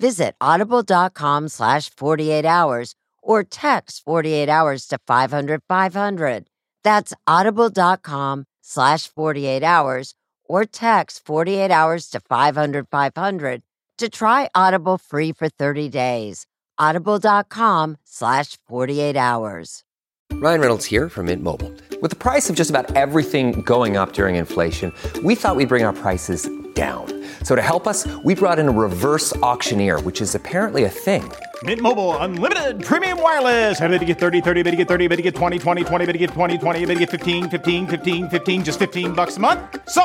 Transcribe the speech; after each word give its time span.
Visit 0.00 0.34
audible.com 0.40 1.48
slash 1.48 1.88
48 1.90 2.44
hours 2.44 2.94
or 3.22 3.42
text 3.44 4.04
48 4.04 4.48
hours 4.48 4.86
to 4.88 4.98
500 5.06 5.62
500. 5.68 6.46
That's 6.82 7.12
audible.com 7.26 8.44
slash 8.62 9.06
48 9.06 9.62
hours 9.62 10.14
or 10.46 10.64
text 10.64 11.24
48 11.24 11.70
hours 11.70 12.08
to 12.10 12.20
500 12.20 12.86
500 12.90 13.62
to 13.98 14.08
try 14.08 14.48
Audible 14.54 14.98
free 14.98 15.32
for 15.32 15.48
30 15.48 15.88
days. 15.88 16.46
Audible.com 16.78 17.96
slash 18.04 18.58
48 18.66 19.16
hours. 19.16 19.84
Ryan 20.32 20.60
Reynolds 20.60 20.84
here 20.84 21.08
from 21.08 21.26
Mint 21.26 21.42
Mobile. 21.42 21.72
With 22.02 22.10
the 22.10 22.16
price 22.16 22.50
of 22.50 22.56
just 22.56 22.70
about 22.70 22.94
everything 22.96 23.62
going 23.62 23.96
up 23.96 24.12
during 24.12 24.34
inflation, 24.34 24.92
we 25.22 25.36
thought 25.36 25.56
we'd 25.56 25.68
bring 25.68 25.84
our 25.84 25.92
prices 25.92 26.50
down. 26.74 27.06
So 27.44 27.54
to 27.54 27.62
help 27.62 27.86
us, 27.86 28.06
we 28.24 28.34
brought 28.34 28.58
in 28.58 28.68
a 28.68 28.70
reverse 28.70 29.34
auctioneer, 29.36 30.00
which 30.00 30.20
is 30.20 30.34
apparently 30.34 30.84
a 30.84 30.88
thing. 30.90 31.30
Mint 31.62 31.80
Mobile 31.80 32.16
unlimited 32.16 32.84
premium 32.84 33.22
wireless. 33.22 33.80
Ready 33.80 33.98
to 34.00 34.04
get 34.04 34.18
30, 34.18 34.40
30, 34.40 34.62
bit 34.64 34.70
to 34.72 34.76
get 34.76 34.88
30, 34.88 35.06
bit 35.06 35.16
to 35.16 35.22
get 35.22 35.36
20, 35.36 35.58
20, 35.60 35.84
20, 35.84 36.06
bit 36.06 36.12
to 36.12 36.18
get 36.18 36.30
20, 36.30 36.58
20, 36.58 36.86
bit 36.86 36.94
to 36.94 37.00
get 37.00 37.10
15, 37.10 37.48
15, 37.48 37.86
15, 37.86 38.28
15 38.28 38.64
just 38.64 38.78
15 38.80 39.12
bucks 39.12 39.36
a 39.36 39.40
month. 39.40 39.60
So, 39.88 40.02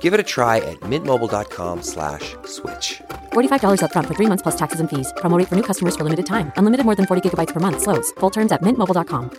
Give 0.00 0.14
it 0.14 0.20
a 0.20 0.22
try 0.22 0.58
at 0.58 0.78
mintmobile.com 0.80 1.82
slash 1.82 2.36
switch. 2.44 3.02
$45 3.32 3.82
up 3.82 3.92
front 3.92 4.06
for 4.06 4.14
three 4.14 4.26
months 4.26 4.42
plus 4.42 4.56
taxes 4.56 4.78
and 4.78 4.88
fees. 4.88 5.12
Promote 5.16 5.48
for 5.48 5.56
new 5.56 5.64
customers 5.64 5.96
for 5.96 6.04
limited 6.04 6.24
time. 6.26 6.52
Unlimited 6.56 6.86
more 6.86 6.94
than 6.94 7.06
40 7.06 7.28
gigabytes 7.28 7.52
per 7.52 7.58
month. 7.58 7.82
Slows. 7.82 8.12
Full 8.12 8.30
terms 8.30 8.52
at 8.52 8.62
mintmobile.com. 8.62 9.30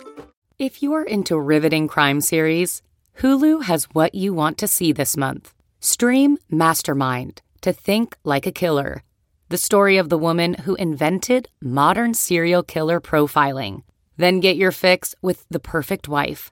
If 0.58 0.82
you're 0.82 1.02
into 1.02 1.40
riveting 1.40 1.88
crime 1.88 2.20
series, 2.20 2.80
Hulu 3.18 3.64
has 3.64 3.88
what 3.92 4.14
you 4.14 4.32
want 4.34 4.56
to 4.58 4.68
see 4.68 4.92
this 4.92 5.16
month. 5.16 5.52
Stream 5.84 6.38
Mastermind 6.48 7.42
to 7.60 7.70
think 7.70 8.16
like 8.24 8.46
a 8.46 8.52
killer. 8.52 9.02
The 9.50 9.58
story 9.58 9.98
of 9.98 10.08
the 10.08 10.16
woman 10.16 10.54
who 10.54 10.76
invented 10.76 11.50
modern 11.60 12.14
serial 12.14 12.62
killer 12.62 13.02
profiling. 13.02 13.82
Then 14.16 14.40
get 14.40 14.56
your 14.56 14.72
fix 14.72 15.14
with 15.20 15.44
The 15.50 15.60
Perfect 15.60 16.08
Wife, 16.08 16.50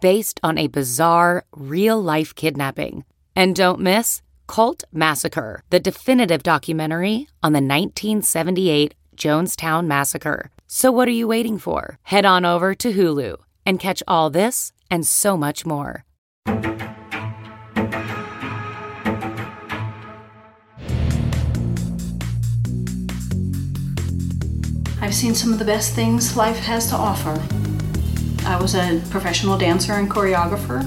based 0.00 0.40
on 0.42 0.56
a 0.56 0.68
bizarre, 0.68 1.44
real 1.54 2.00
life 2.02 2.34
kidnapping. 2.34 3.04
And 3.36 3.54
don't 3.54 3.78
miss 3.78 4.22
Cult 4.46 4.84
Massacre, 4.90 5.62
the 5.68 5.78
definitive 5.78 6.42
documentary 6.42 7.28
on 7.42 7.52
the 7.52 7.56
1978 7.56 8.94
Jonestown 9.18 9.84
Massacre. 9.84 10.50
So, 10.66 10.90
what 10.90 11.08
are 11.08 11.18
you 11.20 11.28
waiting 11.28 11.58
for? 11.58 11.98
Head 12.04 12.24
on 12.24 12.46
over 12.46 12.74
to 12.76 12.94
Hulu 12.94 13.36
and 13.66 13.78
catch 13.78 14.02
all 14.08 14.30
this 14.30 14.72
and 14.90 15.06
so 15.06 15.36
much 15.36 15.66
more. 15.66 16.06
I've 25.12 25.18
seen 25.18 25.34
some 25.34 25.52
of 25.52 25.58
the 25.58 25.66
best 25.66 25.92
things 25.92 26.38
life 26.38 26.56
has 26.60 26.88
to 26.88 26.96
offer. 26.96 27.38
I 28.46 28.58
was 28.58 28.74
a 28.74 29.02
professional 29.10 29.58
dancer 29.58 29.92
and 29.92 30.10
choreographer. 30.10 30.80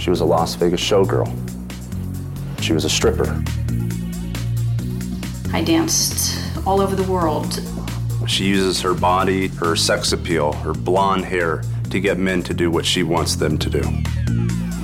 She 0.00 0.10
was 0.10 0.20
a 0.20 0.24
Las 0.24 0.56
Vegas 0.56 0.80
showgirl. 0.80 1.30
She 2.60 2.72
was 2.72 2.84
a 2.84 2.90
stripper. 2.90 3.40
I 5.52 5.62
danced 5.62 6.66
all 6.66 6.80
over 6.80 6.96
the 6.96 7.08
world. 7.08 7.60
She 8.26 8.46
uses 8.46 8.80
her 8.80 8.94
body, 8.94 9.46
her 9.46 9.76
sex 9.76 10.10
appeal, 10.10 10.52
her 10.52 10.72
blonde 10.72 11.24
hair 11.24 11.62
to 11.90 12.00
get 12.00 12.18
men 12.18 12.42
to 12.42 12.52
do 12.52 12.68
what 12.68 12.84
she 12.84 13.04
wants 13.04 13.36
them 13.36 13.58
to 13.58 13.70
do. 13.70 13.82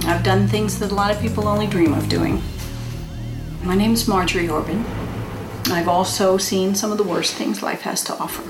I've 0.07 0.23
done 0.23 0.47
things 0.47 0.79
that 0.79 0.93
a 0.93 0.95
lot 0.95 1.11
of 1.11 1.21
people 1.21 1.49
only 1.49 1.67
dream 1.67 1.95
of 1.95 2.09
doing. 2.09 2.41
My 3.65 3.75
name's 3.75 4.07
Marjorie 4.07 4.49
Orbin. 4.49 4.85
I've 5.67 5.89
also 5.89 6.39
seen 6.39 6.75
some 6.75 6.91
of 6.93 6.99
the 6.99 7.05
worst 7.05 7.35
things 7.35 7.63
life 7.63 7.83
has 7.83 8.03
to 8.05 8.17
offer. 8.19 8.43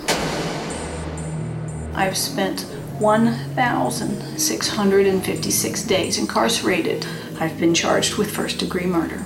I've 1.94 2.16
spent 2.16 2.62
1,656 2.98 5.82
days 5.84 6.18
incarcerated. 6.18 7.06
I've 7.38 7.58
been 7.58 7.74
charged 7.74 8.16
with 8.16 8.30
first 8.30 8.58
degree 8.58 8.86
murder. 8.86 9.24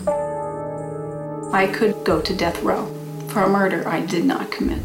I 1.53 1.67
could 1.67 2.05
go 2.05 2.21
to 2.21 2.35
death 2.35 2.63
row 2.63 2.87
for 3.29 3.43
a 3.43 3.49
murder 3.49 3.87
I 3.87 4.01
did 4.01 4.25
not 4.25 4.51
commit. 4.51 4.81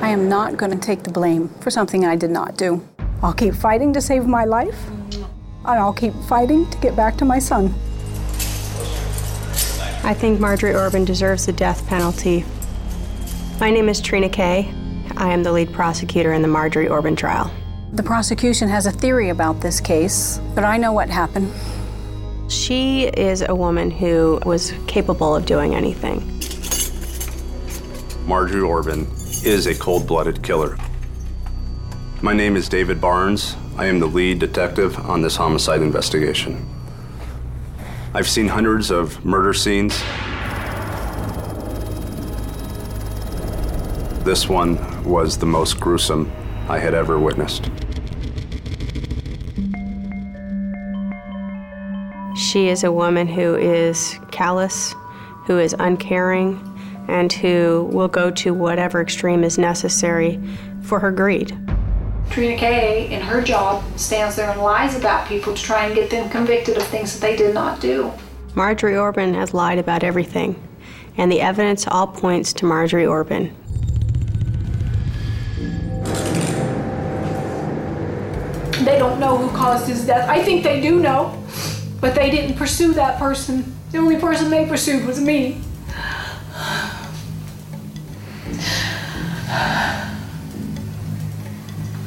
I 0.00 0.10
am 0.10 0.28
not 0.28 0.56
going 0.56 0.70
to 0.70 0.78
take 0.78 1.02
the 1.02 1.10
blame 1.10 1.48
for 1.60 1.70
something 1.70 2.04
I 2.04 2.14
did 2.14 2.30
not 2.30 2.56
do. 2.56 2.86
I'll 3.20 3.32
keep 3.32 3.54
fighting 3.54 3.92
to 3.94 4.00
save 4.00 4.26
my 4.26 4.44
life, 4.44 4.86
and 4.88 5.26
I'll 5.64 5.92
keep 5.92 6.14
fighting 6.28 6.70
to 6.70 6.78
get 6.78 6.94
back 6.94 7.16
to 7.16 7.24
my 7.24 7.40
son. 7.40 7.74
I 10.04 10.14
think 10.14 10.40
Marjorie 10.40 10.74
Orbin 10.74 11.04
deserves 11.04 11.46
the 11.46 11.52
death 11.52 11.86
penalty. 11.86 12.44
My 13.60 13.70
name 13.70 13.88
is 13.88 14.00
Treena 14.00 14.32
Kay. 14.32 14.72
I 15.16 15.32
am 15.32 15.42
the 15.42 15.52
lead 15.52 15.72
prosecutor 15.72 16.32
in 16.32 16.42
the 16.42 16.48
Marjorie 16.48 16.88
Orbin 16.88 17.16
trial. 17.16 17.50
The 17.92 18.02
prosecution 18.02 18.68
has 18.68 18.86
a 18.86 18.92
theory 18.92 19.30
about 19.30 19.60
this 19.60 19.80
case, 19.80 20.40
but 20.54 20.64
I 20.64 20.76
know 20.76 20.92
what 20.92 21.10
happened. 21.10 21.52
She 22.50 23.06
is 23.06 23.42
a 23.42 23.54
woman 23.54 23.90
who 23.90 24.40
was 24.46 24.72
capable 24.86 25.34
of 25.34 25.44
doing 25.44 25.74
anything. 25.74 26.20
Marjorie 28.26 28.62
Orbin 28.62 29.06
is 29.44 29.66
a 29.66 29.74
cold 29.74 30.06
blooded 30.06 30.42
killer. 30.42 30.76
My 32.22 32.32
name 32.32 32.56
is 32.56 32.68
David 32.68 33.00
Barnes. 33.00 33.56
I 33.76 33.86
am 33.86 34.00
the 34.00 34.06
lead 34.06 34.38
detective 34.38 34.98
on 34.98 35.22
this 35.22 35.36
homicide 35.36 35.82
investigation. 35.82 36.77
I've 38.14 38.28
seen 38.28 38.48
hundreds 38.48 38.90
of 38.90 39.22
murder 39.22 39.52
scenes. 39.52 39.98
This 44.24 44.48
one 44.48 45.04
was 45.04 45.36
the 45.36 45.46
most 45.46 45.78
gruesome 45.78 46.32
I 46.68 46.78
had 46.78 46.94
ever 46.94 47.18
witnessed. 47.18 47.70
She 52.34 52.68
is 52.68 52.82
a 52.82 52.90
woman 52.90 53.26
who 53.26 53.56
is 53.56 54.18
callous, 54.30 54.94
who 55.44 55.58
is 55.58 55.74
uncaring, 55.78 56.64
and 57.08 57.30
who 57.30 57.88
will 57.92 58.08
go 58.08 58.30
to 58.30 58.54
whatever 58.54 59.02
extreme 59.02 59.44
is 59.44 59.58
necessary 59.58 60.40
for 60.80 60.98
her 60.98 61.10
greed. 61.10 61.67
Treena 62.38 62.56
Kay, 62.56 63.12
in 63.12 63.20
her 63.20 63.42
job, 63.42 63.82
stands 63.98 64.36
there 64.36 64.48
and 64.48 64.60
lies 64.60 64.96
about 64.96 65.26
people 65.26 65.52
to 65.52 65.60
try 65.60 65.86
and 65.86 65.94
get 65.96 66.08
them 66.08 66.30
convicted 66.30 66.76
of 66.76 66.84
things 66.84 67.12
that 67.12 67.20
they 67.20 67.34
did 67.34 67.52
not 67.52 67.80
do. 67.80 68.12
Marjorie 68.54 68.96
Orbin 68.96 69.34
has 69.34 69.52
lied 69.52 69.80
about 69.80 70.04
everything, 70.04 70.54
and 71.16 71.32
the 71.32 71.40
evidence 71.40 71.88
all 71.88 72.06
points 72.06 72.52
to 72.52 72.64
Marjorie 72.64 73.06
Orbin. 73.06 73.52
They 78.84 78.98
don't 79.00 79.18
know 79.18 79.36
who 79.36 79.48
caused 79.56 79.88
his 79.88 80.06
death. 80.06 80.28
I 80.28 80.40
think 80.40 80.62
they 80.62 80.80
do 80.80 81.00
know, 81.00 81.36
but 82.00 82.14
they 82.14 82.30
didn't 82.30 82.56
pursue 82.56 82.94
that 82.94 83.18
person. 83.18 83.74
The 83.90 83.98
only 83.98 84.20
person 84.20 84.48
they 84.48 84.64
pursued 84.64 85.04
was 85.04 85.20
me. 85.20 85.60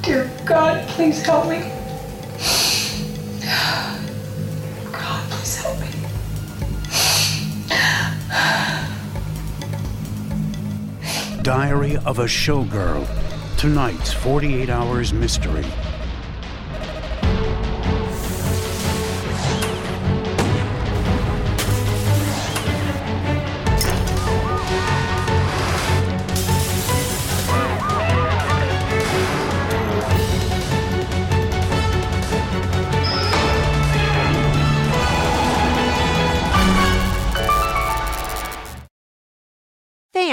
Dear 0.02 0.32
God, 0.46 0.88
please 0.90 1.22
help 1.22 1.48
me. 1.48 1.60
God, 4.92 5.30
please 5.30 5.58
help 5.58 5.80
me. 5.80 5.88
Diary 11.44 11.98
of 11.98 12.18
a 12.18 12.26
Showgirl. 12.26 13.08
Tonight's 13.58 14.12
48 14.12 14.70
Hours 14.70 15.14
Mystery. 15.14 15.66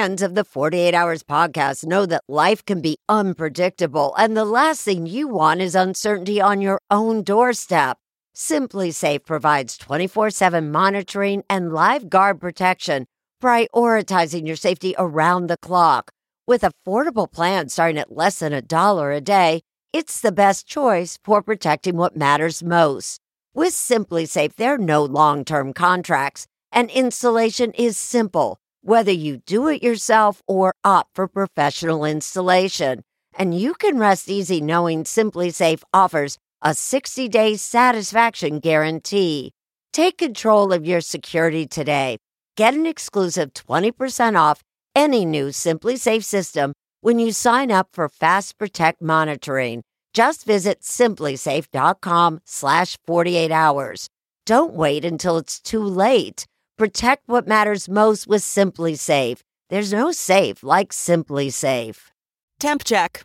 Fans 0.09 0.23
of 0.23 0.35
the 0.35 0.43
48 0.43 0.95
Hours 0.95 1.23
podcast 1.23 1.85
know 1.85 2.07
that 2.07 2.23
life 2.27 2.65
can 2.65 2.81
be 2.81 2.97
unpredictable, 3.11 4.15
and 4.17 4.35
the 4.35 4.47
last 4.47 4.81
thing 4.81 5.05
you 5.05 5.29
want 5.29 5.61
is 5.61 5.75
uncertainty 5.75 6.41
on 6.41 6.63
your 6.63 6.81
own 6.91 7.23
doorstep. 7.23 7.99
SimpliSafe 8.35 9.27
provides 9.27 9.77
24 9.77 10.31
7 10.31 10.73
monitoring 10.73 11.43
and 11.51 11.75
live 11.75 12.09
guard 12.09 12.41
protection, 12.41 13.05
prioritizing 13.43 14.47
your 14.47 14.57
safety 14.57 14.95
around 14.99 15.49
the 15.49 15.59
clock. 15.59 16.11
With 16.47 16.63
affordable 16.63 17.31
plans 17.31 17.75
starting 17.75 17.99
at 17.99 18.17
less 18.17 18.39
than 18.39 18.55
a 18.55 18.63
dollar 18.63 19.13
a 19.13 19.21
day, 19.21 19.61
it's 19.93 20.23
the 20.23 20.33
best 20.33 20.67
choice 20.67 21.19
for 21.23 21.43
protecting 21.43 21.99
what 21.99 22.17
matters 22.17 22.63
most. 22.63 23.21
With 23.53 23.75
SimpliSafe, 23.75 24.55
there 24.55 24.77
are 24.77 24.79
no 24.79 25.05
long 25.05 25.45
term 25.45 25.75
contracts, 25.75 26.47
and 26.73 26.89
installation 26.89 27.73
is 27.73 27.99
simple 27.99 28.59
whether 28.83 29.13
you 29.13 29.39
do 29.39 29.69
it 29.69 29.83
yourself 29.83 30.43
or 30.47 30.75
opt 30.85 31.15
for 31.15 31.29
professional 31.29 32.05
installation. 32.05 33.03
And 33.37 33.59
you 33.59 33.75
can 33.75 33.99
rest 33.99 34.29
easy 34.29 34.61
knowing 34.61 35.05
SimpliSafe 35.05 35.83
offers 35.93 36.39
a 36.63 36.75
60 36.75 37.29
day 37.29 37.57
satisfaction 37.57 38.61
guarantee. 38.61 39.53
Take 39.93 40.19
control 40.19 40.73
of 40.73 40.87
your 40.87 41.01
security 41.01 41.67
today. 41.67 42.19
Get 42.57 42.75
an 42.75 42.87
exclusive 42.87 43.53
20% 43.55 44.37
off 44.37 44.63
any 44.95 45.25
new 45.25 45.49
SimpliSafe 45.49 46.25
system 46.25 46.73
when 47.01 47.19
you 47.19 47.33
sign 47.33 47.71
up 47.71 47.89
for 47.93 48.09
Fast 48.09 48.59
Protect 48.59 49.01
monitoring. 49.01 49.83
Just 50.13 50.45
visit 50.45 50.81
simplisafe.com 50.81 52.41
slash 52.45 52.99
48 53.07 53.53
hours. 53.53 54.09
Don't 54.47 54.73
wait 54.73 55.05
until 55.05 55.37
it's 55.37 55.61
too 55.61 55.83
late. 55.83 56.47
Protect 56.79 57.25
what 57.27 57.49
matters 57.49 57.89
most 57.89 58.29
with 58.29 58.41
SimpliSafe. 58.43 59.41
There's 59.69 59.93
no 59.93 60.13
safe 60.13 60.63
like 60.63 60.91
SimpliSafe. 60.93 62.13
Temp 62.61 62.85
check. 62.85 63.25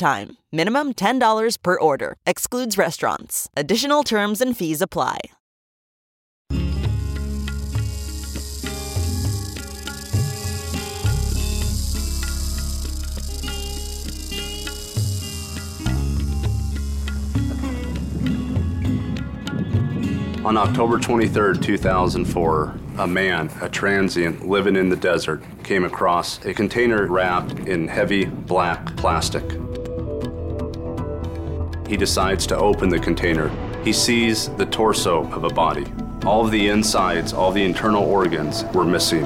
time. 0.00 0.38
Minimum 0.50 0.94
$10 0.94 1.62
per 1.62 1.78
order. 1.78 2.16
Excludes 2.26 2.76
restaurants. 2.76 3.48
Additional 3.56 4.02
terms 4.02 4.40
and 4.40 4.56
fees 4.56 4.82
apply. 4.82 5.20
On 20.42 20.56
October 20.56 20.98
23, 20.98 21.58
2004, 21.58 22.74
a 22.98 23.06
man, 23.06 23.50
a 23.60 23.68
transient 23.68 24.48
living 24.48 24.74
in 24.74 24.88
the 24.88 24.96
desert, 24.96 25.42
came 25.62 25.84
across 25.84 26.44
a 26.44 26.54
container 26.54 27.06
wrapped 27.06 27.52
in 27.68 27.86
heavy 27.86 28.24
black 28.24 28.96
plastic. 28.96 29.59
He 31.90 31.96
decides 31.96 32.46
to 32.46 32.56
open 32.56 32.88
the 32.88 33.00
container. 33.00 33.50
He 33.82 33.92
sees 33.92 34.48
the 34.50 34.66
torso 34.66 35.28
of 35.32 35.42
a 35.42 35.48
body. 35.48 35.92
All 36.24 36.44
of 36.44 36.52
the 36.52 36.68
insides, 36.68 37.32
all 37.32 37.50
the 37.50 37.64
internal 37.64 38.04
organs 38.04 38.62
were 38.72 38.84
missing. 38.84 39.24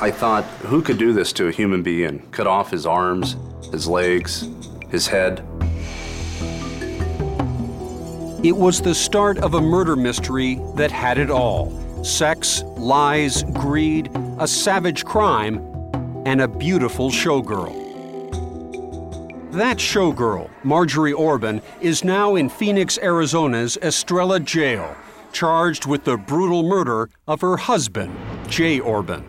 I 0.00 0.10
thought, 0.10 0.44
who 0.64 0.80
could 0.80 0.96
do 0.96 1.12
this 1.12 1.30
to 1.34 1.48
a 1.48 1.52
human 1.52 1.82
being? 1.82 2.20
Cut 2.30 2.46
off 2.46 2.70
his 2.70 2.86
arms, 2.86 3.36
his 3.70 3.86
legs, 3.86 4.48
his 4.88 5.08
head. 5.08 5.40
It 8.42 8.56
was 8.56 8.80
the 8.80 8.94
start 8.94 9.36
of 9.36 9.52
a 9.52 9.60
murder 9.60 9.94
mystery 9.94 10.58
that 10.76 10.90
had 10.90 11.18
it 11.18 11.30
all 11.30 11.70
sex, 12.02 12.62
lies, 12.78 13.42
greed, 13.52 14.10
a 14.38 14.48
savage 14.48 15.04
crime, 15.04 15.58
and 16.24 16.40
a 16.40 16.48
beautiful 16.48 17.10
showgirl. 17.10 17.79
That 19.52 19.78
showgirl, 19.78 20.48
Marjorie 20.62 21.12
Orbin, 21.12 21.60
is 21.80 22.04
now 22.04 22.36
in 22.36 22.48
Phoenix, 22.48 22.96
Arizona's 22.98 23.76
Estrella 23.78 24.38
jail, 24.38 24.96
charged 25.32 25.86
with 25.86 26.04
the 26.04 26.16
brutal 26.16 26.62
murder 26.62 27.10
of 27.26 27.40
her 27.40 27.56
husband, 27.56 28.16
Jay 28.48 28.78
Orbin. 28.78 29.24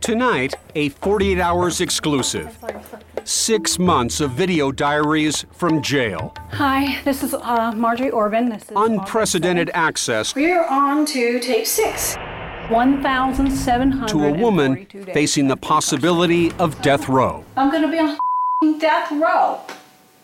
Tonight, 0.00 0.54
a 0.74 0.88
48 0.88 1.38
hours 1.38 1.82
exclusive. 1.82 2.56
Six 3.24 3.78
months 3.78 4.20
of 4.22 4.30
video 4.30 4.72
diaries 4.72 5.44
from 5.52 5.82
jail. 5.82 6.34
Hi, 6.52 6.98
this 7.04 7.22
is 7.22 7.34
uh, 7.34 7.72
Marjorie 7.76 8.10
Orbin. 8.10 8.48
This 8.48 8.62
is 8.62 8.72
Unprecedented 8.74 9.70
access 9.74 10.34
We're 10.34 10.64
on 10.64 11.04
to 11.06 11.38
tape 11.38 11.66
six. 11.66 12.16
1,700. 12.70 14.08
to 14.08 14.24
a 14.24 14.32
woman 14.32 14.86
facing 15.12 15.48
the 15.48 15.56
possibility 15.56 16.52
of 16.52 16.80
death 16.82 17.08
row. 17.08 17.44
I'm 17.56 17.70
going 17.70 17.82
to 17.82 17.88
be 17.88 17.98
on 17.98 18.78
death 18.78 19.10
row 19.12 19.60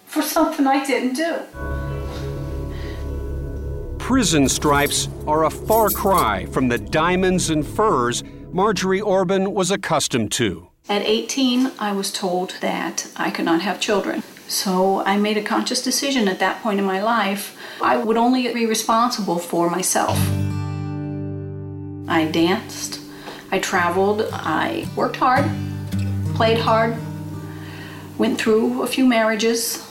for 0.06 0.22
something 0.22 0.66
I 0.66 0.84
didn't 0.84 1.14
do. 1.14 1.40
Prison 3.98 4.48
stripes 4.48 5.08
are 5.26 5.44
a 5.44 5.50
far 5.50 5.90
cry 5.90 6.46
from 6.46 6.69
the 6.69 6.78
diamonds 6.78 7.50
and 7.50 7.66
furs 7.66 8.22
Marjorie 8.52 9.00
Orbin 9.00 9.52
was 9.52 9.70
accustomed 9.70 10.31
to. 10.32 10.69
At 10.88 11.02
18, 11.02 11.72
I 11.81 11.93
was 11.93 12.12
told 12.12 12.54
that 12.60 13.08
I 13.16 13.31
could 13.31 13.44
not 13.44 13.62
have 13.62 13.81
children. 13.81 14.22
So 14.48 15.02
I 15.02 15.16
made 15.16 15.37
a 15.37 15.43
conscious 15.43 15.82
decision 15.82 16.28
at 16.28 16.38
that 16.38 16.62
point 16.62 16.78
in 16.78 16.84
my 16.84 17.02
life. 17.02 17.58
I 17.82 17.96
would 17.96 18.16
only 18.16 18.52
be 18.54 18.64
responsible 18.64 19.38
for 19.38 19.69
myself. 19.69 20.16
I 22.08 22.27
danced, 22.27 23.01
I 23.51 23.58
traveled, 23.58 24.29
I 24.32 24.86
worked 24.94 25.17
hard, 25.17 25.44
played 26.34 26.58
hard, 26.58 26.96
went 28.17 28.41
through 28.41 28.82
a 28.82 28.86
few 28.86 29.05
marriages. 29.05 29.84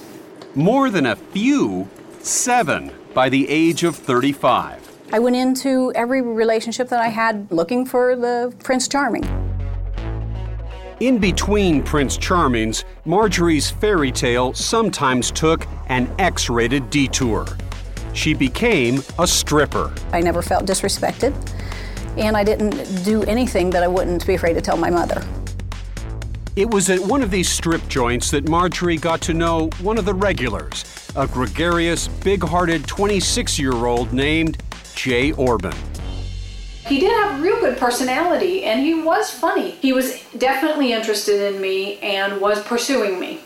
More 0.56 0.90
than 0.90 1.06
a 1.08 1.16
few, 1.18 1.90
seven 2.20 2.92
by 3.14 3.28
the 3.28 3.50
age 3.50 3.84
of 3.84 3.98
35. 3.98 4.82
I 5.12 5.20
went 5.20 5.36
into 5.36 5.92
every 5.94 6.22
relationship 6.22 6.88
that 6.90 7.02
I 7.02 7.10
had 7.10 7.52
looking 7.52 7.86
for 7.86 8.16
the 8.16 8.54
Prince 8.64 8.88
Charming. 8.88 9.24
In 11.02 11.18
between 11.18 11.84
Prince 11.84 12.18
Charmings, 12.18 12.86
Marjorie's 13.04 13.70
fairy 13.70 14.12
tale 14.12 14.54
sometimes 14.54 15.32
took 15.32 15.68
an 15.88 16.10
X 16.18 16.50
rated 16.50 16.90
detour. 16.90 17.46
She 18.14 18.34
became 18.34 19.04
a 19.20 19.28
stripper. 19.28 19.94
I 20.14 20.22
never 20.22 20.42
felt 20.42 20.66
disrespected, 20.66 21.34
and 22.18 22.38
I 22.38 22.44
didn't 22.44 23.04
do 23.04 23.24
anything 23.24 23.70
that 23.72 23.84
I 23.84 23.88
wouldn't 23.88 24.26
be 24.26 24.36
afraid 24.36 24.54
to 24.54 24.62
tell 24.62 24.78
my 24.78 24.90
mother. 24.90 25.26
It 26.56 26.72
was 26.72 26.90
at 26.90 27.02
one 27.02 27.22
of 27.22 27.32
these 27.32 27.50
strip 27.50 27.86
joints 27.90 28.32
that 28.32 28.48
Marjorie 28.48 28.98
got 28.98 29.20
to 29.24 29.34
know 29.34 29.70
one 29.82 29.98
of 29.98 30.06
the 30.06 30.14
regulars, 30.14 30.86
a 31.16 31.28
gregarious, 31.28 32.08
big 32.08 32.42
hearted 32.44 32.88
26 32.88 33.60
year 33.60 33.74
old 33.74 34.14
named 34.14 34.64
Jay 34.96 35.34
Orbin. 35.34 35.76
He 36.88 37.00
did 37.00 37.12
have 37.12 37.40
a 37.40 37.44
real 37.44 37.60
good 37.60 37.78
personality 37.78 38.64
and 38.64 38.80
he 38.80 38.94
was 38.94 39.30
funny. 39.32 39.72
He 39.72 39.92
was 39.92 40.24
definitely 40.38 40.94
interested 40.94 41.54
in 41.54 41.60
me 41.60 41.98
and 42.00 42.40
was 42.40 42.64
pursuing 42.64 43.20
me. 43.20 43.42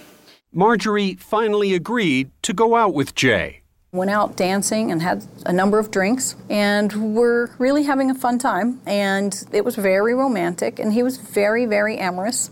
Marjorie 0.52 1.16
finally 1.16 1.74
agreed 1.74 2.32
to 2.44 2.54
go 2.54 2.76
out 2.76 2.94
with 2.94 3.16
Jay. 3.16 3.59
Went 3.91 4.12
out 4.12 4.36
dancing 4.36 4.91
and 4.91 5.01
had 5.01 5.25
a 5.48 5.51
number 5.51 5.79
of 5.79 5.89
drinks, 5.89 6.36
and 6.48 7.15
were 7.15 7.50
really 7.58 7.81
having 7.84 8.12
a 8.12 8.13
fun 8.13 8.38
time. 8.38 8.79
And 8.86 9.43
it 9.51 9.65
was 9.65 9.75
very 9.75 10.13
romantic, 10.13 10.77
and 10.77 10.93
he 10.93 11.01
was 11.01 11.17
very, 11.17 11.65
very 11.65 11.98
amorous. 11.98 12.51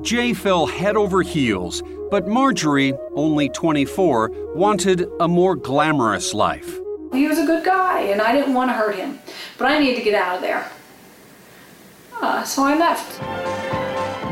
Jay 0.00 0.32
fell 0.32 0.66
head 0.66 0.96
over 0.96 1.20
heels, 1.20 1.82
but 2.10 2.26
Marjorie, 2.26 2.94
only 3.14 3.50
24, 3.50 4.30
wanted 4.54 5.06
a 5.20 5.28
more 5.28 5.54
glamorous 5.54 6.32
life. 6.32 6.80
He 7.12 7.28
was 7.28 7.38
a 7.38 7.44
good 7.44 7.64
guy 7.64 8.00
and 8.00 8.22
I 8.22 8.32
didn't 8.32 8.54
want 8.54 8.70
to 8.70 8.74
hurt 8.74 8.96
him, 8.96 9.18
but 9.58 9.70
I 9.70 9.78
needed 9.78 9.98
to 9.98 10.02
get 10.02 10.14
out 10.14 10.36
of 10.36 10.40
there. 10.40 10.68
Uh, 12.20 12.42
so 12.42 12.64
I 12.64 12.76
left. 12.76 13.20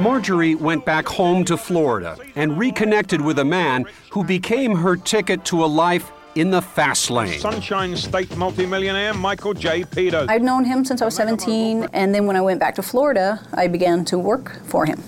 Marjorie 0.00 0.54
went 0.54 0.86
back 0.86 1.06
home 1.06 1.44
to 1.44 1.56
Florida 1.56 2.16
and 2.34 2.58
reconnected 2.58 3.20
with 3.20 3.38
a 3.38 3.44
man 3.44 3.84
who 4.10 4.24
became 4.24 4.74
her 4.76 4.96
ticket 4.96 5.44
to 5.44 5.62
a 5.62 5.66
life 5.66 6.10
in 6.34 6.50
the 6.50 6.62
fast 6.62 7.10
lane. 7.10 7.38
Sunshine 7.40 7.96
State 7.96 8.36
multimillionaire 8.36 9.14
Michael 9.14 9.54
J. 9.54 9.84
Peters. 9.84 10.28
I'd 10.28 10.42
known 10.42 10.64
him 10.64 10.84
since 10.84 11.02
I 11.02 11.04
was 11.04 11.14
17, 11.16 11.88
and 11.92 12.14
then 12.14 12.26
when 12.26 12.36
I 12.36 12.40
went 12.40 12.60
back 12.60 12.74
to 12.76 12.82
Florida, 12.82 13.40
I 13.54 13.66
began 13.66 14.04
to 14.06 14.18
work 14.18 14.60
for 14.64 14.86
him. 14.86 15.02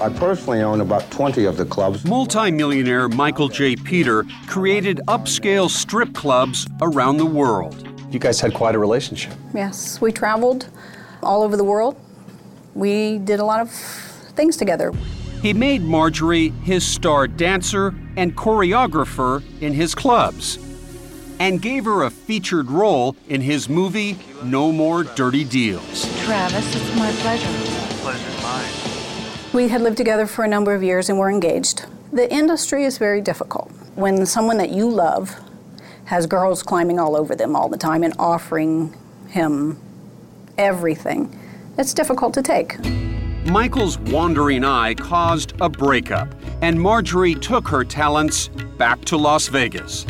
I 0.00 0.08
personally 0.08 0.62
own 0.62 0.80
about 0.80 1.10
20 1.10 1.44
of 1.44 1.56
the 1.56 1.64
clubs. 1.66 2.04
Multimillionaire 2.04 3.08
Michael 3.08 3.48
J. 3.48 3.76
Peter 3.76 4.24
created 4.46 5.00
upscale 5.08 5.68
strip 5.68 6.14
clubs 6.14 6.66
around 6.80 7.18
the 7.18 7.26
world. 7.26 7.86
You 8.10 8.18
guys 8.18 8.40
had 8.40 8.54
quite 8.54 8.74
a 8.74 8.78
relationship. 8.78 9.32
Yes, 9.54 10.00
we 10.00 10.10
traveled 10.10 10.68
all 11.22 11.42
over 11.42 11.56
the 11.56 11.64
world. 11.64 12.00
We 12.74 13.18
did 13.18 13.40
a 13.40 13.44
lot 13.44 13.60
of 13.60 13.70
things 13.70 14.56
together. 14.56 14.92
He 15.42 15.54
made 15.54 15.82
Marjorie 15.82 16.50
his 16.50 16.84
star 16.84 17.26
dancer 17.26 17.94
and 18.16 18.36
choreographer 18.36 19.42
in 19.62 19.72
his 19.72 19.94
clubs 19.94 20.58
and 21.38 21.62
gave 21.62 21.86
her 21.86 22.02
a 22.02 22.10
featured 22.10 22.70
role 22.70 23.16
in 23.26 23.40
his 23.40 23.66
movie 23.66 24.18
No 24.44 24.70
More 24.70 25.04
Dirty 25.04 25.44
Deals. 25.44 26.02
Travis, 26.24 26.76
it's 26.76 26.98
my 26.98 27.10
pleasure. 27.12 27.48
Pleasure's 28.02 28.42
mine. 28.42 28.68
We 29.54 29.68
had 29.68 29.80
lived 29.80 29.96
together 29.96 30.26
for 30.26 30.44
a 30.44 30.48
number 30.48 30.74
of 30.74 30.82
years 30.82 31.08
and 31.08 31.18
were 31.18 31.30
engaged. 31.30 31.86
The 32.12 32.30
industry 32.30 32.84
is 32.84 32.98
very 32.98 33.22
difficult. 33.22 33.70
When 33.94 34.26
someone 34.26 34.58
that 34.58 34.70
you 34.70 34.90
love 34.90 35.34
has 36.04 36.26
girls 36.26 36.62
climbing 36.62 37.00
all 37.00 37.16
over 37.16 37.34
them 37.34 37.56
all 37.56 37.70
the 37.70 37.78
time 37.78 38.02
and 38.02 38.12
offering 38.18 38.94
him 39.28 39.80
everything, 40.58 41.34
it's 41.78 41.94
difficult 41.94 42.34
to 42.34 42.42
take. 42.42 42.76
Michael's 43.46 43.98
wandering 43.98 44.64
eye 44.64 44.94
caused 44.94 45.54
a 45.60 45.68
breakup, 45.68 46.28
and 46.60 46.80
Marjorie 46.80 47.34
took 47.34 47.66
her 47.68 47.84
talents 47.84 48.48
back 48.76 49.00
to 49.06 49.16
Las 49.16 49.48
Vegas. 49.48 50.04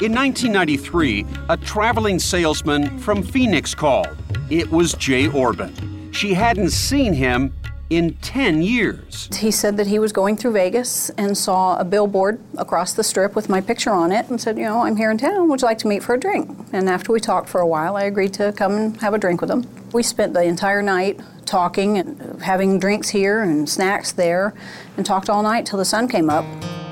In 0.00 0.14
1993, 0.14 1.26
a 1.48 1.56
traveling 1.56 2.18
salesman 2.18 2.98
from 2.98 3.22
Phoenix 3.22 3.74
called. 3.74 4.16
It 4.50 4.70
was 4.70 4.94
Jay 4.94 5.28
Orbin. 5.28 6.12
She 6.12 6.32
hadn't 6.32 6.70
seen 6.70 7.12
him 7.12 7.52
in 7.88 8.14
10 8.16 8.62
years. 8.62 9.28
He 9.36 9.50
said 9.50 9.76
that 9.76 9.86
he 9.86 9.98
was 9.98 10.12
going 10.12 10.36
through 10.36 10.52
Vegas 10.52 11.10
and 11.10 11.36
saw 11.38 11.76
a 11.78 11.84
billboard 11.84 12.40
across 12.58 12.92
the 12.94 13.04
strip 13.04 13.36
with 13.36 13.48
my 13.48 13.60
picture 13.60 13.90
on 13.90 14.10
it 14.12 14.28
and 14.28 14.40
said, 14.40 14.58
You 14.58 14.64
know, 14.64 14.82
I'm 14.82 14.96
here 14.96 15.10
in 15.10 15.18
town. 15.18 15.48
Would 15.48 15.62
you 15.62 15.66
like 15.66 15.78
to 15.78 15.88
meet 15.88 16.02
for 16.02 16.14
a 16.14 16.20
drink? 16.20 16.50
And 16.72 16.88
after 16.88 17.12
we 17.12 17.20
talked 17.20 17.48
for 17.48 17.60
a 17.60 17.66
while, 17.66 17.96
I 17.96 18.04
agreed 18.04 18.34
to 18.34 18.52
come 18.52 18.72
and 18.72 19.00
have 19.00 19.14
a 19.14 19.18
drink 19.18 19.40
with 19.40 19.50
him. 19.50 19.66
We 19.92 20.02
spent 20.02 20.34
the 20.34 20.42
entire 20.42 20.82
night 20.82 21.20
talking 21.44 21.98
and 21.98 22.42
having 22.42 22.80
drinks 22.80 23.08
here 23.08 23.42
and 23.42 23.68
snacks 23.68 24.12
there 24.12 24.52
and 24.96 25.06
talked 25.06 25.30
all 25.30 25.42
night 25.42 25.64
till 25.64 25.78
the 25.78 25.84
sun 25.84 26.08
came 26.08 26.28
up. 26.28 26.44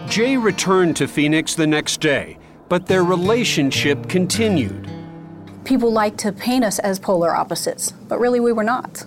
Jay 0.08 0.36
returned 0.36 0.96
to 0.96 1.08
Phoenix 1.08 1.54
the 1.54 1.66
next 1.66 2.00
day, 2.00 2.38
but 2.68 2.86
their 2.86 3.02
relationship 3.02 4.08
continued. 4.08 4.88
People 5.64 5.90
like 5.90 6.16
to 6.18 6.30
paint 6.30 6.62
us 6.62 6.78
as 6.78 6.98
polar 6.98 7.34
opposites, 7.34 7.90
but 8.08 8.20
really 8.20 8.38
we 8.38 8.52
were 8.52 8.62
not. 8.62 9.04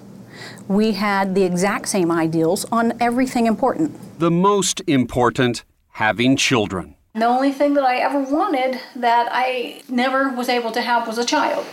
We 0.68 0.92
had 0.92 1.34
the 1.34 1.44
exact 1.44 1.88
same 1.88 2.12
ideals 2.12 2.66
on 2.72 2.94
everything 3.00 3.48
important. 3.48 4.20
The 4.20 4.32
most 4.32 4.82
important, 4.86 5.64
having 5.92 6.36
children. 6.36 6.96
The 7.14 7.26
only 7.26 7.54
thing 7.54 7.74
that 7.76 7.86
I 7.86 7.98
ever 7.98 8.20
wanted 8.20 8.80
that 8.96 9.30
I 9.32 9.82
never 9.88 10.30
was 10.30 10.50
able 10.50 10.72
to 10.72 10.82
have 10.82 11.08
was 11.08 11.18
a 11.18 11.26
child. 11.26 11.66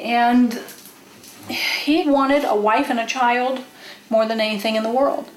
And 0.00 0.60
he 1.48 2.08
wanted 2.08 2.44
a 2.44 2.54
wife 2.54 2.90
and 2.90 3.00
a 3.00 3.06
child 3.06 3.64
more 4.08 4.24
than 4.24 4.40
anything 4.40 4.76
in 4.76 4.84
the 4.84 4.90
world. 4.90 5.28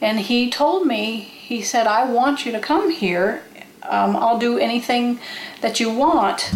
And 0.00 0.20
he 0.20 0.50
told 0.50 0.86
me, 0.86 1.16
he 1.16 1.60
said, 1.60 1.86
I 1.86 2.04
want 2.04 2.46
you 2.46 2.52
to 2.52 2.60
come 2.60 2.90
here. 2.90 3.42
Um, 3.82 4.16
I'll 4.16 4.38
do 4.38 4.58
anything 4.58 5.18
that 5.60 5.80
you 5.80 5.90
want. 5.90 6.52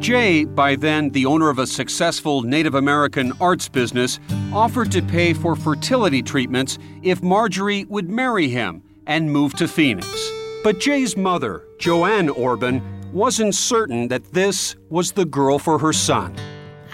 Jay, 0.00 0.44
by 0.44 0.76
then 0.76 1.10
the 1.10 1.26
owner 1.26 1.50
of 1.50 1.58
a 1.58 1.66
successful 1.66 2.42
Native 2.42 2.74
American 2.74 3.32
arts 3.40 3.68
business, 3.68 4.20
offered 4.52 4.92
to 4.92 5.02
pay 5.02 5.32
for 5.32 5.56
fertility 5.56 6.22
treatments 6.22 6.78
if 7.02 7.22
Marjorie 7.22 7.84
would 7.86 8.08
marry 8.08 8.48
him 8.48 8.82
and 9.06 9.30
move 9.30 9.54
to 9.54 9.66
Phoenix. 9.66 10.06
But 10.62 10.78
Jay's 10.78 11.16
mother, 11.16 11.64
Joanne 11.78 12.28
Orbin, 12.28 12.80
wasn't 13.12 13.54
certain 13.54 14.08
that 14.08 14.32
this 14.32 14.76
was 14.88 15.12
the 15.12 15.24
girl 15.24 15.58
for 15.58 15.78
her 15.78 15.92
son. 15.92 16.36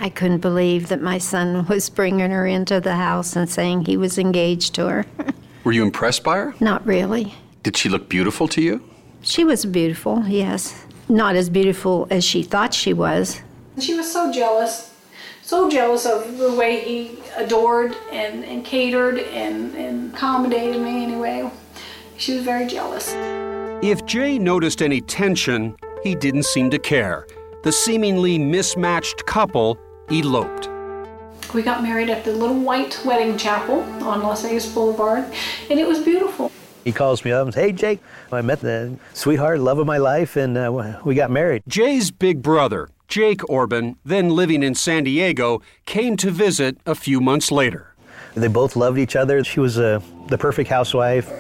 I 0.00 0.08
couldn't 0.08 0.40
believe 0.40 0.88
that 0.88 1.02
my 1.02 1.18
son 1.18 1.66
was 1.66 1.90
bringing 1.90 2.30
her 2.30 2.46
into 2.46 2.80
the 2.80 2.96
house 2.96 3.36
and 3.36 3.48
saying 3.48 3.84
he 3.84 3.96
was 3.96 4.18
engaged 4.18 4.74
to 4.76 4.88
her. 4.88 5.06
Were 5.64 5.72
you 5.72 5.82
impressed 5.82 6.24
by 6.24 6.36
her? 6.36 6.54
Not 6.58 6.84
really. 6.86 7.34
Did 7.62 7.76
she 7.76 7.88
look 7.88 8.08
beautiful 8.08 8.48
to 8.48 8.62
you? 8.62 8.82
She 9.22 9.44
was 9.44 9.64
beautiful, 9.64 10.24
yes. 10.26 10.84
Not 11.08 11.36
as 11.36 11.50
beautiful 11.50 12.06
as 12.10 12.24
she 12.24 12.42
thought 12.42 12.72
she 12.72 12.94
was. 12.94 13.42
She 13.78 13.94
was 13.94 14.10
so 14.10 14.32
jealous, 14.32 14.94
so 15.42 15.68
jealous 15.68 16.06
of 16.06 16.38
the 16.38 16.52
way 16.54 16.80
he 16.80 17.18
adored 17.36 17.94
and, 18.10 18.44
and 18.44 18.64
catered 18.64 19.18
and, 19.18 19.74
and 19.74 20.14
accommodated 20.14 20.80
me 20.80 21.04
anyway. 21.04 21.50
She 22.16 22.34
was 22.34 22.42
very 22.42 22.66
jealous. 22.66 23.12
If 23.84 24.06
Jay 24.06 24.38
noticed 24.38 24.80
any 24.80 25.02
tension, 25.02 25.76
he 26.02 26.14
didn't 26.14 26.44
seem 26.44 26.70
to 26.70 26.78
care. 26.78 27.26
The 27.64 27.72
seemingly 27.72 28.38
mismatched 28.38 29.26
couple 29.26 29.78
eloped. 30.10 30.70
We 31.52 31.62
got 31.62 31.82
married 31.82 32.08
at 32.08 32.24
the 32.24 32.32
little 32.32 32.58
white 32.58 32.98
wedding 33.04 33.36
chapel 33.36 33.80
on 34.04 34.22
Las 34.22 34.42
Vegas 34.42 34.72
Boulevard, 34.72 35.24
and 35.70 35.78
it 35.78 35.86
was 35.86 36.00
beautiful. 36.00 36.50
He 36.84 36.92
calls 36.92 37.24
me 37.24 37.32
up 37.32 37.46
and 37.46 37.54
says, 37.54 37.64
Hey, 37.64 37.72
Jake, 37.72 38.00
I 38.30 38.42
met 38.42 38.60
the 38.60 38.96
sweetheart, 39.14 39.60
love 39.60 39.78
of 39.78 39.86
my 39.86 39.96
life, 39.96 40.36
and 40.36 40.56
uh, 40.56 41.00
we 41.04 41.14
got 41.14 41.30
married. 41.30 41.62
Jay's 41.66 42.10
big 42.10 42.42
brother, 42.42 42.90
Jake 43.08 43.48
Orbin, 43.48 43.96
then 44.04 44.28
living 44.28 44.62
in 44.62 44.74
San 44.74 45.04
Diego, 45.04 45.62
came 45.86 46.16
to 46.18 46.30
visit 46.30 46.76
a 46.84 46.94
few 46.94 47.20
months 47.20 47.50
later. 47.50 47.94
They 48.34 48.48
both 48.48 48.76
loved 48.76 48.98
each 48.98 49.16
other. 49.16 49.42
She 49.44 49.60
was 49.60 49.78
uh, 49.78 50.00
the 50.28 50.36
perfect 50.36 50.68
housewife, 50.68 51.30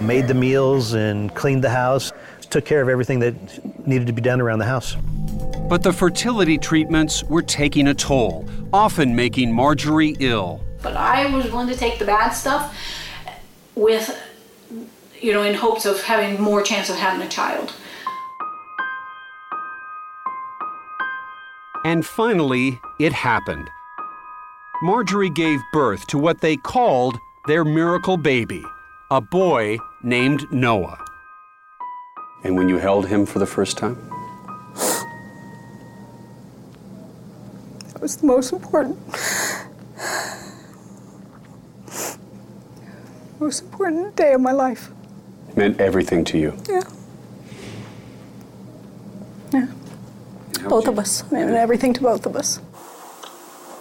made 0.00 0.28
the 0.28 0.34
meals 0.34 0.92
and 0.92 1.34
cleaned 1.34 1.64
the 1.64 1.70
house, 1.70 2.12
took 2.50 2.64
care 2.64 2.82
of 2.82 2.88
everything 2.88 3.20
that 3.20 3.86
needed 3.86 4.06
to 4.08 4.12
be 4.12 4.20
done 4.20 4.40
around 4.40 4.58
the 4.58 4.64
house. 4.64 4.96
But 5.68 5.84
the 5.84 5.92
fertility 5.92 6.58
treatments 6.58 7.22
were 7.24 7.42
taking 7.42 7.88
a 7.88 7.94
toll, 7.94 8.44
often 8.72 9.14
making 9.14 9.52
Marjorie 9.52 10.16
ill. 10.18 10.60
But 10.82 10.96
I 10.96 11.32
was 11.34 11.44
willing 11.50 11.68
to 11.68 11.76
take 11.76 11.98
the 11.98 12.04
bad 12.04 12.30
stuff 12.30 12.76
with, 13.76 14.18
you 15.20 15.32
know, 15.32 15.42
in 15.42 15.54
hopes 15.54 15.84
of 15.84 16.02
having 16.02 16.40
more 16.40 16.62
chance 16.62 16.88
of 16.88 16.96
having 16.96 17.26
a 17.26 17.28
child. 17.28 17.72
And 21.84 22.04
finally, 22.04 22.80
it 22.98 23.12
happened. 23.12 23.70
Marjorie 24.82 25.30
gave 25.30 25.60
birth 25.72 26.06
to 26.08 26.18
what 26.18 26.40
they 26.40 26.56
called 26.56 27.18
their 27.46 27.64
miracle 27.64 28.16
baby, 28.16 28.64
a 29.10 29.20
boy 29.20 29.78
named 30.02 30.46
Noah. 30.50 30.98
And 32.44 32.56
when 32.56 32.68
you 32.68 32.78
held 32.78 33.06
him 33.06 33.26
for 33.26 33.38
the 33.38 33.46
first 33.46 33.76
time? 33.76 33.96
That 37.92 38.00
was 38.00 38.16
the 38.16 38.26
most 38.26 38.52
important. 38.52 38.98
Most 43.40 43.62
important 43.62 44.16
day 44.16 44.34
of 44.34 44.42
my 44.42 44.52
life. 44.52 44.90
It 45.48 45.56
meant 45.56 45.80
everything 45.80 46.24
to 46.26 46.38
you. 46.38 46.54
Yeah. 46.68 46.82
Yeah. 49.50 49.66
Both 50.68 50.86
of 50.86 50.98
us. 50.98 51.24
I 51.32 51.36
mean, 51.36 51.48
everything 51.48 51.94
to 51.94 52.02
both 52.02 52.26
of 52.26 52.36
us. 52.36 52.60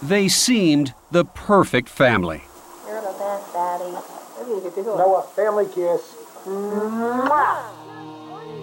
They 0.01 0.29
seemed 0.29 0.93
the 1.11 1.25
perfect 1.25 1.89
family. 1.89 2.43
You're 2.87 3.01
the 3.01 3.15
best, 3.19 3.53
Daddy. 3.53 3.91
Noah, 4.85 5.23
family 5.35 5.65
kiss. 5.65 6.15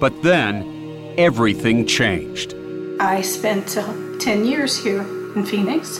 But 0.00 0.22
then, 0.22 1.14
everything 1.18 1.86
changed. 1.86 2.54
I 2.98 3.20
spent 3.20 3.76
uh, 3.76 3.84
10 4.18 4.46
years 4.46 4.82
here 4.82 5.02
in 5.36 5.44
Phoenix. 5.44 5.98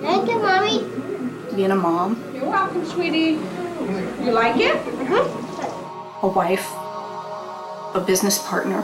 Thank 0.00 0.30
you, 0.30 0.38
Mommy. 0.38 0.84
Being 1.56 1.72
a 1.72 1.76
mom, 1.76 2.22
You're 2.32 2.48
welcome, 2.48 2.86
sweetie. 2.86 3.40
You 3.80 4.32
like 4.32 4.56
it? 4.56 4.76
Mm-hmm. 4.76 6.26
a 6.26 6.28
wife, 6.28 6.66
a 7.94 8.00
business 8.04 8.38
partner. 8.46 8.82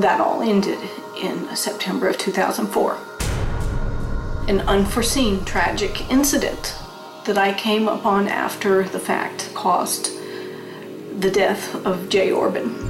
That 0.00 0.20
all 0.20 0.42
ended 0.42 0.78
in 1.20 1.54
September 1.54 2.08
of 2.08 2.16
2004. 2.16 2.98
An 4.48 4.60
unforeseen 4.60 5.44
tragic 5.44 6.10
incident 6.10 6.76
that 7.26 7.36
I 7.36 7.52
came 7.52 7.88
upon 7.88 8.26
after 8.28 8.84
the 8.84 9.00
fact 9.00 9.52
caused 9.54 10.12
the 11.20 11.30
death 11.30 11.74
of 11.84 12.08
Jay 12.08 12.30
Orbin. 12.30 12.89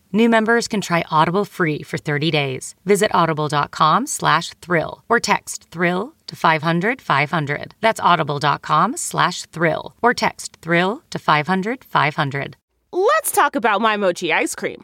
New 0.13 0.29
members 0.29 0.67
can 0.67 0.81
try 0.81 1.03
Audible 1.09 1.45
free 1.45 1.83
for 1.83 1.97
30 1.97 2.31
days. 2.31 2.75
Visit 2.85 3.11
audible.com 3.13 4.07
slash 4.07 4.49
thrill 4.61 5.03
or 5.07 5.19
text 5.19 5.69
thrill 5.71 6.13
to 6.27 6.35
500 6.35 7.01
500. 7.01 7.75
That's 7.81 7.99
audible.com 7.99 8.97
slash 8.97 9.45
thrill 9.45 9.95
or 10.01 10.13
text 10.13 10.57
thrill 10.61 11.03
to 11.11 11.19
500 11.19 11.83
500. 11.83 12.57
Let's 12.91 13.31
talk 13.31 13.55
about 13.55 13.81
my 13.81 13.95
mochi 13.95 14.33
ice 14.33 14.53
cream. 14.53 14.83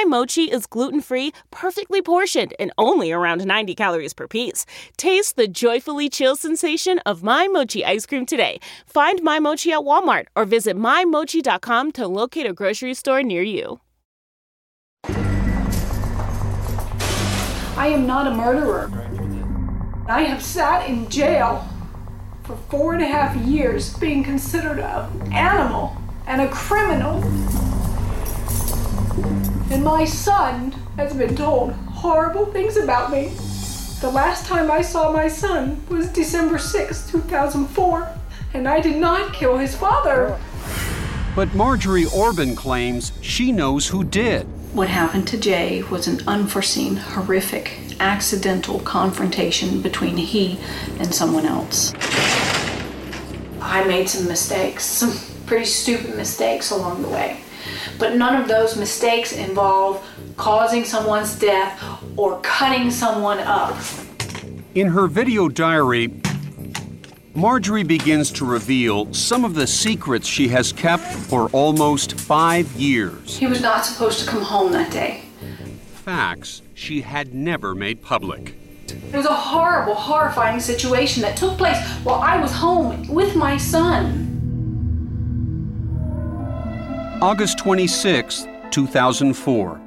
My 0.00 0.04
mochi 0.04 0.44
is 0.44 0.64
gluten 0.64 1.02
free, 1.02 1.30
perfectly 1.50 2.00
portioned, 2.00 2.54
and 2.58 2.72
only 2.78 3.12
around 3.12 3.44
90 3.44 3.74
calories 3.74 4.14
per 4.14 4.26
piece. 4.26 4.64
Taste 4.96 5.36
the 5.36 5.46
joyfully 5.46 6.08
chill 6.08 6.36
sensation 6.36 7.00
of 7.00 7.22
My 7.22 7.46
Mochi 7.48 7.84
ice 7.84 8.06
cream 8.06 8.24
today. 8.24 8.60
Find 8.86 9.22
My 9.22 9.38
Mochi 9.38 9.72
at 9.72 9.80
Walmart 9.80 10.28
or 10.34 10.46
visit 10.46 10.74
MyMochi.com 10.74 11.92
to 11.92 12.06
locate 12.06 12.46
a 12.46 12.54
grocery 12.54 12.94
store 12.94 13.22
near 13.22 13.42
you. 13.42 13.80
I 17.76 17.88
am 17.88 18.06
not 18.06 18.26
a 18.26 18.30
murderer. 18.30 18.90
I 20.08 20.22
have 20.22 20.42
sat 20.42 20.88
in 20.88 21.10
jail 21.10 21.68
for 22.44 22.56
four 22.70 22.94
and 22.94 23.02
a 23.02 23.06
half 23.06 23.36
years 23.36 23.92
being 23.98 24.24
considered 24.24 24.78
an 24.78 25.30
animal 25.34 25.94
and 26.26 26.40
a 26.40 26.48
criminal. 26.48 27.20
And 29.70 29.84
my 29.84 30.04
son 30.04 30.72
has 30.96 31.14
been 31.14 31.36
told 31.36 31.70
horrible 31.72 32.46
things 32.46 32.76
about 32.76 33.12
me. 33.12 33.28
The 34.00 34.10
last 34.10 34.44
time 34.44 34.68
I 34.68 34.82
saw 34.82 35.12
my 35.12 35.28
son 35.28 35.80
was 35.88 36.08
December 36.08 36.58
6, 36.58 37.08
2004, 37.08 38.08
and 38.54 38.66
I 38.66 38.80
did 38.80 38.96
not 38.96 39.32
kill 39.32 39.58
his 39.58 39.76
father. 39.76 40.36
But 41.36 41.54
Marjorie 41.54 42.06
Orbin 42.06 42.56
claims 42.56 43.12
she 43.20 43.52
knows 43.52 43.86
who 43.86 44.02
did. 44.02 44.42
What 44.74 44.88
happened 44.88 45.28
to 45.28 45.38
Jay 45.38 45.84
was 45.84 46.08
an 46.08 46.26
unforeseen, 46.26 46.96
horrific, 46.96 47.78
accidental 48.00 48.80
confrontation 48.80 49.80
between 49.82 50.16
he 50.16 50.58
and 50.98 51.14
someone 51.14 51.46
else. 51.46 51.94
I 53.60 53.84
made 53.86 54.08
some 54.08 54.26
mistakes, 54.26 54.84
some 54.84 55.12
pretty 55.46 55.66
stupid 55.66 56.16
mistakes 56.16 56.72
along 56.72 57.02
the 57.02 57.08
way. 57.08 57.40
But 58.00 58.16
none 58.16 58.40
of 58.40 58.48
those 58.48 58.78
mistakes 58.78 59.32
involve 59.32 60.02
causing 60.38 60.86
someone's 60.86 61.38
death 61.38 61.78
or 62.16 62.40
cutting 62.40 62.90
someone 62.90 63.38
up. 63.40 63.76
In 64.74 64.86
her 64.86 65.06
video 65.06 65.50
diary, 65.50 66.10
Marjorie 67.34 67.84
begins 67.84 68.30
to 68.32 68.46
reveal 68.46 69.12
some 69.12 69.44
of 69.44 69.54
the 69.54 69.66
secrets 69.66 70.26
she 70.26 70.48
has 70.48 70.72
kept 70.72 71.04
for 71.04 71.50
almost 71.50 72.18
five 72.18 72.72
years. 72.72 73.36
He 73.36 73.46
was 73.46 73.60
not 73.60 73.84
supposed 73.84 74.20
to 74.20 74.26
come 74.26 74.42
home 74.42 74.72
that 74.72 74.90
day. 74.90 75.24
Facts 75.92 76.62
she 76.72 77.02
had 77.02 77.34
never 77.34 77.74
made 77.74 78.00
public. 78.00 78.54
It 78.88 79.16
was 79.16 79.26
a 79.26 79.34
horrible, 79.34 79.94
horrifying 79.94 80.58
situation 80.58 81.20
that 81.20 81.36
took 81.36 81.58
place 81.58 81.76
while 82.02 82.20
I 82.20 82.40
was 82.40 82.52
home 82.52 83.06
with 83.08 83.36
my 83.36 83.58
son. 83.58 84.29
August 87.22 87.58
26, 87.58 88.46
2004. 88.70 89.80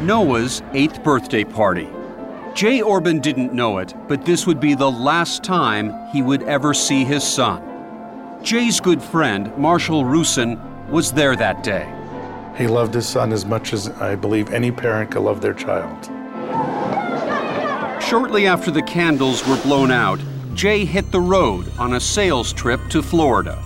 Noah's 0.00 0.62
eighth 0.72 1.04
birthday 1.04 1.44
party. 1.44 1.86
Jay 2.54 2.80
Orbin 2.80 3.20
didn't 3.20 3.52
know 3.52 3.76
it, 3.76 3.92
but 4.08 4.24
this 4.24 4.46
would 4.46 4.58
be 4.58 4.74
the 4.74 4.90
last 4.90 5.44
time 5.44 5.92
he 6.12 6.22
would 6.22 6.42
ever 6.44 6.72
see 6.72 7.04
his 7.04 7.22
son. 7.22 7.62
Jay's 8.42 8.80
good 8.80 9.02
friend, 9.02 9.54
Marshall 9.58 10.04
Rusin, 10.04 10.58
was 10.88 11.12
there 11.12 11.36
that 11.36 11.62
day. 11.62 11.92
He 12.56 12.66
loved 12.66 12.94
his 12.94 13.06
son 13.06 13.34
as 13.34 13.44
much 13.44 13.74
as 13.74 13.88
I 13.88 14.14
believe 14.14 14.50
any 14.50 14.72
parent 14.72 15.10
could 15.10 15.20
love 15.20 15.42
their 15.42 15.52
child. 15.52 16.06
Shortly 18.02 18.46
after 18.46 18.70
the 18.70 18.82
candles 18.82 19.46
were 19.46 19.60
blown 19.60 19.90
out, 19.90 20.20
Jay 20.54 20.86
hit 20.86 21.12
the 21.12 21.20
road 21.20 21.70
on 21.78 21.92
a 21.92 22.00
sales 22.00 22.54
trip 22.54 22.80
to 22.88 23.02
Florida. 23.02 23.62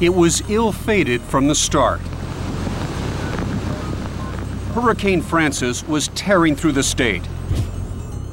It 0.00 0.14
was 0.14 0.42
ill 0.48 0.72
fated 0.72 1.20
from 1.20 1.46
the 1.46 1.54
start. 1.54 2.00
Hurricane 4.72 5.20
Frances 5.20 5.84
was 5.86 6.08
tearing 6.08 6.56
through 6.56 6.72
the 6.72 6.82
state. 6.82 7.22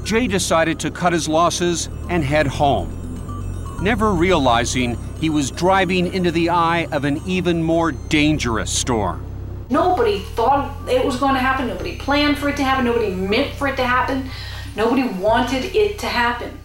Jay 0.05 0.27
decided 0.27 0.79
to 0.79 0.89
cut 0.91 1.11
his 1.11 1.27
losses 1.27 1.89
and 2.09 2.23
head 2.23 2.47
home, 2.47 3.77
never 3.81 4.13
realizing 4.13 4.97
he 5.19 5.29
was 5.29 5.51
driving 5.51 6.13
into 6.13 6.31
the 6.31 6.49
eye 6.49 6.87
of 6.93 7.03
an 7.03 7.21
even 7.25 7.61
more 7.61 7.91
dangerous 7.91 8.71
storm. 8.71 9.25
Nobody 9.69 10.19
thought 10.19 10.73
it 10.87 11.03
was 11.03 11.17
going 11.17 11.33
to 11.33 11.41
happen. 11.41 11.67
Nobody 11.67 11.97
planned 11.97 12.37
for 12.37 12.47
it 12.47 12.55
to 12.55 12.63
happen. 12.63 12.85
Nobody 12.85 13.13
meant 13.13 13.53
for 13.55 13.67
it 13.67 13.75
to 13.75 13.83
happen. 13.83 14.29
Nobody 14.77 15.05
wanted 15.19 15.75
it 15.75 15.99
to 15.99 16.05
happen. 16.05 16.57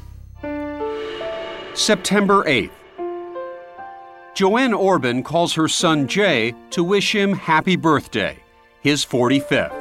September 1.74 2.44
8th. 2.44 2.70
Joanne 4.34 4.72
Orbin 4.72 5.22
calls 5.22 5.52
her 5.54 5.68
son 5.68 6.08
Jay 6.08 6.54
to 6.70 6.82
wish 6.82 7.14
him 7.14 7.34
happy 7.34 7.76
birthday, 7.76 8.38
his 8.80 9.04
45th. 9.04 9.78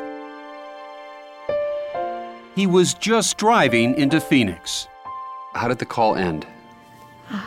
He 2.53 2.67
was 2.67 2.93
just 2.95 3.37
driving 3.37 3.95
into 3.95 4.19
Phoenix. 4.19 4.89
How 5.53 5.69
did 5.69 5.79
the 5.79 5.85
call 5.85 6.15
end? 6.15 6.45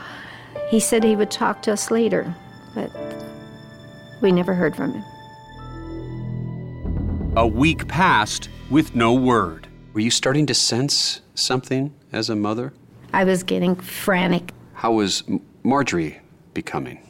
He 0.71 0.81
said 0.81 1.05
he 1.05 1.15
would 1.15 1.31
talk 1.31 1.61
to 1.63 1.73
us 1.73 1.91
later, 1.91 2.35
but 2.75 2.91
we 4.23 4.33
never 4.33 4.55
heard 4.55 4.75
from 4.75 4.95
him. 4.95 5.05
A 7.37 7.47
week 7.47 7.87
passed 7.87 8.49
with 8.71 8.95
no 8.97 9.13
word. 9.13 9.69
Were 9.93 10.01
you 10.01 10.11
starting 10.11 10.47
to 10.47 10.55
sense 10.55 11.21
something 11.35 11.95
as 12.13 12.31
a 12.31 12.35
mother? 12.35 12.73
I 13.13 13.25
was 13.25 13.43
getting 13.43 13.77
frantic, 13.77 14.53
How 14.73 14.93
was 14.93 15.23
Marjorie 15.63 16.19
becoming? 16.55 17.01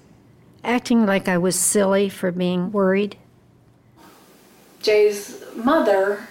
acting 0.64 1.06
like 1.06 1.28
I 1.28 1.38
was 1.38 1.58
silly 1.58 2.08
for 2.08 2.32
being 2.32 2.72
worried. 2.72 3.16
Jay's 4.80 5.42
mother, 5.54 6.26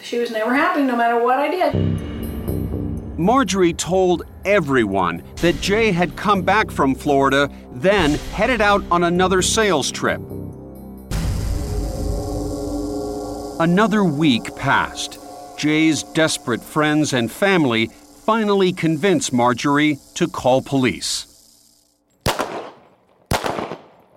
she 0.00 0.18
was 0.18 0.30
never 0.30 0.54
happy 0.54 0.82
no 0.82 0.96
matter 0.96 1.22
what 1.22 1.38
I 1.38 1.48
did. 1.50 3.18
Marjorie 3.18 3.72
told 3.72 4.24
everyone 4.44 5.22
that 5.36 5.60
Jay 5.60 5.92
had 5.92 6.16
come 6.16 6.42
back 6.42 6.70
from 6.70 6.94
Florida, 6.94 7.48
then 7.72 8.14
headed 8.32 8.60
out 8.60 8.82
on 8.90 9.04
another 9.04 9.40
sales 9.40 9.90
trip. 9.90 10.20
Another 13.60 14.02
week 14.02 14.54
passed. 14.56 15.18
Jay's 15.56 16.02
desperate 16.02 16.60
friends 16.60 17.12
and 17.12 17.30
family 17.30 17.86
finally 17.86 18.72
convinced 18.72 19.32
Marjorie 19.32 19.98
to 20.14 20.26
call 20.26 20.60
police. 20.60 21.33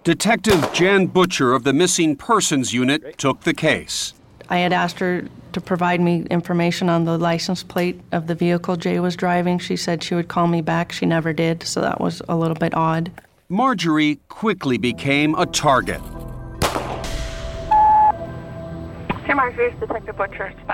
Detective 0.08 0.72
Jan 0.72 1.08
Butcher 1.08 1.52
of 1.52 1.66
the 1.66 1.74
Missing 1.74 2.16
Persons 2.16 2.72
Unit 2.72 3.18
took 3.18 3.42
the 3.42 3.54
case. 3.54 4.14
I 4.48 4.60
had 4.60 4.72
asked 4.72 5.00
her 5.00 5.28
to 5.52 5.60
provide 5.60 6.00
me 6.00 6.26
information 6.32 6.88
on 6.88 7.04
the 7.04 7.18
license 7.18 7.62
plate 7.62 8.00
of 8.14 8.28
the 8.28 8.34
vehicle 8.34 8.78
Jay 8.78 9.02
was 9.02 9.18
driving. 9.18 9.60
She 9.60 9.76
said 9.76 10.02
she 10.02 10.16
would 10.16 10.30
call 10.30 10.48
me 10.48 10.62
back. 10.62 10.94
She 10.94 11.06
never 11.06 11.34
did, 11.34 11.62
so 11.64 11.82
that 11.82 12.00
was 12.00 12.22
a 12.30 12.38
little 12.38 12.56
bit 12.56 12.74
odd. 12.74 13.12
Marjorie 13.50 14.18
quickly 14.30 14.78
became 14.78 15.36
a 15.36 15.46
target. 15.46 16.00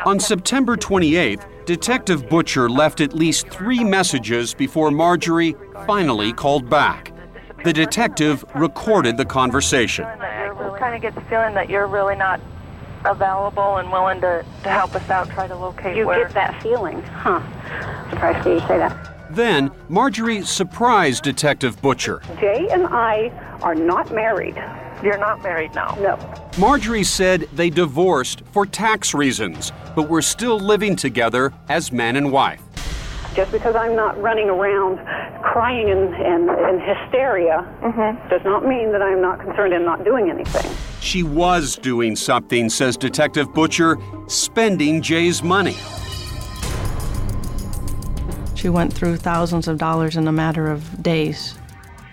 On 0.05 0.19
September 0.19 0.77
28th, 0.77 1.65
Detective 1.65 2.29
Butcher 2.29 2.69
left 2.69 3.01
at 3.01 3.15
least 3.15 3.49
three 3.49 3.83
messages 3.83 4.53
before 4.53 4.91
Marjorie 4.91 5.55
finally 5.87 6.33
called 6.33 6.69
back. 6.69 7.12
The 7.63 7.71
detective 7.73 8.43
recorded 8.55 9.15
the 9.15 9.23
conversation. 9.25 10.03
I 10.05 10.47
just 10.59 10.77
kind 10.79 10.95
of 10.95 11.01
get 11.01 11.15
the 11.15 11.21
feeling 11.21 11.53
that 11.55 11.69
you're 11.69 11.87
really 11.87 12.15
not 12.15 12.41
available 13.05 13.77
and 13.77 13.91
willing 13.91 14.19
to, 14.21 14.45
to 14.63 14.69
help 14.69 14.95
us 14.95 15.09
out, 15.09 15.29
try 15.29 15.47
to 15.47 15.55
locate 15.55 15.95
You 15.95 16.07
where. 16.07 16.25
get 16.25 16.33
that 16.33 16.61
feeling, 16.61 17.01
huh? 17.03 17.41
Surprised 18.09 18.45
you 18.47 18.59
say 18.61 18.77
that. 18.77 19.09
Then, 19.33 19.71
Marjorie 19.89 20.43
surprised 20.43 21.23
Detective 21.23 21.81
Butcher. 21.81 22.21
Jay 22.39 22.67
and 22.69 22.85
I 22.87 23.29
are 23.61 23.75
not 23.75 24.13
married. 24.13 24.55
You're 25.01 25.17
not 25.17 25.41
married 25.41 25.73
now? 25.73 25.97
No. 26.01 26.19
Marjorie 26.57 27.03
said 27.03 27.47
they 27.53 27.69
divorced 27.69 28.43
for 28.51 28.65
tax 28.65 29.13
reasons, 29.13 29.71
but 29.95 30.09
were 30.09 30.21
still 30.21 30.59
living 30.59 30.95
together 30.95 31.53
as 31.69 31.91
man 31.91 32.15
and 32.15 32.31
wife. 32.31 32.61
Just 33.33 33.51
because 33.51 33.75
I'm 33.75 33.95
not 33.95 34.19
running 34.21 34.49
around 34.49 34.97
crying 35.41 35.89
in, 35.89 36.13
in, 36.13 36.49
in 36.49 36.79
hysteria 36.79 37.67
mm-hmm. 37.81 38.29
does 38.29 38.43
not 38.43 38.65
mean 38.65 38.91
that 38.91 39.01
I'm 39.01 39.21
not 39.21 39.39
concerned 39.39 39.73
and 39.73 39.83
not 39.83 40.03
doing 40.03 40.29
anything. 40.29 40.71
She 40.99 41.23
was 41.23 41.75
doing 41.75 42.15
something, 42.15 42.69
says 42.69 42.95
Detective 42.95 43.53
Butcher, 43.53 43.97
spending 44.27 45.01
Jay's 45.01 45.41
money. 45.41 45.75
She 48.55 48.69
went 48.69 48.93
through 48.93 49.17
thousands 49.17 49.67
of 49.67 49.77
dollars 49.77 50.15
in 50.15 50.27
a 50.27 50.31
matter 50.31 50.67
of 50.67 51.03
days. 51.03 51.57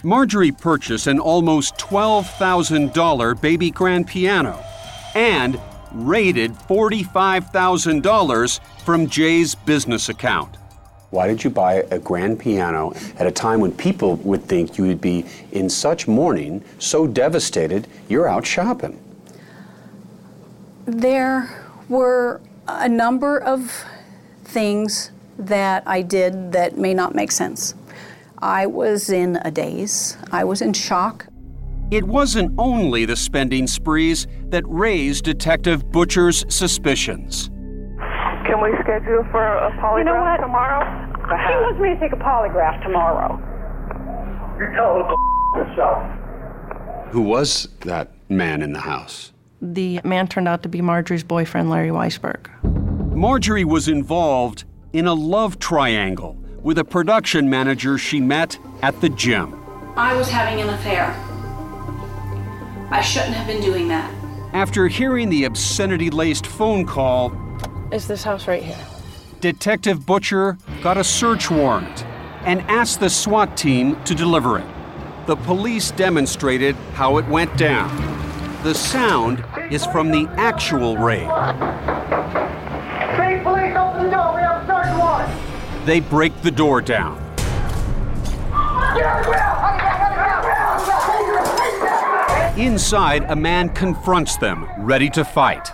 Marjorie 0.03 0.53
purchased 0.53 1.07
an 1.07 1.19
almost 1.19 1.77
$12,000 1.77 3.41
baby 3.41 3.71
grand 3.71 4.07
piano 4.07 4.59
and 5.15 5.61
raided 5.93 6.53
$45,000 6.53 8.61
from 8.85 9.07
Jay's 9.07 9.55
business 9.55 10.09
account. 10.09 10.57
Why 11.11 11.27
did 11.27 11.43
you 11.43 11.51
buy 11.51 11.85
a 11.91 11.99
grand 11.99 12.39
piano 12.39 12.93
at 13.19 13.27
a 13.27 13.33
time 13.33 13.61
when 13.61 13.73
people 13.73 14.17
would 14.17 14.45
think 14.45 14.79
you 14.79 14.87
would 14.87 15.01
be 15.01 15.27
in 15.51 15.69
such 15.69 16.07
mourning, 16.07 16.65
so 16.79 17.07
devastated, 17.09 17.89
you're 18.09 18.29
out 18.29 18.47
shopping? 18.47 18.99
There 20.87 21.51
were 21.89 22.41
a 22.69 22.89
number 22.89 23.39
of 23.39 23.85
things 24.45 25.11
that 25.37 25.83
I 25.87 26.03
did 26.03 26.53
that 26.53 26.79
may 26.79 26.95
not 26.95 27.15
make 27.15 27.33
sense. 27.33 27.75
I 28.39 28.67
was 28.67 29.11
in 29.11 29.37
a 29.43 29.51
daze. 29.51 30.17
I 30.31 30.45
was 30.45 30.63
in 30.63 30.73
shock. 30.73 31.27
It 31.91 32.05
wasn't 32.05 32.55
only 32.57 33.05
the 33.05 33.17
spending 33.17 33.67
sprees 33.67 34.29
that 34.51 34.63
raised 34.67 35.25
Detective 35.25 35.91
Butcher's 35.91 36.45
suspicions. 36.49 37.50
Can 38.61 38.73
we 38.73 38.77
schedule 38.83 39.25
for 39.31 39.43
a 39.43 39.71
polygraph 39.81 39.99
You 39.99 40.05
know 40.05 40.21
what? 40.21 40.37
tomorrow? 40.37 40.85
He 41.49 41.57
wants 41.57 41.81
me 41.81 41.89
to 41.95 41.99
take 41.99 42.13
a 42.13 42.17
polygraph 42.17 42.83
tomorrow. 42.83 43.39
You 44.59 44.67
tell 44.77 44.99
the 44.99 45.59
yourself. 45.59 47.11
Who 47.11 47.23
was 47.23 47.69
that 47.87 48.11
man 48.29 48.61
in 48.61 48.75
the 48.75 48.81
house? 48.81 49.33
The 49.63 50.01
man 50.05 50.29
turned 50.29 50.47
out 50.47 50.63
to 50.65 50.69
be 50.69 50.83
Marjorie's 50.83 51.25
boyfriend, 51.25 51.71
Larry 51.71 51.89
Weisberg. 51.89 52.49
Marjorie 53.17 53.65
was 53.65 53.89
involved 53.89 54.65
in 54.93 55.07
a 55.07 55.15
love 55.15 55.59
triangle 55.59 56.37
with 56.63 56.77
a 56.77 56.85
production 56.85 57.49
manager 57.49 57.97
she 57.97 58.21
met 58.21 58.59
at 58.83 59.01
the 59.01 59.09
gym. 59.09 59.59
I 59.97 60.15
was 60.15 60.29
having 60.29 60.61
an 60.61 60.69
affair. 60.69 61.07
I 62.91 63.01
shouldn't 63.01 63.33
have 63.33 63.47
been 63.47 63.63
doing 63.63 63.89
that. 63.89 64.13
After 64.53 64.87
hearing 64.87 65.31
the 65.31 65.45
obscenity 65.45 66.11
laced 66.11 66.47
phone 66.47 66.85
call, 66.85 67.31
Is 67.93 68.07
this 68.07 68.23
house 68.23 68.47
right 68.47 68.63
here? 68.63 68.79
Detective 69.41 70.07
Butcher 70.07 70.59
got 70.81 70.97
a 70.97 71.03
search 71.03 71.51
warrant 71.51 72.05
and 72.45 72.61
asked 72.63 73.01
the 73.01 73.11
SWAT 73.11 73.57
team 73.57 74.01
to 74.05 74.15
deliver 74.15 74.59
it. 74.59 74.67
The 75.27 75.35
police 75.35 75.91
demonstrated 75.91 76.77
how 76.95 77.17
it 77.19 77.27
went 77.27 77.57
down. 77.57 77.91
The 78.63 78.75
sound 78.75 79.45
is 79.73 79.85
from 79.87 80.13
the 80.13 80.29
actual 80.37 80.97
raid. 80.99 81.27
State 83.17 83.43
police, 83.43 83.77
open 83.77 84.05
the 84.05 84.11
door. 84.11 84.35
We 84.37 84.43
have 84.43 84.63
a 84.63 84.67
search 84.67 84.97
warrant. 84.97 85.87
They 85.87 85.99
break 85.99 86.43
the 86.43 86.51
door 86.53 86.81
down. 86.81 87.19
Get 88.95 89.05
out 89.05 89.21
of 89.21 89.27
the 89.27 89.33
ground. 89.33 89.61
Inside, 92.61 93.25
a 93.31 93.37
man 93.37 93.71
confronts 93.71 94.37
them, 94.37 94.69
ready 94.79 95.09
to 95.11 95.25
fight. 95.25 95.73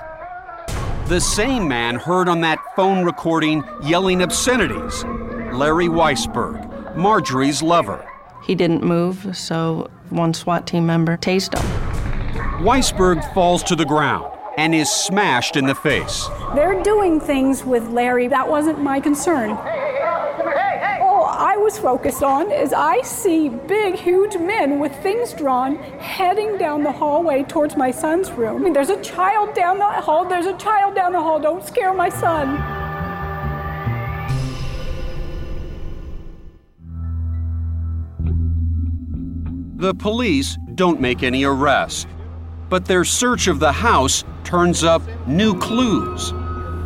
The 1.08 1.20
same 1.20 1.68
man 1.68 1.94
heard 1.94 2.28
on 2.28 2.40
that 2.40 2.58
phone 2.74 3.04
recording 3.04 3.62
yelling 3.80 4.22
obscenities 4.22 5.04
Larry 5.52 5.86
Weisberg, 5.86 6.96
Marjorie's 6.96 7.62
lover. 7.62 8.04
He 8.42 8.56
didn't 8.56 8.82
move, 8.82 9.36
so 9.36 9.88
one 10.10 10.34
SWAT 10.34 10.66
team 10.66 10.84
member 10.84 11.16
tased 11.16 11.56
him. 11.56 11.64
Weisberg 12.60 13.22
falls 13.32 13.62
to 13.62 13.76
the 13.76 13.84
ground 13.84 14.32
and 14.56 14.74
is 14.74 14.90
smashed 14.90 15.54
in 15.54 15.66
the 15.66 15.76
face. 15.76 16.28
They're 16.56 16.82
doing 16.82 17.20
things 17.20 17.62
with 17.62 17.86
Larry. 17.90 18.26
That 18.26 18.48
wasn't 18.48 18.80
my 18.80 18.98
concern. 18.98 19.50
All 21.66 21.72
I 21.72 21.74
was 21.74 21.78
focused 21.80 22.22
on 22.22 22.52
is 22.52 22.72
I 22.72 23.02
see 23.02 23.48
big, 23.48 23.96
huge 23.96 24.36
men 24.36 24.78
with 24.78 24.94
things 25.02 25.32
drawn 25.32 25.74
heading 25.98 26.56
down 26.58 26.84
the 26.84 26.92
hallway 26.92 27.42
towards 27.42 27.76
my 27.76 27.90
son's 27.90 28.30
room. 28.30 28.60
I 28.60 28.64
mean, 28.64 28.72
there's 28.72 28.88
a 28.88 29.02
child 29.02 29.52
down 29.52 29.78
the 29.78 29.84
hall. 29.84 30.24
There's 30.24 30.46
a 30.46 30.56
child 30.58 30.94
down 30.94 31.10
the 31.10 31.20
hall. 31.20 31.40
Don't 31.40 31.66
scare 31.66 31.92
my 31.92 32.08
son. 32.08 32.54
The 39.76 39.92
police 39.92 40.56
don't 40.76 41.00
make 41.00 41.24
any 41.24 41.42
arrests, 41.42 42.06
but 42.68 42.84
their 42.84 43.04
search 43.04 43.48
of 43.48 43.58
the 43.58 43.72
house 43.72 44.22
turns 44.44 44.84
up 44.84 45.02
new 45.26 45.58
clues. 45.58 46.32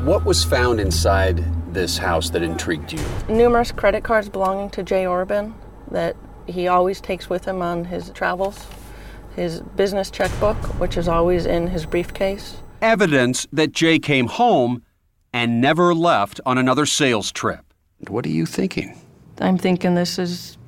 What 0.05 0.25
was 0.25 0.43
found 0.43 0.81
inside 0.81 1.45
this 1.73 1.99
house 1.99 2.31
that 2.31 2.43
intrigued 2.43 2.93
you? 2.93 3.01
Numerous 3.29 3.73
credit 3.73 4.05
cards 4.05 4.29
belonging 4.29 4.71
to 4.71 4.83
Jay 4.83 5.07
Orbin 5.07 5.55
that 5.91 6.17
he 6.47 6.69
always 6.69 7.01
takes 7.01 7.31
with 7.31 7.45
him 7.45 7.63
on 7.63 7.85
his 7.85 8.11
travels. 8.11 8.67
His 9.37 9.61
business 9.61 10.11
checkbook, 10.11 10.57
which 10.81 10.97
is 10.97 11.09
always 11.09 11.47
in 11.47 11.69
his 11.69 11.87
briefcase. 11.87 12.57
Evidence 12.83 13.47
that 13.53 13.73
Jay 13.73 13.99
came 13.99 14.27
home 14.27 14.83
and 15.33 15.61
never 15.61 15.95
left 15.95 16.41
on 16.45 16.59
another 16.59 16.87
sales 16.87 17.31
trip. 17.31 17.65
What 18.09 18.27
are 18.27 18.31
you 18.31 18.47
thinking? 18.47 18.99
I'm 19.41 19.59
thinking 19.59 19.95
this 19.95 20.19
is 20.19 20.59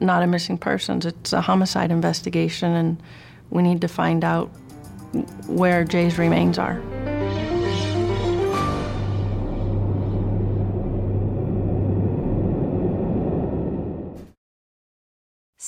not 0.00 0.22
a 0.22 0.26
missing 0.26 0.58
persons. 0.58 1.06
It's 1.06 1.32
a 1.32 1.40
homicide 1.40 1.90
investigation, 1.90 2.72
and 2.72 3.02
we 3.50 3.62
need 3.62 3.80
to 3.80 3.88
find 3.88 4.24
out 4.24 4.46
where 5.46 5.84
Jay's 5.84 6.18
remains 6.18 6.58
are. 6.58 6.80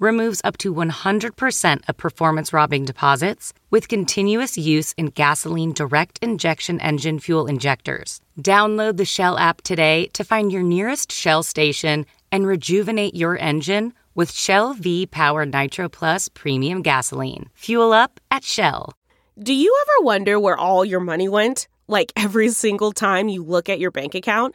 removes 0.00 0.40
up 0.42 0.56
to 0.56 0.74
100% 0.74 1.88
of 1.88 1.96
performance 1.96 2.52
robbing 2.52 2.84
deposits 2.84 3.52
with 3.70 3.86
continuous 3.86 4.58
use 4.58 4.92
in 4.96 5.06
gasoline 5.06 5.72
direct 5.72 6.18
injection 6.20 6.80
engine 6.80 7.20
fuel 7.20 7.46
injectors. 7.46 8.20
Download 8.40 8.96
the 8.96 9.04
Shell 9.04 9.38
app 9.38 9.60
today 9.62 10.06
to 10.14 10.24
find 10.24 10.50
your 10.50 10.64
nearest 10.64 11.12
Shell 11.12 11.44
station 11.44 12.06
and 12.32 12.46
rejuvenate 12.46 13.14
your 13.14 13.38
engine 13.38 13.92
with 14.16 14.32
Shell 14.32 14.74
V 14.74 15.06
Power 15.06 15.46
Nitro 15.46 15.88
Plus 15.88 16.28
Premium 16.28 16.82
Gasoline. 16.82 17.50
Fuel 17.54 17.92
up 17.92 18.18
at 18.30 18.42
Shell. 18.42 18.94
Do 19.38 19.54
you 19.54 19.74
ever 19.82 20.04
wonder 20.04 20.40
where 20.40 20.56
all 20.56 20.84
your 20.84 21.00
money 21.00 21.28
went? 21.28 21.68
Like 21.86 22.12
every 22.16 22.48
single 22.50 22.92
time 22.92 23.28
you 23.28 23.44
look 23.44 23.68
at 23.68 23.78
your 23.78 23.90
bank 23.90 24.14
account? 24.14 24.54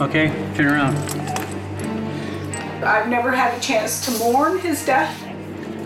Okay, 0.00 0.28
turn 0.56 0.66
around. 0.66 0.96
I've 2.84 3.08
never 3.08 3.30
had 3.30 3.56
a 3.56 3.60
chance 3.60 4.04
to 4.06 4.18
mourn 4.18 4.58
his 4.58 4.84
death. 4.84 5.16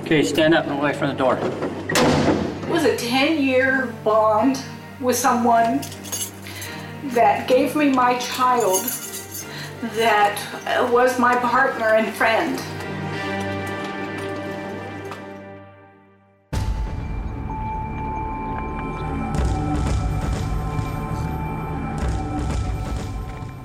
Okay, 0.03 0.23
stand 0.23 0.55
up 0.55 0.67
and 0.67 0.79
away 0.79 0.93
from 0.95 1.09
the 1.09 1.15
door. 1.15 1.37
It 1.37 2.69
was 2.69 2.85
a 2.85 2.97
10 2.97 3.43
year 3.43 3.95
bond 4.05 4.63
with 5.01 5.17
someone 5.17 5.81
that 7.15 7.49
gave 7.49 7.77
me 7.77 7.91
my 7.91 8.19
child, 8.19 8.85
that 9.95 10.89
was 10.91 11.19
my 11.19 11.37
partner 11.37 11.95
and 11.95 12.15
friend. 12.15 12.61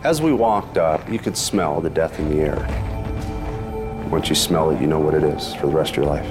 As 0.03 0.19
we 0.19 0.33
walked 0.33 0.79
up, 0.79 1.07
you 1.11 1.19
could 1.19 1.37
smell 1.37 1.79
the 1.79 1.89
death 1.89 2.17
in 2.17 2.27
the 2.29 2.41
air. 2.41 4.07
Once 4.09 4.29
you 4.29 4.35
smell 4.35 4.71
it, 4.71 4.81
you 4.81 4.87
know 4.87 4.99
what 4.99 5.13
it 5.13 5.23
is 5.23 5.53
for 5.53 5.67
the 5.67 5.73
rest 5.73 5.91
of 5.91 5.97
your 5.97 6.05
life. 6.07 6.25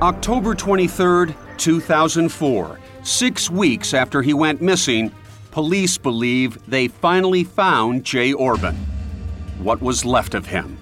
October 0.00 0.54
23rd, 0.54 1.34
2004, 1.58 2.80
six 3.02 3.50
weeks 3.50 3.92
after 3.92 4.22
he 4.22 4.32
went 4.32 4.62
missing, 4.62 5.12
police 5.50 5.98
believe 5.98 6.58
they 6.66 6.88
finally 6.88 7.44
found 7.44 8.04
Jay 8.04 8.32
Orbin. 8.32 8.74
What 9.58 9.82
was 9.82 10.02
left 10.02 10.32
of 10.32 10.46
him? 10.46 10.78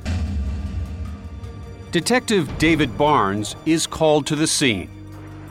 Detective 1.91 2.57
David 2.59 2.97
Barnes 2.97 3.57
is 3.67 3.85
called 3.85 4.29
to 4.29 4.37
the 4.37 4.47
scene. 4.47 4.88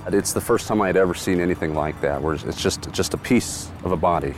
It's 0.07 0.31
the 0.31 0.39
first 0.39 0.69
time 0.69 0.81
I 0.81 0.87
had 0.87 0.95
ever 0.95 1.13
seen 1.13 1.41
anything 1.41 1.75
like 1.75 1.99
that, 1.99 2.21
where 2.21 2.35
it's 2.35 2.61
just, 2.61 2.89
just 2.93 3.13
a 3.13 3.17
piece 3.17 3.69
of 3.83 3.91
a 3.91 3.97
body. 3.97 4.33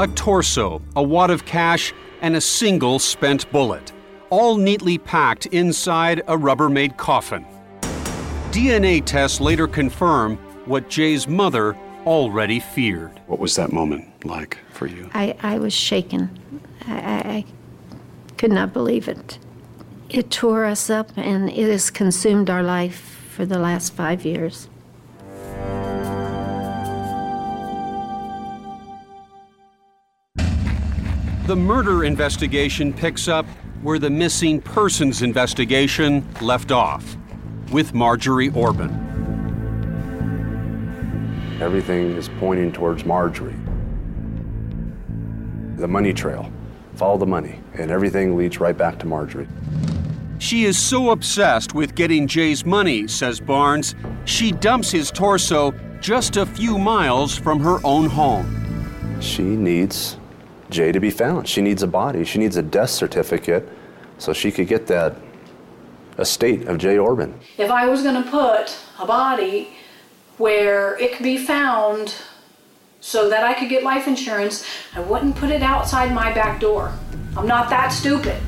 A 0.00 0.06
torso, 0.06 0.80
a 0.96 1.02
wad 1.02 1.28
of 1.28 1.44
cash, 1.44 1.92
and 2.22 2.34
a 2.34 2.40
single 2.40 2.98
spent 2.98 3.52
bullet, 3.52 3.92
all 4.30 4.56
neatly 4.56 4.96
packed 4.96 5.44
inside 5.44 6.20
a 6.20 6.38
Rubbermaid 6.38 6.96
coffin. 6.96 7.44
DNA 8.50 9.04
tests 9.04 9.42
later 9.42 9.68
confirm 9.68 10.38
what 10.64 10.88
Jay's 10.88 11.28
mother 11.28 11.76
already 12.06 12.60
feared. 12.60 13.20
What 13.26 13.40
was 13.40 13.56
that 13.56 13.74
moment 13.74 14.24
like 14.24 14.56
for 14.72 14.86
you? 14.86 15.10
I, 15.12 15.36
I 15.42 15.58
was 15.58 15.74
shaken. 15.74 16.30
I, 16.86 16.94
I, 16.94 17.18
I 17.18 17.44
could 18.38 18.52
not 18.52 18.72
believe 18.72 19.06
it. 19.06 19.38
It 20.08 20.30
tore 20.30 20.64
us 20.64 20.88
up 20.88 21.10
and 21.18 21.50
it 21.50 21.70
has 21.70 21.90
consumed 21.90 22.48
our 22.48 22.62
life 22.62 23.20
for 23.28 23.44
the 23.44 23.58
last 23.58 23.92
five 23.92 24.24
years. 24.24 24.70
The 31.50 31.56
murder 31.56 32.04
investigation 32.04 32.92
picks 32.92 33.26
up 33.26 33.44
where 33.82 33.98
the 33.98 34.08
missing 34.08 34.60
persons 34.60 35.20
investigation 35.20 36.24
left 36.40 36.70
off, 36.70 37.16
with 37.72 37.92
Marjorie 37.92 38.50
Orbin. 38.50 38.92
Everything 41.60 42.12
is 42.12 42.28
pointing 42.38 42.70
towards 42.70 43.04
Marjorie. 43.04 43.56
The 45.74 45.88
money 45.88 46.12
trail. 46.12 46.52
Follow 46.94 47.18
the 47.18 47.26
money, 47.26 47.58
and 47.74 47.90
everything 47.90 48.36
leads 48.36 48.60
right 48.60 48.78
back 48.78 49.00
to 49.00 49.06
Marjorie. 49.06 49.48
She 50.38 50.66
is 50.66 50.78
so 50.78 51.10
obsessed 51.10 51.74
with 51.74 51.96
getting 51.96 52.28
Jay's 52.28 52.64
money, 52.64 53.08
says 53.08 53.40
Barnes, 53.40 53.96
she 54.24 54.52
dumps 54.52 54.92
his 54.92 55.10
torso 55.10 55.74
just 56.00 56.36
a 56.36 56.46
few 56.46 56.78
miles 56.78 57.36
from 57.36 57.58
her 57.58 57.80
own 57.82 58.06
home. 58.06 59.18
She 59.20 59.42
needs 59.42 60.16
Jay 60.70 60.92
to 60.92 61.00
be 61.00 61.10
found. 61.10 61.48
She 61.48 61.60
needs 61.60 61.82
a 61.82 61.86
body. 61.86 62.24
She 62.24 62.38
needs 62.38 62.56
a 62.56 62.62
death 62.62 62.90
certificate 62.90 63.68
so 64.18 64.32
she 64.32 64.50
could 64.50 64.68
get 64.68 64.86
that 64.86 65.16
estate 66.18 66.68
of 66.68 66.78
Jay 66.78 66.96
Orbin. 66.96 67.34
If 67.58 67.70
I 67.70 67.86
was 67.86 68.02
going 68.02 68.22
to 68.22 68.30
put 68.30 68.76
a 68.98 69.06
body 69.06 69.70
where 70.38 70.98
it 70.98 71.12
could 71.12 71.24
be 71.24 71.38
found 71.38 72.14
so 73.00 73.28
that 73.30 73.44
I 73.44 73.54
could 73.54 73.68
get 73.68 73.82
life 73.82 74.06
insurance, 74.06 74.66
I 74.94 75.00
wouldn't 75.00 75.36
put 75.36 75.50
it 75.50 75.62
outside 75.62 76.12
my 76.12 76.32
back 76.32 76.60
door. 76.60 76.92
I'm 77.36 77.46
not 77.46 77.70
that 77.70 77.88
stupid. 77.88 78.40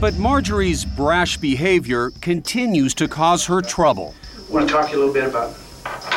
But 0.00 0.16
Marjorie's 0.18 0.84
brash 0.84 1.36
behavior 1.36 2.10
continues 2.20 2.94
to 2.94 3.08
cause 3.08 3.46
her 3.46 3.62
trouble. 3.62 4.14
I 4.36 4.52
want 4.52 4.68
to 4.68 4.74
talk 4.74 4.86
to 4.86 4.92
you 4.92 4.98
a 4.98 5.00
little 5.06 5.14
bit 5.14 5.24
about 5.24 5.54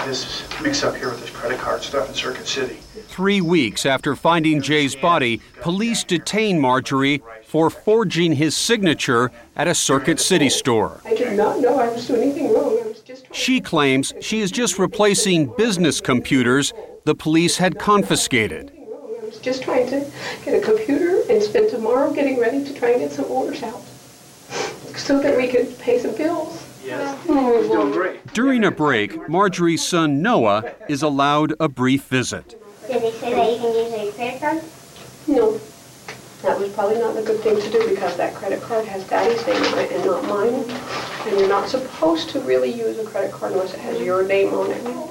this 0.05 0.43
mix 0.61 0.83
up 0.83 0.95
here 0.95 1.09
with 1.09 1.21
this 1.21 1.29
credit 1.29 1.59
card 1.59 1.81
stuff 1.81 2.09
in 2.09 2.15
Circuit 2.15 2.47
City. 2.47 2.79
Three 3.17 3.41
weeks 3.41 3.87
after 3.87 4.15
finding 4.15 4.61
Jay's 4.61 4.95
body, 4.95 5.41
police 5.61 6.03
detain 6.03 6.59
Marjorie 6.59 7.23
for 7.45 7.71
forging 7.71 8.33
his 8.33 8.55
signature 8.55 9.31
at 9.55 9.67
a 9.67 9.73
Circuit 9.73 10.19
City 10.19 10.49
store. 10.49 11.01
I 11.03 11.15
did 11.15 11.35
not 11.35 11.59
know 11.59 11.79
I 11.79 11.89
was 11.89 12.05
doing 12.05 12.21
anything 12.21 12.53
wrong. 12.53 12.77
I 12.79 12.87
was 12.87 12.99
just 13.01 13.25
She 13.33 13.59
claims 13.59 14.13
she 14.21 14.39
is 14.41 14.51
just 14.51 14.77
replacing 14.77 15.51
business 15.57 15.99
computers 15.99 16.73
the 17.05 17.15
police 17.15 17.57
had 17.57 17.79
confiscated. 17.79 18.71
I 18.75 19.25
was 19.25 19.39
just 19.39 19.63
trying 19.63 19.89
to 19.89 20.05
get 20.45 20.53
a 20.53 20.63
computer 20.63 21.23
and 21.27 21.41
spend 21.41 21.71
tomorrow 21.71 22.13
getting 22.13 22.39
ready 22.39 22.63
to 22.63 22.71
try 22.75 22.91
and 22.91 22.99
get 22.99 23.11
some 23.11 23.25
orders 23.31 23.63
out 23.63 23.81
so 24.95 25.19
that 25.23 25.35
we 25.35 25.47
could 25.47 25.75
pay 25.79 25.97
some 25.97 26.15
bills. 26.15 26.63
Yes. 26.85 27.19
He's 27.25 27.67
doing 27.71 27.91
great. 27.91 28.33
During 28.33 28.63
a 28.63 28.69
break, 28.69 29.27
Marjorie's 29.27 29.83
son 29.83 30.21
Noah 30.21 30.75
is 30.87 31.01
allowed 31.01 31.55
a 31.59 31.67
brief 31.67 32.03
visit. 32.03 32.56
Did 33.27 33.35
say 33.35 33.59
that 33.59 33.75
you 33.75 33.89
can 33.89 34.05
use 34.05 34.09
a 34.09 34.15
credit 34.15 34.39
card? 34.39 34.63
No. 35.27 35.59
That 36.43 36.59
was 36.59 36.71
probably 36.73 36.99
not 36.99 37.17
a 37.17 37.23
good 37.23 37.41
thing 37.41 37.59
to 37.59 37.69
do 37.69 37.89
because 37.89 38.15
that 38.17 38.35
credit 38.35 38.61
card 38.61 38.85
has 38.85 39.07
daddy's 39.07 39.45
name 39.45 39.61
on 39.73 39.79
it 39.79 39.91
and 39.91 40.05
not 40.05 40.23
mine. 40.25 40.53
And 41.25 41.39
you're 41.39 41.49
not 41.49 41.67
supposed 41.67 42.29
to 42.29 42.39
really 42.41 42.71
use 42.71 42.99
a 42.99 43.03
credit 43.03 43.31
card 43.31 43.53
unless 43.53 43.73
it 43.73 43.79
has 43.79 43.99
your 43.99 44.23
name 44.25 44.53
on 44.53 44.71
it. 44.71 45.09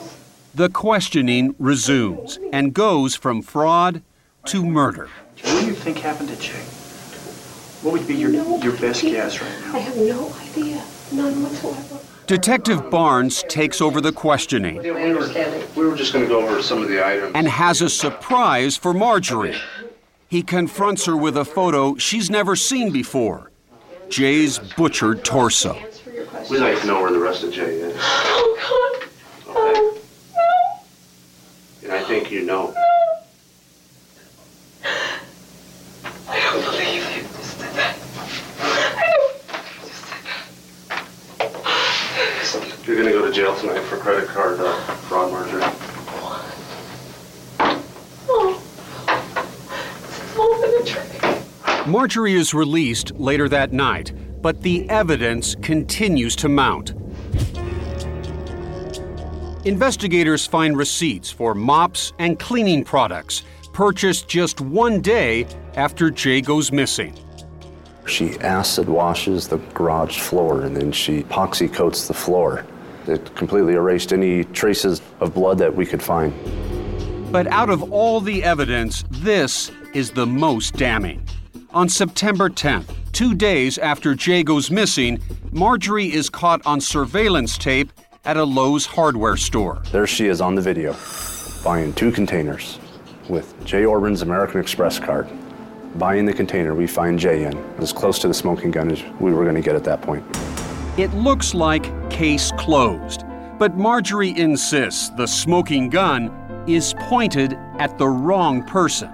The 0.55 0.69
questioning 0.71 1.55
resumes 1.59 2.39
and 2.53 2.73
goes 2.73 3.17
from 3.17 3.43
fraud 3.43 4.03
to 4.47 4.65
murder. 4.65 5.11
What 5.43 5.61
do 5.61 5.67
you 5.67 5.75
think 5.75 5.99
happened 5.99 6.31
to 6.31 6.37
Jay? 6.37 6.65
What 7.83 7.93
would 7.93 8.07
be 8.09 8.15
your, 8.15 8.31
your 8.31 8.77
best 8.79 9.03
guess 9.03 9.43
right 9.43 9.61
now? 9.67 9.75
I 9.75 9.79
have 9.81 9.97
no 9.97 10.33
idea. 10.41 10.83
None 11.13 11.43
whatsoever. 11.43 11.96
Detective 12.27 12.91
Barnes 12.91 13.45
takes 13.49 13.81
over 13.81 14.01
the 14.01 14.11
questioning 14.11 14.79
We 14.79 14.91
were, 14.91 15.29
we 15.77 15.87
were 15.87 15.95
just 15.97 16.13
going 16.13 16.25
to 16.25 16.29
go 16.29 16.41
over 16.45 16.61
some 16.61 16.83
of 16.83 16.89
the 16.89 17.05
items. 17.07 17.33
and 17.37 17.47
has 17.47 17.81
a 17.83 17.89
surprise 17.89 18.77
for 18.77 18.93
Marjorie. 18.93 19.57
He 20.29 20.43
confronts 20.43 21.05
her 21.07 21.17
with 21.17 21.37
a 21.37 21.45
photo 21.45 21.95
she's 21.97 22.29
never 22.29 22.57
seen 22.57 22.91
before 22.91 23.53
Jay's 24.09 24.59
butchered 24.59 25.25
torso. 25.25 25.79
We'd 26.51 26.59
like 26.59 26.81
to 26.81 26.87
know 26.87 27.01
where 27.01 27.13
the 27.13 27.19
rest 27.21 27.45
of 27.45 27.53
Jay 27.53 27.77
is. 27.77 27.97
Oh, 29.49 29.53
God. 29.55 29.57
Oh, 29.57 30.01
And 31.85 31.93
I 31.93 32.03
think 32.05 32.31
you 32.33 32.43
know. 32.45 32.75
I 36.29 36.41
don't 36.41 36.63
believe 36.65 37.17
you. 37.17 37.23
Just 37.23 37.59
did 37.59 37.73
that. 37.75 37.97
I 38.61 39.15
don't. 39.17 39.33
You're 42.87 42.97
going 42.97 43.07
to 43.09 43.13
go 43.13 43.26
to 43.26 43.26
jail 43.37 43.55
tonight 43.55 43.83
for 43.83 43.99
credit 43.99 44.27
card 44.27 44.59
uh, 44.59 44.73
fraud, 44.81 45.31
Marjorie. 45.31 45.61
Oh. 48.31 48.63
It's 50.07 50.39
all 50.39 50.63
been 50.63 50.81
a 50.81 50.85
trick. 50.87 51.87
Marjorie 51.87 52.33
is 52.33 52.55
released 52.55 53.13
later 53.17 53.47
that 53.51 53.75
night, 53.75 54.15
but 54.41 54.63
the 54.63 54.89
evidence 54.89 55.55
continues 55.57 56.35
to 56.37 56.49
mount. 56.49 56.95
Investigators 59.67 60.47
find 60.47 60.75
receipts 60.75 61.31
for 61.31 61.55
mops 61.55 62.15
and 62.19 62.39
cleaning 62.39 62.85
products 62.85 63.43
purchased 63.75 64.29
just 64.29 64.63
one 64.63 65.03
day 65.03 65.47
after 65.75 66.11
Jay 66.11 66.41
goes 66.41 66.73
missing. 66.73 67.15
She 68.07 68.39
acid 68.39 68.89
washes 68.89 69.47
the 69.47 69.59
garage 69.75 70.21
floor 70.21 70.63
and 70.63 70.75
then 70.75 70.91
she 70.91 71.23
epoxy 71.23 71.71
coats 71.71 72.09
the 72.09 72.15
floor. 72.15 72.65
It 73.09 73.35
completely 73.35 73.75
erased 73.75 74.13
any 74.13 74.45
traces 74.45 75.01
of 75.21 75.35
blood 75.35 75.59
that 75.59 75.75
we 75.75 75.87
could 75.87 76.03
find. 76.03 76.33
But 77.33 77.47
out 77.49 77.71
of 77.71 77.93
all 77.93 78.21
the 78.21 78.43
evidence, 78.43 79.05
this 79.11 79.71
is 79.95 80.11
the 80.11 80.27
most 80.27 80.75
damning. 80.77 81.23
On 81.71 81.89
September 81.89 82.49
10th, 82.49 82.95
two 83.13 83.35
days 83.35 83.79
after 83.79 84.15
Jay 84.15 84.43
goes 84.43 84.71
missing, 84.71 85.21
Marjorie 85.53 86.13
is 86.13 86.31
caught 86.31 86.65
on 86.67 86.81
surveillance 86.81 87.59
tape 87.59 87.93
at 88.25 88.37
a 88.37 88.45
Lowe's 88.45 88.87
hardware 88.87 89.37
store. 89.37 89.83
There 89.93 90.07
she 90.07 90.27
is 90.27 90.41
on 90.41 90.55
the 90.55 90.63
video, 90.63 90.97
buying 91.63 91.93
two 91.93 92.11
containers 92.11 92.79
with 93.29 93.55
Jay 93.65 93.85
Orbin's 93.85 94.23
American 94.23 94.61
Express 94.61 94.99
card. 94.99 95.29
Buying 95.97 96.27
the 96.27 96.33
container, 96.33 96.75
we 96.75 96.87
find 96.87 97.19
Jay 97.19 97.45
in, 97.45 97.57
as 97.79 97.93
close 97.93 98.19
to 98.21 98.29
the 98.29 98.35
smoking 98.35 98.71
gun 98.71 98.91
as 98.91 99.03
we 99.21 99.33
were 99.33 99.45
going 99.45 99.57
to 99.57 99.63
get 99.63 99.75
at 99.77 99.85
that 99.85 100.03
point. 100.03 100.25
It 100.99 101.13
looks 101.13 101.53
like 101.53 102.09
case 102.09 102.51
closed, 102.53 103.25
but 103.59 103.77
Marjorie 103.77 104.35
insists 104.39 105.11
the 105.11 105.27
smoking 105.27 105.91
gun 105.91 106.31
is 106.67 106.95
pointed 107.01 107.53
at 107.79 107.99
the 107.99 108.09
wrong 108.09 108.63
person. 108.63 109.11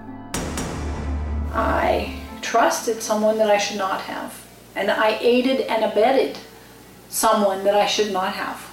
I 1.53 2.21
trusted 2.40 3.03
someone 3.03 3.37
that 3.38 3.51
I 3.51 3.59
should 3.59 3.79
not 3.79 4.01
have. 4.03 4.47
And 4.77 4.92
I 4.92 5.18
aided 5.21 5.62
and 5.62 5.85
abetted 5.85 6.38
someone 7.09 7.64
that 7.64 7.75
I 7.75 7.87
should 7.87 8.12
not 8.12 8.33
have. 8.35 8.71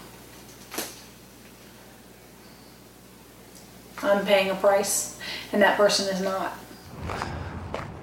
I'm 4.03 4.23
paying 4.23 4.51
a 4.51 4.55
price, 4.55 5.19
and 5.51 5.63
that 5.63 5.77
person 5.77 6.13
is 6.13 6.21
not. 6.21 6.53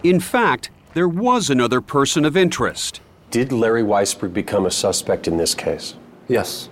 In 0.03 0.19
fact, 0.19 0.71
there 0.95 1.09
was 1.09 1.49
another 1.49 1.81
person 1.81 2.25
of 2.25 2.37
interest. 2.37 3.01
Did 3.31 3.53
Larry 3.53 3.83
Weisberg 3.83 4.33
become 4.33 4.67
a 4.67 4.71
suspect 4.71 5.27
in 5.27 5.37
this 5.37 5.55
case? 5.55 5.95
Yes. 6.29 6.69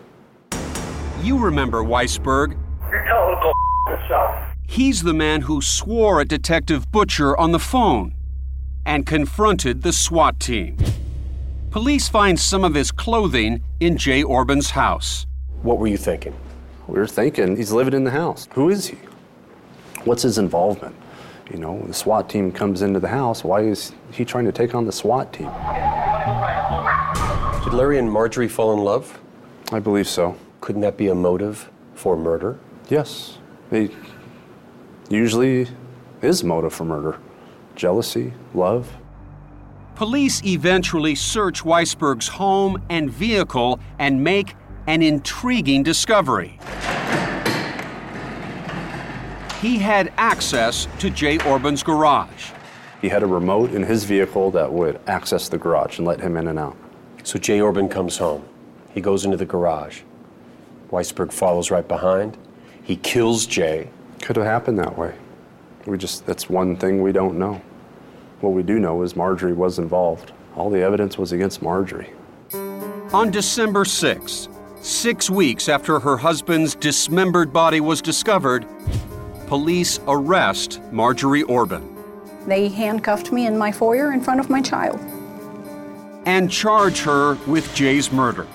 You 1.22 1.38
remember 1.38 1.82
Weisberg. 1.82 2.52
You 2.52 3.04
tell 3.06 3.28
him 3.28 3.34
to 3.34 3.40
go 3.42 3.52
yourself. 3.90 4.54
He's 4.66 5.02
the 5.02 5.12
man 5.12 5.42
who 5.42 5.60
swore 5.60 6.20
at 6.20 6.28
Detective 6.28 6.90
Butcher 6.90 7.36
on 7.36 7.52
the 7.52 7.58
phone 7.58 8.14
and 8.86 9.04
confronted 9.04 9.82
the 9.82 9.92
SWAT 9.92 10.38
team. 10.38 10.76
Police 11.70 12.08
find 12.08 12.38
some 12.38 12.64
of 12.64 12.74
his 12.74 12.92
clothing 12.92 13.62
in 13.80 13.96
Jay 13.96 14.22
Orbin's 14.22 14.70
house. 14.70 15.26
What 15.62 15.78
were 15.78 15.88
you 15.88 15.96
thinking? 15.96 16.36
We 16.86 16.98
were 16.98 17.06
thinking 17.06 17.56
he's 17.56 17.72
living 17.72 17.94
in 17.94 18.04
the 18.04 18.10
house. 18.10 18.46
Who 18.52 18.68
is 18.68 18.86
he? 18.86 18.98
What's 20.04 20.22
his 20.22 20.38
involvement? 20.38 20.94
You 21.50 21.58
know, 21.58 21.82
the 21.86 21.92
SWAT 21.92 22.30
team 22.30 22.50
comes 22.50 22.80
into 22.80 23.00
the 23.00 23.08
house. 23.08 23.44
Why 23.44 23.60
is 23.60 23.92
he 24.12 24.24
trying 24.24 24.46
to 24.46 24.52
take 24.52 24.74
on 24.74 24.86
the 24.86 24.92
SWAT 24.92 25.32
team? 25.32 25.50
Did 27.64 27.74
Larry 27.74 27.98
and 27.98 28.10
Marjorie 28.10 28.48
fall 28.48 28.72
in 28.72 28.80
love? 28.80 29.20
I 29.70 29.78
believe 29.78 30.08
so. 30.08 30.36
Couldn't 30.60 30.80
that 30.82 30.96
be 30.96 31.08
a 31.08 31.14
motive 31.14 31.70
for 31.94 32.16
murder? 32.16 32.58
Yes. 32.88 33.38
It 33.70 33.92
usually 35.10 35.68
is 36.22 36.42
a 36.42 36.46
motive 36.46 36.72
for 36.72 36.84
murder. 36.84 37.18
Jealousy, 37.76 38.32
love. 38.54 38.90
Police 39.96 40.42
eventually 40.44 41.14
search 41.14 41.62
Weisberg's 41.62 42.28
home 42.28 42.82
and 42.88 43.10
vehicle 43.10 43.78
and 43.98 44.24
make 44.24 44.56
an 44.86 45.02
intriguing 45.02 45.82
discovery. 45.82 46.58
He 49.64 49.78
had 49.78 50.12
access 50.18 50.86
to 50.98 51.08
Jay 51.08 51.38
Orbin's 51.38 51.82
garage. 51.82 52.50
He 53.00 53.08
had 53.08 53.22
a 53.22 53.26
remote 53.26 53.72
in 53.72 53.82
his 53.82 54.04
vehicle 54.04 54.50
that 54.50 54.70
would 54.70 55.00
access 55.06 55.48
the 55.48 55.56
garage 55.56 55.96
and 55.96 56.06
let 56.06 56.20
him 56.20 56.36
in 56.36 56.48
and 56.48 56.58
out. 56.58 56.76
So 57.22 57.38
Jay 57.38 57.62
Orban 57.62 57.88
comes 57.88 58.18
home. 58.18 58.44
He 58.92 59.00
goes 59.00 59.24
into 59.24 59.38
the 59.38 59.46
garage. 59.46 60.02
Weisberg 60.90 61.32
follows 61.32 61.70
right 61.70 61.88
behind. 61.88 62.36
He 62.82 62.96
kills 62.96 63.46
Jay. 63.46 63.88
Could 64.20 64.36
have 64.36 64.44
happened 64.44 64.78
that 64.80 64.98
way. 64.98 65.14
We 65.86 65.96
just, 65.96 66.26
that's 66.26 66.50
one 66.50 66.76
thing 66.76 67.00
we 67.00 67.12
don't 67.12 67.38
know. 67.38 67.62
What 68.42 68.52
we 68.52 68.62
do 68.62 68.78
know 68.78 69.00
is 69.00 69.16
Marjorie 69.16 69.54
was 69.54 69.78
involved. 69.78 70.32
All 70.56 70.68
the 70.68 70.82
evidence 70.82 71.16
was 71.16 71.32
against 71.32 71.62
Marjorie. 71.62 72.12
On 73.14 73.30
December 73.30 73.84
6th, 73.84 74.48
six 74.84 75.30
weeks 75.30 75.70
after 75.70 76.00
her 76.00 76.18
husband's 76.18 76.74
dismembered 76.74 77.50
body 77.50 77.80
was 77.80 78.02
discovered, 78.02 78.66
police 79.54 80.00
arrest 80.08 80.80
Marjorie 80.90 81.44
Orbin 81.44 81.88
They 82.48 82.68
handcuffed 82.68 83.30
me 83.30 83.46
in 83.46 83.56
my 83.56 83.70
foyer 83.70 84.12
in 84.12 84.20
front 84.20 84.40
of 84.40 84.50
my 84.50 84.60
child. 84.60 84.98
and 86.26 86.50
charge 86.50 87.02
her 87.02 87.36
with 87.46 87.72
Jay's 87.72 88.10
murder. 88.10 88.48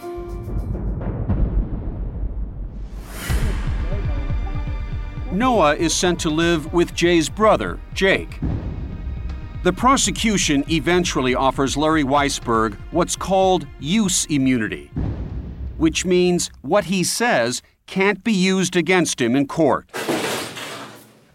Noah 5.32 5.76
is 5.76 5.94
sent 5.94 6.20
to 6.20 6.30
live 6.30 6.74
with 6.74 6.94
Jay's 6.94 7.30
brother, 7.30 7.80
Jake. 7.94 8.38
The 9.64 9.72
prosecution 9.72 10.66
eventually 10.70 11.34
offers 11.34 11.78
Larry 11.78 12.04
Weisberg 12.04 12.76
what's 12.92 13.16
called 13.16 13.66
use 13.80 14.26
immunity, 14.26 14.92
which 15.78 16.04
means 16.04 16.52
what 16.62 16.86
he 16.86 17.06
says 17.06 17.62
can't 17.88 18.22
be 18.22 18.34
used 18.34 18.76
against 18.76 19.22
him 19.22 19.34
in 19.38 19.48
court. 19.48 19.90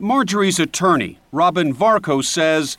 Marjorie's 0.05 0.61
attorney, 0.61 1.19
Robin 1.33 1.75
Varco, 1.75 2.23
says 2.23 2.77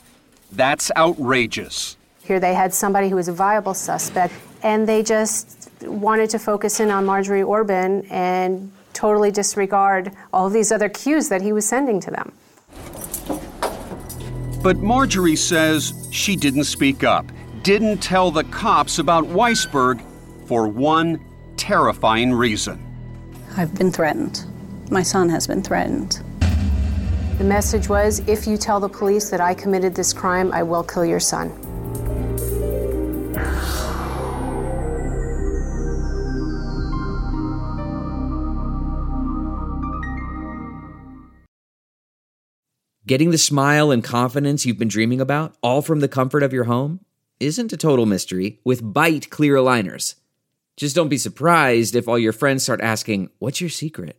that's 0.52 0.92
outrageous. 0.96 1.96
Here 2.22 2.38
they 2.38 2.54
had 2.54 2.72
somebody 2.72 3.08
who 3.08 3.16
was 3.16 3.26
a 3.26 3.32
viable 3.32 3.74
suspect, 3.74 4.32
and 4.62 4.88
they 4.88 5.02
just 5.02 5.68
wanted 5.82 6.30
to 6.30 6.38
focus 6.38 6.78
in 6.78 6.88
on 6.88 7.04
Marjorie 7.04 7.42
Orbin 7.42 8.06
and 8.12 8.70
totally 8.92 9.32
disregard 9.32 10.12
all 10.32 10.48
these 10.48 10.70
other 10.70 10.88
cues 10.88 11.28
that 11.28 11.42
he 11.42 11.52
was 11.52 11.66
sending 11.66 11.98
to 11.98 12.12
them. 12.12 12.30
But 14.62 14.76
Marjorie 14.76 15.34
says 15.34 16.08
she 16.12 16.36
didn't 16.36 16.64
speak 16.64 17.02
up, 17.02 17.26
didn't 17.64 17.98
tell 17.98 18.30
the 18.30 18.44
cops 18.44 19.00
about 19.00 19.24
Weisberg 19.24 20.00
for 20.46 20.68
one 20.68 21.20
terrifying 21.56 22.32
reason. 22.32 22.80
I've 23.56 23.74
been 23.74 23.90
threatened. 23.90 24.44
My 24.92 25.02
son 25.02 25.28
has 25.30 25.48
been 25.48 25.64
threatened. 25.64 26.22
The 27.38 27.44
message 27.44 27.90
was 27.90 28.20
if 28.26 28.46
you 28.46 28.56
tell 28.56 28.80
the 28.80 28.88
police 28.88 29.28
that 29.28 29.42
I 29.42 29.52
committed 29.52 29.94
this 29.94 30.14
crime, 30.14 30.50
I 30.52 30.62
will 30.62 30.82
kill 30.82 31.04
your 31.04 31.20
son. 31.20 31.50
Getting 43.06 43.30
the 43.30 43.38
smile 43.38 43.90
and 43.90 44.02
confidence 44.02 44.64
you've 44.64 44.78
been 44.78 44.88
dreaming 44.88 45.20
about, 45.20 45.54
all 45.62 45.82
from 45.82 46.00
the 46.00 46.08
comfort 46.08 46.42
of 46.42 46.54
your 46.54 46.64
home, 46.64 47.00
isn't 47.38 47.72
a 47.72 47.76
total 47.76 48.06
mystery 48.06 48.60
with 48.64 48.82
Byte 48.82 49.28
clear 49.28 49.56
aligners. 49.56 50.14
Just 50.78 50.96
don't 50.96 51.10
be 51.10 51.18
surprised 51.18 51.94
if 51.94 52.08
all 52.08 52.18
your 52.18 52.32
friends 52.32 52.62
start 52.62 52.80
asking, 52.80 53.28
What's 53.38 53.60
your 53.60 53.70
secret? 53.70 54.18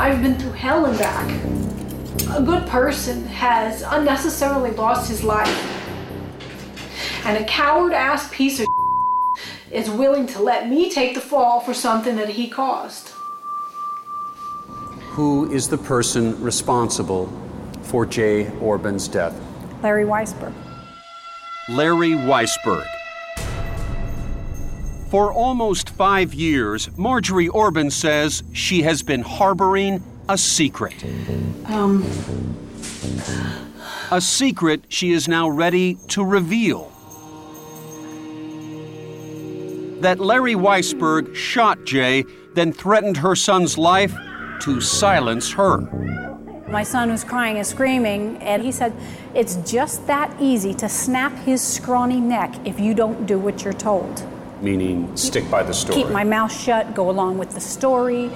I've 0.00 0.22
been 0.22 0.38
through 0.38 0.52
hell 0.52 0.84
and 0.86 0.96
back. 0.96 1.28
A 2.30 2.40
good 2.40 2.68
person 2.68 3.26
has 3.26 3.82
unnecessarily 3.82 4.70
lost 4.70 5.08
his 5.08 5.24
life. 5.24 5.48
And 7.24 7.36
a 7.36 7.44
coward 7.48 7.92
ass 7.92 8.32
piece 8.32 8.60
of 8.60 8.66
is 9.72 9.90
willing 9.90 10.28
to 10.28 10.40
let 10.40 10.68
me 10.68 10.88
take 10.88 11.14
the 11.14 11.20
fall 11.20 11.58
for 11.58 11.74
something 11.74 12.14
that 12.14 12.28
he 12.28 12.48
caused. 12.48 13.08
Who 15.10 15.50
is 15.50 15.68
the 15.68 15.78
person 15.78 16.40
responsible 16.40 17.32
for 17.82 18.06
Jay 18.06 18.52
Orbin's 18.60 19.08
death? 19.08 19.34
Larry 19.82 20.04
Weisberg. 20.04 20.54
Larry 21.68 22.10
Weisberg. 22.10 22.86
For 25.10 25.32
almost 25.32 25.88
five 25.90 26.34
years, 26.34 26.90
Marjorie 26.98 27.48
Orbin 27.48 27.90
says 27.90 28.42
she 28.52 28.82
has 28.82 29.02
been 29.02 29.22
harboring 29.22 30.02
a 30.28 30.36
secret. 30.36 31.02
Um, 31.64 32.04
A 34.10 34.20
secret 34.20 34.84
she 34.88 35.12
is 35.12 35.26
now 35.28 35.48
ready 35.48 35.96
to 36.08 36.24
reveal. 36.24 36.92
That 40.00 40.20
Larry 40.20 40.54
Weisberg 40.54 41.34
shot 41.34 41.84
Jay, 41.84 42.24
then 42.54 42.72
threatened 42.72 43.16
her 43.18 43.34
son's 43.34 43.76
life 43.78 44.14
to 44.60 44.80
silence 44.80 45.52
her. 45.52 45.78
my 46.68 46.82
son 46.82 47.10
was 47.10 47.24
crying 47.24 47.56
and 47.56 47.66
screaming, 47.66 48.36
and 48.42 48.62
he 48.62 48.70
said, 48.72 48.92
It's 49.34 49.56
just 49.70 50.06
that 50.06 50.34
easy 50.38 50.74
to 50.74 50.88
snap 50.88 51.32
his 51.44 51.62
scrawny 51.62 52.20
neck 52.20 52.54
if 52.66 52.78
you 52.78 52.92
don't 52.92 53.24
do 53.26 53.38
what 53.38 53.64
you're 53.64 53.72
told. 53.72 54.22
Meaning, 54.60 55.16
stick 55.16 55.48
by 55.50 55.62
the 55.62 55.72
story. 55.72 56.02
Keep 56.02 56.12
my 56.12 56.24
mouth 56.24 56.52
shut, 56.52 56.94
go 56.94 57.10
along 57.10 57.38
with 57.38 57.50
the 57.50 57.60
story. 57.60 58.30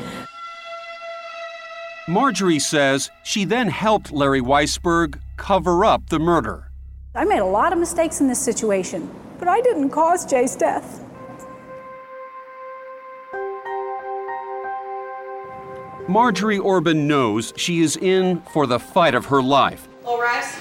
Marjorie 2.08 2.58
says 2.58 3.10
she 3.22 3.44
then 3.44 3.68
helped 3.68 4.12
Larry 4.12 4.40
Weisberg 4.40 5.20
cover 5.36 5.84
up 5.84 6.08
the 6.08 6.18
murder. 6.18 6.70
I 7.14 7.24
made 7.24 7.40
a 7.40 7.44
lot 7.44 7.72
of 7.72 7.78
mistakes 7.78 8.20
in 8.20 8.28
this 8.28 8.40
situation, 8.40 9.10
but 9.38 9.48
I 9.48 9.60
didn't 9.60 9.90
cause 9.90 10.24
Jay's 10.24 10.56
death. 10.56 11.04
Marjorie 16.08 16.58
Orbin 16.58 17.06
knows 17.06 17.52
she 17.56 17.80
is 17.80 17.96
in 17.96 18.42
for 18.52 18.66
the 18.66 18.78
fight 18.78 19.14
of 19.14 19.26
her 19.26 19.40
life. 19.40 19.88
All 20.04 20.20
rise. 20.20 20.54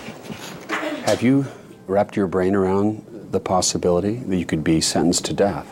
Have 1.05 1.21
you 1.21 1.45
wrapped 1.87 2.15
your 2.15 2.27
brain 2.27 2.55
around 2.55 3.03
the 3.31 3.39
possibility 3.39 4.15
that 4.15 4.37
you 4.37 4.45
could 4.45 4.63
be 4.63 4.81
sentenced 4.81 5.25
to 5.25 5.33
death? 5.33 5.67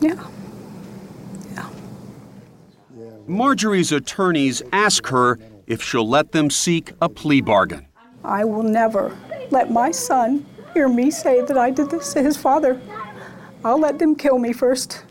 Yeah. 0.00 0.26
Yeah. 1.54 1.68
Marjorie's 3.26 3.92
attorneys 3.92 4.62
ask 4.72 5.06
her 5.08 5.38
if 5.66 5.82
she'll 5.82 6.08
let 6.08 6.32
them 6.32 6.50
seek 6.50 6.92
a 7.00 7.08
plea 7.08 7.40
bargain. 7.40 7.86
I 8.24 8.44
will 8.44 8.62
never 8.62 9.16
let 9.50 9.70
my 9.70 9.90
son 9.90 10.44
hear 10.74 10.88
me 10.88 11.10
say 11.10 11.40
that 11.42 11.56
I 11.56 11.70
did 11.70 11.90
this 11.90 12.12
to 12.12 12.22
his 12.22 12.36
father. 12.36 12.80
I'll 13.64 13.80
let 13.80 13.98
them 13.98 14.14
kill 14.14 14.38
me 14.38 14.52
first. 14.52 15.04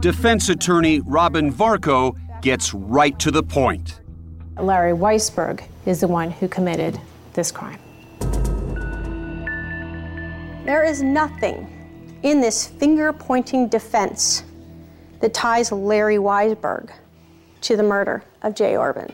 Defense 0.00 0.48
attorney 0.48 1.00
Robin 1.00 1.52
Varco 1.52 2.16
gets 2.40 2.72
right 2.72 3.18
to 3.18 3.30
the 3.30 3.42
point. 3.42 4.00
Larry 4.58 4.92
Weisberg 4.92 5.62
is 5.86 6.00
the 6.00 6.08
one 6.08 6.30
who 6.30 6.48
committed 6.48 6.98
this 7.34 7.52
crime. 7.52 7.78
There 10.70 10.84
is 10.84 11.02
nothing 11.02 11.66
in 12.22 12.40
this 12.40 12.68
finger 12.68 13.12
pointing 13.12 13.66
defense 13.66 14.44
that 15.18 15.34
ties 15.34 15.72
Larry 15.72 16.18
Weisberg 16.18 16.92
to 17.62 17.76
the 17.76 17.82
murder 17.82 18.22
of 18.42 18.54
Jay 18.54 18.76
Orbin. 18.76 19.12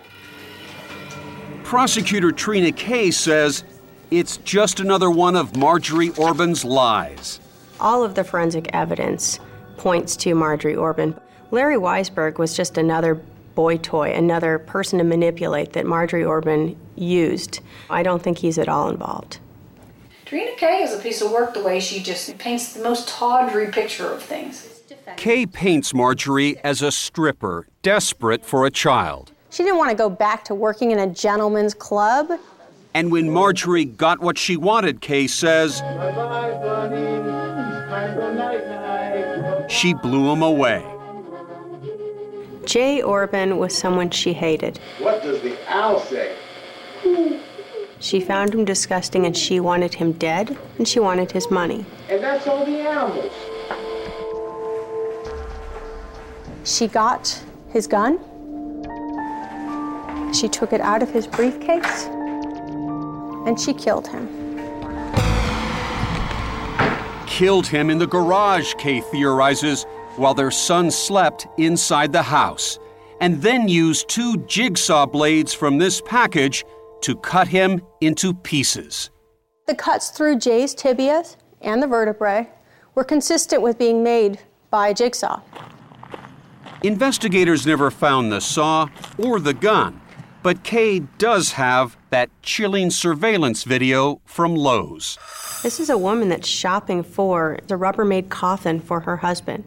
Prosecutor 1.65 2.31
Treena 2.31 2.77
Kay 2.77 3.11
says 3.11 3.65
it's 4.11 4.37
just 4.37 4.81
another 4.81 5.11
one 5.11 5.35
of 5.35 5.57
Marjorie 5.57 6.11
Orbin's 6.19 6.63
lies. 6.63 7.41
All 7.81 8.05
of 8.05 8.15
the 8.17 8.23
forensic 8.23 8.69
evidence 8.75 9.41
points 9.79 10.15
to 10.17 10.35
Marjorie 10.35 10.77
Orbin. 10.77 11.19
Larry 11.53 11.79
Weisberg 11.79 12.37
was 12.37 12.55
just 12.55 12.77
another 12.77 13.15
boy 13.55 13.79
toy, 13.79 14.13
another 14.13 14.59
person 14.59 14.99
to 14.99 15.05
manipulate 15.07 15.73
that 15.73 15.87
Marjorie 15.87 16.23
Orbin 16.23 16.77
used. 16.97 17.61
I 17.89 18.03
don't 18.03 18.23
think 18.23 18.37
he's 18.37 18.59
at 18.59 18.69
all 18.69 18.91
involved. 18.91 19.39
Treena 20.27 20.57
Kay 20.57 20.83
is 20.83 20.93
a 20.93 20.99
piece 20.99 21.23
of 21.23 21.31
work 21.31 21.55
the 21.55 21.63
way 21.63 21.79
she 21.79 22.03
just 22.03 22.37
paints 22.39 22.73
the 22.73 22.83
most 22.83 23.07
tawdry 23.07 23.69
picture 23.69 24.13
of 24.13 24.21
things. 24.21 24.83
Kay 25.17 25.47
paints 25.47 25.95
Marjorie 25.95 26.59
as 26.65 26.83
a 26.83 26.91
stripper, 26.91 27.69
desperate 27.83 28.45
for 28.45 28.67
a 28.67 28.71
child. 28.71 29.31
She 29.51 29.63
didn't 29.63 29.79
want 29.79 29.91
to 29.91 29.97
go 29.97 30.11
back 30.11 30.45
to 30.47 30.55
working 30.55 30.91
in 30.91 30.99
a 30.99 31.07
gentleman's 31.07 31.75
club. 31.75 32.29
And 32.93 33.13
when 33.13 33.31
Marjorie 33.31 33.85
got 33.85 34.19
what 34.19 34.37
she 34.37 34.57
wanted, 34.57 35.01
Kay 35.01 35.29
says, 35.29 35.77
she 39.71 39.95
blew 39.95 40.33
him 40.33 40.43
away. 40.43 40.85
Jay 42.65 43.01
Orbin 43.01 43.59
was 43.59 43.79
someone 43.79 44.11
she 44.11 44.33
hated. 44.33 44.81
What 44.99 45.23
does 45.23 45.41
the 45.41 45.57
owl 45.73 46.01
say? 46.01 46.35
She 47.99 48.21
found 48.21 48.55
him 48.55 48.65
disgusting 48.65 49.25
and 49.25 49.37
she 49.37 49.59
wanted 49.61 49.95
him 49.95 50.13
dead 50.13 50.57
and 50.79 50.87
she 50.87 51.01
wanted 51.01 51.33
his 51.33 51.51
money. 51.51 51.85
And 52.09 52.23
that's 52.23 52.47
all 52.47 52.65
the 52.65 52.79
animals. 52.81 53.33
She 56.65 56.89
got 56.89 57.43
his 57.71 57.87
gun. 57.87 58.19
She 60.35 60.49
took 60.49 60.73
it 60.73 60.81
out 60.81 61.03
of 61.03 61.11
his 61.11 61.27
briefcase 61.27 62.07
and 63.47 63.59
she 63.59 63.73
killed 63.73 64.09
him. 64.09 64.29
Killed 67.27 67.67
him 67.67 67.91
in 67.91 67.99
the 67.99 68.07
garage, 68.07 68.75
Kay 68.75 69.01
theorizes, 69.01 69.85
while 70.17 70.35
their 70.35 70.51
son 70.51 70.91
slept 70.91 71.47
inside 71.59 72.13
the 72.13 72.23
house, 72.23 72.79
and 73.21 73.41
then 73.43 73.69
used 73.69 74.09
two 74.09 74.39
jigsaw 74.47 75.07
blades 75.07 75.53
from 75.53 75.79
this 75.79 76.01
package 76.01 76.65
to 77.03 77.17
cut 77.17 77.49
him 77.49 77.81
into 78.01 78.35
pieces. 78.35 79.11
The 79.67 79.75
cuts 79.75 80.11
through 80.11 80.39
Jay's 80.39 80.75
tibia 80.75 81.25
and 81.61 81.83
the 81.83 81.87
vertebrae 81.87 82.49
were 82.95 83.05
consistent 83.05 83.63
with 83.63 83.79
being 83.79 84.03
made 84.03 84.41
by 84.71 84.89
a 84.89 84.95
jigsaw. 84.95 85.41
Investigators 86.83 87.67
never 87.67 87.91
found 87.91 88.31
the 88.31 88.41
saw 88.41 88.89
or 89.19 89.41
the 89.41 89.55
gun, 89.55 90.01
but 90.43 90.63
Kay 90.63 91.01
does 91.01 91.53
have 91.53 91.97
that 92.11 92.31
chilling 92.43 92.91
surveillance 92.91 93.65
video 93.65 94.21
from 94.25 94.55
Lowe's. 94.55 95.19
This 95.63 95.81
is 95.81 95.91
a 95.91 95.99
woman 95.99 96.29
that's 96.29 96.47
shopping 96.47 97.03
for 97.03 97.55
a 97.55 97.75
Rubbermaid 97.75 98.29
coffin 98.29 98.79
for 98.81 99.01
her 99.01 99.17
husband. 99.17 99.65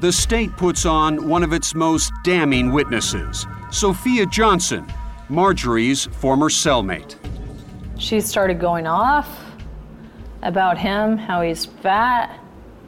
The 0.00 0.12
state 0.12 0.56
puts 0.56 0.84
on 0.86 1.28
one 1.28 1.42
of 1.42 1.52
its 1.52 1.74
most 1.74 2.12
damning 2.22 2.72
witnesses, 2.72 3.46
Sophia 3.70 4.24
Johnson, 4.24 4.86
Marjorie's 5.28 6.06
former 6.06 6.48
cellmate. 6.48 7.16
She 7.98 8.20
started 8.20 8.58
going 8.58 8.86
off 8.86 9.28
about 10.42 10.78
him, 10.78 11.18
how 11.18 11.42
he's 11.42 11.66
fat, 11.66 12.40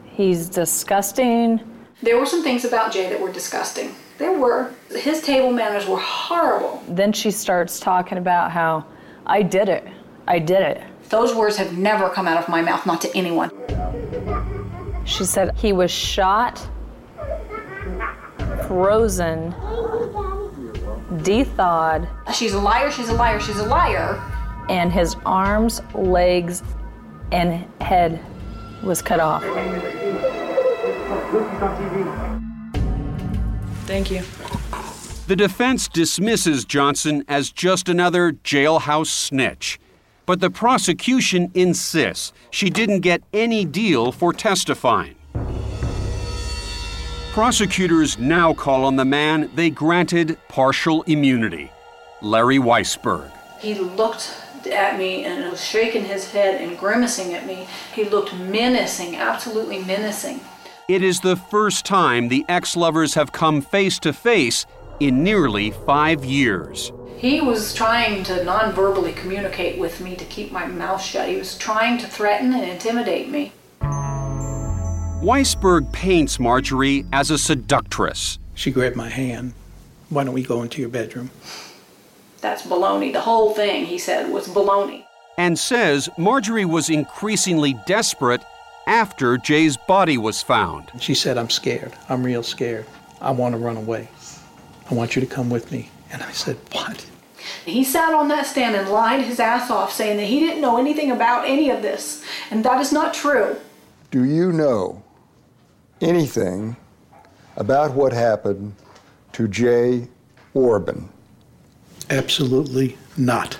he's 0.05 0.49
disgusting. 0.49 1.59
There 2.01 2.17
were 2.17 2.25
some 2.25 2.41
things 2.41 2.65
about 2.65 2.91
Jay 2.91 3.09
that 3.09 3.21
were 3.21 3.31
disgusting. 3.31 3.93
There 4.17 4.37
were. 4.37 4.73
His 4.89 5.21
table 5.21 5.51
manners 5.51 5.85
were 5.85 5.99
horrible. 5.99 6.81
Then 6.87 7.13
she 7.13 7.29
starts 7.29 7.79
talking 7.79 8.17
about 8.17 8.51
how 8.51 8.85
I 9.27 9.43
did 9.43 9.69
it. 9.69 9.87
I 10.27 10.39
did 10.39 10.61
it. 10.61 10.81
Those 11.09 11.35
words 11.35 11.57
have 11.57 11.77
never 11.77 12.09
come 12.09 12.27
out 12.27 12.41
of 12.41 12.49
my 12.49 12.61
mouth, 12.61 12.85
not 12.87 13.01
to 13.01 13.15
anyone. 13.15 13.51
She 15.05 15.25
said 15.25 15.55
he 15.57 15.73
was 15.73 15.91
shot, 15.91 16.67
frozen, 18.67 19.53
thawed. 21.43 22.07
She's 22.33 22.53
a 22.53 22.59
liar, 22.59 22.91
she's 22.91 23.09
a 23.09 23.13
liar, 23.13 23.39
she's 23.39 23.59
a 23.59 23.65
liar. 23.65 24.21
And 24.69 24.91
his 24.91 25.15
arms, 25.25 25.81
legs, 25.93 26.63
and 27.31 27.65
head 27.81 28.23
was 28.83 29.01
cut 29.01 29.19
off. 29.19 29.43
Thank 33.85 34.11
you. 34.11 34.21
The 35.27 35.35
defense 35.35 35.87
dismisses 35.87 36.65
Johnson 36.65 37.23
as 37.27 37.51
just 37.51 37.89
another 37.89 38.33
jailhouse 38.33 39.07
snitch. 39.07 39.79
But 40.25 40.39
the 40.39 40.49
prosecution 40.49 41.51
insists 41.53 42.31
she 42.51 42.69
didn't 42.69 43.01
get 43.01 43.21
any 43.33 43.65
deal 43.65 44.11
for 44.11 44.33
testifying. 44.33 45.15
Prosecutors 47.31 48.19
now 48.19 48.53
call 48.53 48.83
on 48.83 48.97
the 48.97 49.05
man 49.05 49.49
they 49.55 49.69
granted 49.69 50.37
partial 50.49 51.03
immunity, 51.03 51.71
Larry 52.21 52.57
Weisberg. 52.57 53.31
He 53.57 53.73
looked 53.73 54.35
at 54.69 54.99
me 54.99 55.23
and 55.23 55.49
was 55.49 55.63
shaking 55.63 56.03
his 56.03 56.29
head 56.29 56.59
and 56.59 56.77
grimacing 56.77 57.33
at 57.33 57.45
me. 57.45 57.69
He 57.95 58.03
looked 58.03 58.35
menacing, 58.35 59.15
absolutely 59.15 59.81
menacing. 59.81 60.41
It 60.89 61.01
is 61.01 61.21
the 61.21 61.37
first 61.37 61.85
time 61.85 62.27
the 62.27 62.43
ex 62.49 62.75
lovers 62.75 63.13
have 63.13 63.31
come 63.31 63.61
face 63.61 63.97
to 63.99 64.11
face 64.11 64.65
in 64.99 65.23
nearly 65.23 65.71
five 65.71 66.25
years. 66.25 66.91
He 67.17 67.39
was 67.39 67.73
trying 67.73 68.25
to 68.25 68.43
non 68.43 68.73
verbally 68.73 69.13
communicate 69.13 69.79
with 69.79 70.01
me 70.01 70.17
to 70.17 70.25
keep 70.25 70.51
my 70.51 70.65
mouth 70.65 71.01
shut. 71.01 71.29
He 71.29 71.37
was 71.37 71.57
trying 71.57 71.97
to 71.99 72.07
threaten 72.07 72.53
and 72.53 72.69
intimidate 72.69 73.29
me. 73.29 73.53
Weisberg 75.21 75.91
paints 75.91 76.39
Marjorie 76.39 77.05
as 77.13 77.29
a 77.29 77.37
seductress. 77.37 78.39
She 78.55 78.71
grabbed 78.71 78.95
my 78.95 79.07
hand. 79.07 79.53
Why 80.09 80.23
don't 80.23 80.33
we 80.33 80.41
go 80.41 80.63
into 80.63 80.81
your 80.81 80.89
bedroom? 80.89 81.29
That's 82.39 82.63
baloney. 82.63 83.13
The 83.13 83.21
whole 83.21 83.53
thing, 83.53 83.85
he 83.85 83.99
said, 83.99 84.31
was 84.31 84.47
baloney. 84.47 85.05
And 85.37 85.59
says 85.59 86.09
Marjorie 86.17 86.65
was 86.65 86.89
increasingly 86.89 87.75
desperate 87.85 88.41
after 88.87 89.37
Jay's 89.37 89.77
body 89.77 90.17
was 90.17 90.41
found. 90.41 90.89
She 90.99 91.13
said, 91.13 91.37
I'm 91.37 91.51
scared. 91.51 91.93
I'm 92.09 92.23
real 92.23 92.41
scared. 92.41 92.87
I 93.21 93.29
want 93.29 93.53
to 93.53 93.59
run 93.59 93.77
away. 93.77 94.09
I 94.89 94.95
want 94.95 95.15
you 95.15 95.19
to 95.21 95.27
come 95.27 95.51
with 95.51 95.71
me. 95.71 95.91
And 96.11 96.23
I 96.23 96.31
said, 96.31 96.57
What? 96.71 97.05
He 97.63 97.83
sat 97.83 98.15
on 98.15 98.27
that 98.29 98.47
stand 98.47 98.75
and 98.75 98.89
lied 98.89 99.23
his 99.23 99.39
ass 99.39 99.69
off, 99.69 99.93
saying 99.93 100.17
that 100.17 100.25
he 100.25 100.39
didn't 100.39 100.61
know 100.61 100.79
anything 100.79 101.11
about 101.11 101.47
any 101.47 101.69
of 101.69 101.83
this. 101.83 102.23
And 102.49 102.65
that 102.65 102.81
is 102.81 102.91
not 102.91 103.13
true. 103.13 103.57
Do 104.09 104.25
you 104.25 104.51
know 104.51 105.00
anything 106.01 106.75
about 107.55 107.93
what 107.93 108.13
happened 108.13 108.73
to 109.33 109.47
Jay 109.47 110.07
Orbin? 110.53 111.09
Absolutely 112.09 112.97
not. 113.17 113.57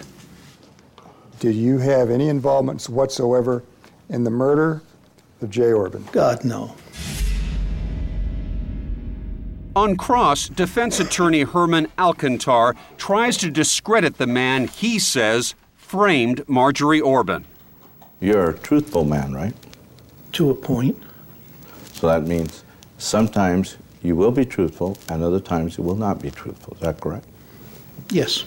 Did 1.39 1.55
you 1.55 1.77
have 1.79 2.09
any 2.09 2.29
involvements 2.29 2.89
whatsoever 2.89 3.63
in 4.09 4.23
the 4.23 4.29
murder 4.29 4.81
of 5.41 5.49
Jay 5.49 5.71
Orbin? 5.71 6.05
God, 6.11 6.43
no. 6.43 6.75
On 9.73 9.95
cross, 9.95 10.49
defense 10.49 10.99
attorney 10.99 11.43
Herman 11.43 11.87
Alcantar 11.97 12.75
tries 12.97 13.37
to 13.37 13.49
discredit 13.49 14.17
the 14.17 14.27
man 14.27 14.67
he 14.67 14.99
says 14.99 15.55
framed 15.77 16.47
Marjorie 16.47 16.99
Orbin. 16.99 17.45
You're 18.19 18.49
a 18.51 18.57
truthful 18.57 19.05
man, 19.05 19.33
right? 19.33 19.53
To 20.33 20.49
a 20.49 20.55
point. 20.55 20.97
So 22.01 22.07
that 22.07 22.23
means 22.23 22.63
sometimes 22.97 23.77
you 24.01 24.15
will 24.15 24.31
be 24.31 24.43
truthful 24.43 24.97
and 25.07 25.21
other 25.21 25.39
times 25.39 25.77
you 25.77 25.83
will 25.83 25.95
not 25.95 26.19
be 26.19 26.31
truthful. 26.31 26.73
Is 26.73 26.79
that 26.79 26.99
correct? 26.99 27.27
Yes. 28.09 28.43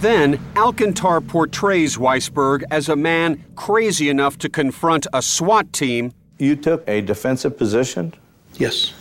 Then 0.00 0.38
Alcantar 0.54 1.26
portrays 1.28 1.98
Weisberg 1.98 2.62
as 2.70 2.88
a 2.88 2.96
man 2.96 3.44
crazy 3.54 4.08
enough 4.08 4.38
to 4.38 4.48
confront 4.48 5.06
a 5.12 5.20
SWAT 5.20 5.74
team. 5.74 6.14
You 6.38 6.56
took 6.56 6.88
a 6.88 7.02
defensive 7.02 7.58
position? 7.58 8.14
Yes. 8.54 8.94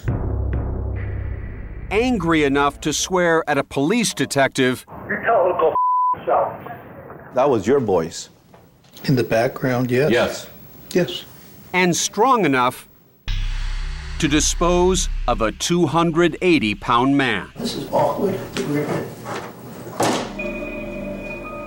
Angry 1.89 2.43
enough 2.43 2.81
to 2.81 2.91
swear 2.91 3.49
at 3.49 3.57
a 3.57 3.63
police 3.63 4.13
detective. 4.13 4.86
You 5.07 5.15
tell 5.23 5.45
him 5.45 5.53
to 5.53 5.57
go 5.57 5.75
yourself. 6.19 7.33
That 7.33 7.49
was 7.49 7.65
your 7.65 7.79
voice. 7.79 8.27
In 9.05 9.15
the 9.15 9.23
background, 9.23 9.89
yes. 9.89 10.11
Yes. 10.11 10.49
Yes. 10.91 11.23
And 11.76 11.93
strong 11.93 12.45
enough 12.45 12.88
to 14.19 14.30
dispose 14.30 15.09
of 15.28 15.41
a 15.41 15.51
280 15.51 16.76
pound 16.76 17.17
man. 17.17 17.51
This 17.57 17.76
is 17.76 17.91
awkward. 17.91 18.39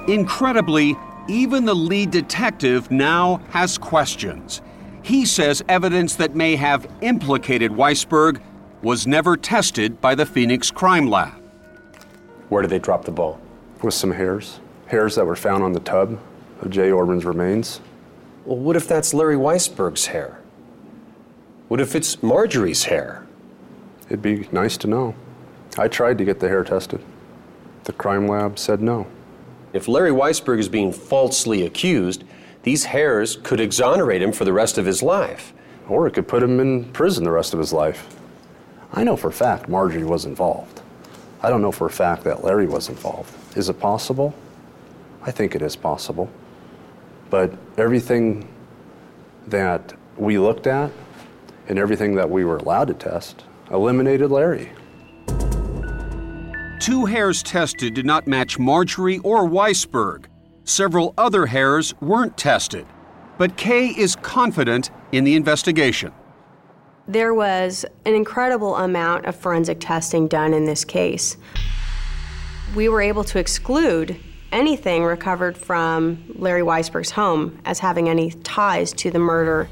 Incredibly, 0.08 0.96
even 1.28 1.66
the 1.66 1.74
lead 1.74 2.10
detective 2.10 2.90
now 2.90 3.42
has 3.50 3.76
questions. 3.76 4.62
He 5.02 5.26
says 5.26 5.62
evidence 5.68 6.16
that 6.16 6.34
may 6.34 6.56
have 6.56 6.90
implicated 7.02 7.72
Weisberg 7.72 8.40
was 8.80 9.06
never 9.06 9.36
tested 9.36 10.00
by 10.00 10.14
the 10.14 10.24
Phoenix 10.24 10.70
Crime 10.70 11.10
Lab. 11.10 11.34
Where 12.48 12.62
did 12.62 12.70
they 12.70 12.78
drop 12.78 13.04
the 13.04 13.12
ball? 13.12 13.38
With 13.82 13.92
some 13.92 14.12
hairs. 14.12 14.60
Hairs 14.86 15.16
that 15.16 15.26
were 15.26 15.36
found 15.36 15.62
on 15.62 15.72
the 15.72 15.80
tub 15.80 16.18
of 16.62 16.70
Jay 16.70 16.90
Orbin's 16.90 17.26
remains. 17.26 17.82
Well, 18.48 18.56
what 18.56 18.76
if 18.76 18.88
that's 18.88 19.12
Larry 19.12 19.36
Weisberg's 19.36 20.06
hair? 20.06 20.40
What 21.68 21.82
if 21.82 21.94
it's 21.94 22.22
Marjorie's 22.22 22.84
hair? 22.84 23.26
It'd 24.06 24.22
be 24.22 24.48
nice 24.50 24.78
to 24.78 24.86
know. 24.86 25.14
I 25.76 25.88
tried 25.88 26.16
to 26.16 26.24
get 26.24 26.40
the 26.40 26.48
hair 26.48 26.64
tested. 26.64 27.04
The 27.84 27.92
crime 27.92 28.26
lab 28.26 28.58
said 28.58 28.80
no. 28.80 29.06
If 29.74 29.86
Larry 29.86 30.12
Weisberg 30.12 30.60
is 30.60 30.70
being 30.70 30.94
falsely 30.94 31.66
accused, 31.66 32.24
these 32.62 32.84
hairs 32.84 33.36
could 33.36 33.60
exonerate 33.60 34.22
him 34.22 34.32
for 34.32 34.46
the 34.46 34.54
rest 34.54 34.78
of 34.78 34.86
his 34.86 35.02
life. 35.02 35.52
Or 35.86 36.06
it 36.06 36.14
could 36.14 36.26
put 36.26 36.42
him 36.42 36.58
in 36.58 36.86
prison 36.92 37.24
the 37.24 37.30
rest 37.30 37.52
of 37.52 37.58
his 37.58 37.74
life. 37.74 38.08
I 38.94 39.04
know 39.04 39.18
for 39.18 39.28
a 39.28 39.30
fact 39.30 39.68
Marjorie 39.68 40.04
was 40.04 40.24
involved. 40.24 40.80
I 41.42 41.50
don't 41.50 41.60
know 41.60 41.70
for 41.70 41.86
a 41.86 41.90
fact 41.90 42.24
that 42.24 42.42
Larry 42.42 42.66
was 42.66 42.88
involved. 42.88 43.30
Is 43.58 43.68
it 43.68 43.78
possible? 43.78 44.34
I 45.20 45.32
think 45.32 45.54
it 45.54 45.60
is 45.60 45.76
possible. 45.76 46.30
But 47.30 47.54
everything 47.76 48.48
that 49.46 49.94
we 50.16 50.38
looked 50.38 50.66
at 50.66 50.90
and 51.68 51.78
everything 51.78 52.14
that 52.16 52.28
we 52.30 52.44
were 52.44 52.56
allowed 52.56 52.88
to 52.88 52.94
test 52.94 53.44
eliminated 53.70 54.30
Larry. 54.30 54.70
Two 56.80 57.04
hairs 57.06 57.42
tested 57.42 57.94
did 57.94 58.06
not 58.06 58.26
match 58.26 58.58
Marjorie 58.58 59.18
or 59.18 59.46
Weisberg. 59.46 60.24
Several 60.64 61.12
other 61.18 61.46
hairs 61.46 61.94
weren't 62.00 62.36
tested. 62.36 62.86
But 63.36 63.56
Kay 63.56 63.88
is 63.88 64.16
confident 64.16 64.90
in 65.12 65.24
the 65.24 65.34
investigation. 65.34 66.12
There 67.06 67.34
was 67.34 67.84
an 68.04 68.14
incredible 68.14 68.76
amount 68.76 69.26
of 69.26 69.36
forensic 69.36 69.80
testing 69.80 70.28
done 70.28 70.52
in 70.52 70.64
this 70.64 70.84
case. 70.84 71.36
We 72.74 72.88
were 72.88 73.00
able 73.00 73.24
to 73.24 73.38
exclude 73.38 74.20
anything 74.52 75.04
recovered 75.04 75.56
from 75.56 76.24
Larry 76.36 76.62
Weisberg's 76.62 77.10
home 77.10 77.60
as 77.64 77.78
having 77.78 78.08
any 78.08 78.30
ties 78.30 78.92
to 78.94 79.10
the 79.10 79.18
murder. 79.18 79.68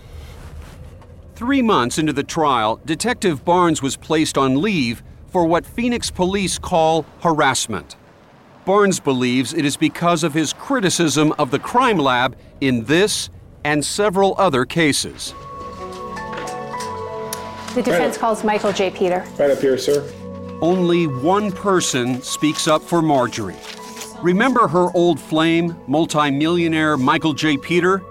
Three 1.34 1.62
months 1.62 1.98
into 1.98 2.12
the 2.12 2.24
trial, 2.24 2.80
Detective 2.84 3.44
Barnes 3.44 3.82
was 3.82 3.96
placed 3.96 4.38
on 4.38 4.60
leave 4.60 5.02
for 5.28 5.44
what 5.44 5.66
Phoenix 5.66 6.10
police 6.10 6.58
call 6.58 7.04
harassment. 7.20 7.96
Barnes 8.64 9.00
believes 9.00 9.54
it 9.54 9.64
is 9.64 9.76
because 9.76 10.24
of 10.24 10.34
his 10.34 10.52
criticism 10.52 11.32
of 11.38 11.50
the 11.50 11.58
crime 11.58 11.98
lab 11.98 12.36
in 12.60 12.84
this 12.84 13.28
and 13.64 13.84
several 13.84 14.34
other 14.38 14.64
cases. 14.64 15.34
The 17.74 17.82
defense 17.82 18.16
calls 18.16 18.42
Michael 18.42 18.72
J. 18.72 18.90
Peter. 18.90 19.24
Right 19.38 19.50
up 19.50 19.58
here, 19.58 19.76
sir. 19.76 20.10
Only 20.62 21.06
one 21.06 21.52
person 21.52 22.22
speaks 22.22 22.66
up 22.66 22.80
for 22.80 23.02
Marjorie. 23.02 23.56
Remember 24.22 24.66
her 24.66 24.88
old 24.94 25.20
flame, 25.20 25.76
multimillionaire 25.86 26.96
Michael 26.96 27.34
J. 27.34 27.56
Peter? 27.56 28.02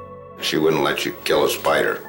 She 0.42 0.58
wouldn't 0.58 0.84
let 0.84 1.06
you 1.06 1.16
kill 1.24 1.46
a 1.46 1.50
spider. 1.50 2.06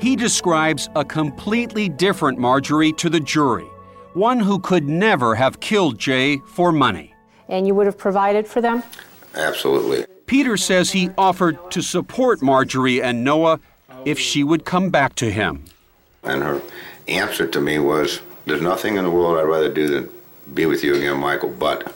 He 0.00 0.16
describes 0.16 0.88
a 0.96 1.04
completely 1.04 1.88
different 1.88 2.38
Marjorie 2.38 2.92
to 2.94 3.10
the 3.10 3.20
jury, 3.20 3.66
one 4.14 4.40
who 4.40 4.58
could 4.58 4.88
never 4.88 5.34
have 5.34 5.60
killed 5.60 5.98
Jay 5.98 6.38
for 6.46 6.72
money. 6.72 7.14
And 7.48 7.66
you 7.66 7.74
would 7.74 7.86
have 7.86 7.98
provided 7.98 8.46
for 8.46 8.60
them? 8.60 8.82
Absolutely. 9.34 10.06
Peter 10.26 10.56
says 10.56 10.92
he 10.92 11.10
offered 11.18 11.58
to 11.70 11.82
support 11.82 12.42
Marjorie 12.42 13.02
and 13.02 13.24
Noah 13.24 13.60
if 14.04 14.18
she 14.18 14.42
would 14.42 14.64
come 14.64 14.90
back 14.90 15.14
to 15.16 15.30
him. 15.30 15.64
And 16.22 16.42
her 16.42 16.62
answer 17.08 17.46
to 17.46 17.60
me 17.60 17.78
was, 17.78 18.20
There's 18.46 18.62
nothing 18.62 18.96
in 18.96 19.04
the 19.04 19.10
world 19.10 19.38
I'd 19.38 19.42
rather 19.42 19.72
do 19.72 19.88
than 19.88 20.10
be 20.54 20.66
with 20.66 20.82
you 20.82 20.94
again, 20.94 21.18
Michael, 21.18 21.50
but 21.50 21.94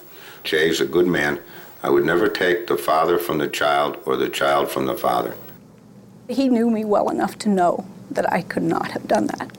Jay's 0.49 0.81
a 0.81 0.87
good 0.87 1.07
man. 1.07 1.39
I 1.83 1.91
would 1.91 2.07
never 2.07 2.27
take 2.27 2.69
the 2.69 2.79
father 2.79 3.19
from 3.19 3.37
the 3.37 3.49
child 3.49 3.99
or 4.07 4.17
the 4.17 4.31
child 4.31 4.71
from 4.71 4.87
the 4.87 4.97
father. 4.97 5.37
He 6.27 6.49
knew 6.49 6.71
me 6.71 6.87
well 6.87 7.11
enough 7.11 7.39
to 7.41 7.51
know 7.51 7.87
that 8.11 8.33
I 8.33 8.41
could 8.41 8.63
not 8.63 8.91
have 8.93 9.07
done 9.07 9.27
that. 9.27 9.51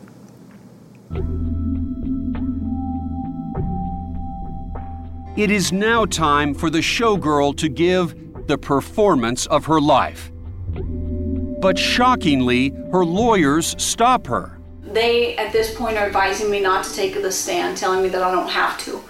It 5.38 5.52
is 5.52 5.72
now 5.72 6.06
time 6.06 6.56
for 6.56 6.72
the 6.72 6.80
showgirl 6.80 7.56
to 7.58 7.70
give 7.70 8.48
the 8.48 8.58
performance 8.58 9.46
of 9.46 9.66
her 9.66 9.80
life. 9.80 10.32
But 10.74 11.78
shockingly, 11.78 12.70
her 12.92 13.06
lawyers 13.06 13.76
stop 13.78 14.26
her. 14.26 14.60
They, 14.82 15.38
at 15.38 15.54
this 15.54 15.76
point, 15.76 15.98
are 15.98 16.08
advising 16.08 16.50
me 16.50 16.60
not 16.60 16.84
to 16.86 16.94
take 16.96 17.14
the 17.14 17.32
stand, 17.32 17.78
telling 17.78 18.02
me 18.02 18.10
that 18.10 18.24
I 18.24 18.32
don't 18.32 18.50
have 18.50 18.80
to. 18.86 19.04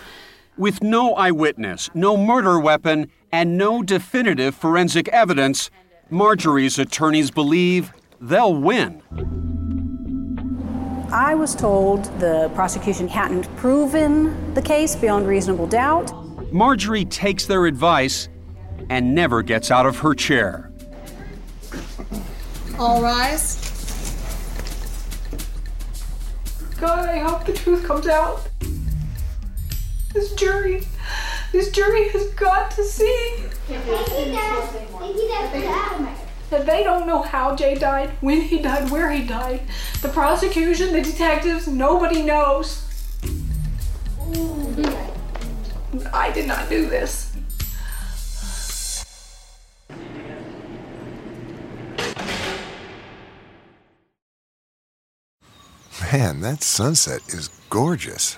With 0.59 0.83
no 0.83 1.13
eyewitness, 1.13 1.89
no 1.93 2.17
murder 2.17 2.59
weapon, 2.59 3.09
and 3.31 3.57
no 3.57 3.81
definitive 3.81 4.53
forensic 4.53 5.07
evidence, 5.07 5.71
Marjorie's 6.09 6.77
attorneys 6.77 7.31
believe 7.31 7.93
they'll 8.19 8.53
win. 8.53 9.01
I 11.13 11.33
was 11.33 11.55
told 11.55 12.03
the 12.19 12.51
prosecution 12.55 13.07
hadn't 13.07 13.47
proven 13.55 14.53
the 14.53 14.61
case 14.61 14.97
beyond 14.97 15.29
reasonable 15.29 15.65
doubt. 15.65 16.11
Marjorie 16.51 17.05
takes 17.05 17.45
their 17.45 17.65
advice 17.65 18.27
and 18.89 19.15
never 19.15 19.41
gets 19.41 19.71
out 19.71 19.85
of 19.85 19.99
her 19.99 20.13
chair. 20.13 20.73
All 22.77 23.01
rise. 23.01 23.55
God, 26.81 27.07
I 27.07 27.19
hope 27.19 27.45
the 27.45 27.53
truth 27.53 27.85
comes 27.85 28.07
out. 28.07 28.48
This 30.13 30.33
jury, 30.33 30.87
this 31.51 31.71
jury 31.71 32.09
has 32.09 32.29
got 32.29 32.71
to 32.71 32.83
see 32.83 33.43
that 36.49 36.65
they 36.65 36.83
don't 36.83 37.05
know 37.05 37.21
how 37.21 37.55
Jay 37.55 37.75
died, 37.75 38.09
when 38.21 38.41
he 38.41 38.59
died, 38.59 38.89
where 38.89 39.11
he 39.11 39.23
died. 39.23 39.61
The 40.01 40.09
prosecution, 40.09 40.93
the 40.93 41.01
detectives, 41.01 41.67
nobody 41.67 42.23
knows. 42.23 42.85
I 46.11 46.31
did 46.33 46.47
not 46.47 46.69
do 46.69 46.89
this. 46.89 47.35
Man, 56.11 56.41
that 56.41 56.63
sunset 56.63 57.21
is 57.27 57.49
gorgeous. 57.69 58.37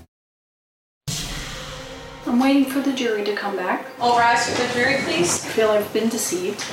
I'm 2.31 2.39
waiting 2.39 2.63
for 2.63 2.79
the 2.79 2.93
jury 2.93 3.25
to 3.25 3.35
come 3.35 3.57
back. 3.57 3.87
All 3.99 4.17
rise 4.17 4.49
for 4.49 4.65
the 4.65 4.73
jury, 4.73 5.01
please. 5.03 5.43
I 5.43 5.49
feel 5.49 5.69
I've 5.69 5.91
been 5.91 6.07
deceived 6.07 6.63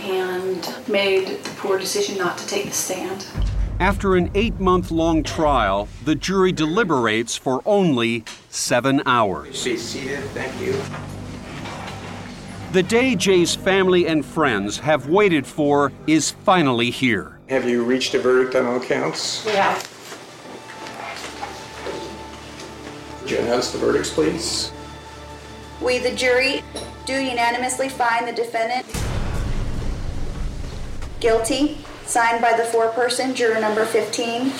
and 0.00 0.68
made 0.88 1.44
the 1.44 1.50
poor 1.58 1.78
decision 1.78 2.18
not 2.18 2.36
to 2.38 2.46
take 2.48 2.64
the 2.64 2.72
stand. 2.72 3.24
After 3.78 4.16
an 4.16 4.32
eight 4.34 4.58
month 4.58 4.90
long 4.90 5.22
trial, 5.22 5.86
the 6.04 6.16
jury 6.16 6.50
deliberates 6.50 7.36
for 7.36 7.62
only 7.64 8.24
seven 8.50 9.00
hours. 9.06 9.62
Be 9.62 9.76
seated, 9.76 10.24
thank 10.30 10.60
you. 10.60 10.74
The 12.72 12.82
day 12.82 13.14
Jay's 13.14 13.54
family 13.54 14.08
and 14.08 14.26
friends 14.26 14.76
have 14.80 15.08
waited 15.08 15.46
for 15.46 15.92
is 16.08 16.32
finally 16.32 16.90
here. 16.90 17.38
Have 17.48 17.68
you 17.68 17.84
reached 17.84 18.12
a 18.14 18.18
verdict 18.18 18.56
on 18.56 18.66
all 18.66 18.80
counts? 18.80 19.46
Yeah. 19.46 19.80
Would 23.20 23.30
you 23.30 23.38
announce 23.38 23.70
the 23.70 23.78
verdicts, 23.78 24.12
please? 24.12 24.72
We, 25.80 25.98
the 25.98 26.14
jury, 26.14 26.62
do 27.04 27.14
unanimously 27.14 27.88
find 27.88 28.26
the 28.26 28.32
defendant 28.32 28.86
guilty, 31.20 31.78
signed 32.04 32.40
by 32.42 32.52
the 32.56 32.62
foreperson, 32.64 33.34
juror 33.34 33.60
number 33.60 33.84
15. 33.84 34.52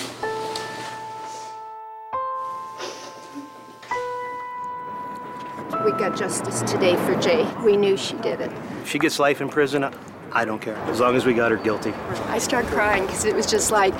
We 5.85 5.93
got 5.93 6.17
justice 6.17 6.63
today 6.63 6.97
for 6.97 7.15
Jay. 7.21 7.47
We 7.65 7.77
knew 7.77 7.97
she 7.97 8.15
did 8.17 8.41
it. 8.41 8.51
If 8.83 8.89
she 8.91 8.99
gets 8.99 9.19
life 9.19 9.41
in 9.41 9.49
prison, 9.49 9.85
I- 9.85 9.93
I 10.33 10.45
don't 10.45 10.61
care, 10.61 10.77
as 10.89 11.01
long 11.01 11.17
as 11.17 11.25
we 11.25 11.33
got 11.35 11.51
her 11.51 11.57
guilty. 11.57 11.95
I 12.29 12.39
started 12.39 12.71
crying 12.71 13.07
because 13.07 13.25
it 13.25 13.35
was 13.35 13.47
just 13.47 13.71
like, 13.71 13.95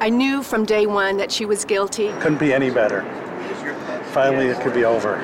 I 0.00 0.08
knew 0.10 0.42
from 0.42 0.64
day 0.64 0.86
one 0.86 1.16
that 1.16 1.30
she 1.32 1.44
was 1.44 1.64
guilty. 1.64 2.12
Couldn't 2.20 2.38
be 2.38 2.52
any 2.54 2.70
better. 2.70 3.04
Finally, 4.12 4.46
it 4.46 4.60
could 4.60 4.74
be 4.74 4.84
over. 4.84 5.16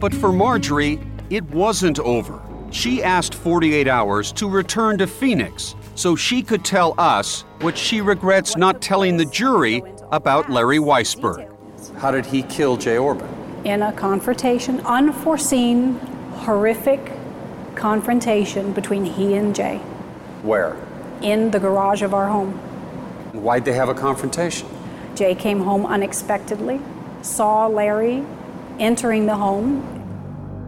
But 0.00 0.14
for 0.14 0.32
Marjorie, 0.32 1.00
it 1.30 1.44
wasn't 1.50 1.98
over. 1.98 2.40
She 2.70 3.02
asked 3.02 3.34
48 3.34 3.88
hours 3.88 4.30
to 4.32 4.48
return 4.48 4.98
to 4.98 5.06
Phoenix 5.06 5.74
so 5.94 6.14
she 6.14 6.42
could 6.42 6.64
tell 6.64 6.94
us 6.98 7.42
what 7.60 7.76
she 7.76 8.00
regrets 8.00 8.56
not 8.56 8.80
telling 8.80 9.16
the 9.16 9.24
jury 9.24 9.82
about 10.12 10.50
Larry 10.50 10.78
Weisberg. 10.78 11.52
How 11.96 12.10
did 12.10 12.26
he 12.26 12.42
kill 12.42 12.76
Jay 12.76 12.96
Orbin? 12.96 13.28
In 13.64 13.82
a 13.82 13.92
confrontation, 13.92 14.80
unforeseen, 14.80 15.94
horrific 16.34 17.00
confrontation 17.74 18.72
between 18.72 19.04
he 19.04 19.34
and 19.34 19.54
Jay 19.54 19.78
Where? 20.42 20.76
in 21.22 21.50
the 21.50 21.58
garage 21.58 22.02
of 22.02 22.14
our 22.14 22.28
home. 22.28 22.52
Why'd 23.32 23.64
they 23.64 23.72
have 23.72 23.88
a 23.88 23.94
confrontation? 23.94 24.68
Jay 25.16 25.34
came 25.34 25.60
home 25.60 25.84
unexpectedly, 25.84 26.80
saw 27.22 27.66
Larry 27.66 28.24
entering 28.78 29.26
the 29.26 29.36
home. 29.36 29.94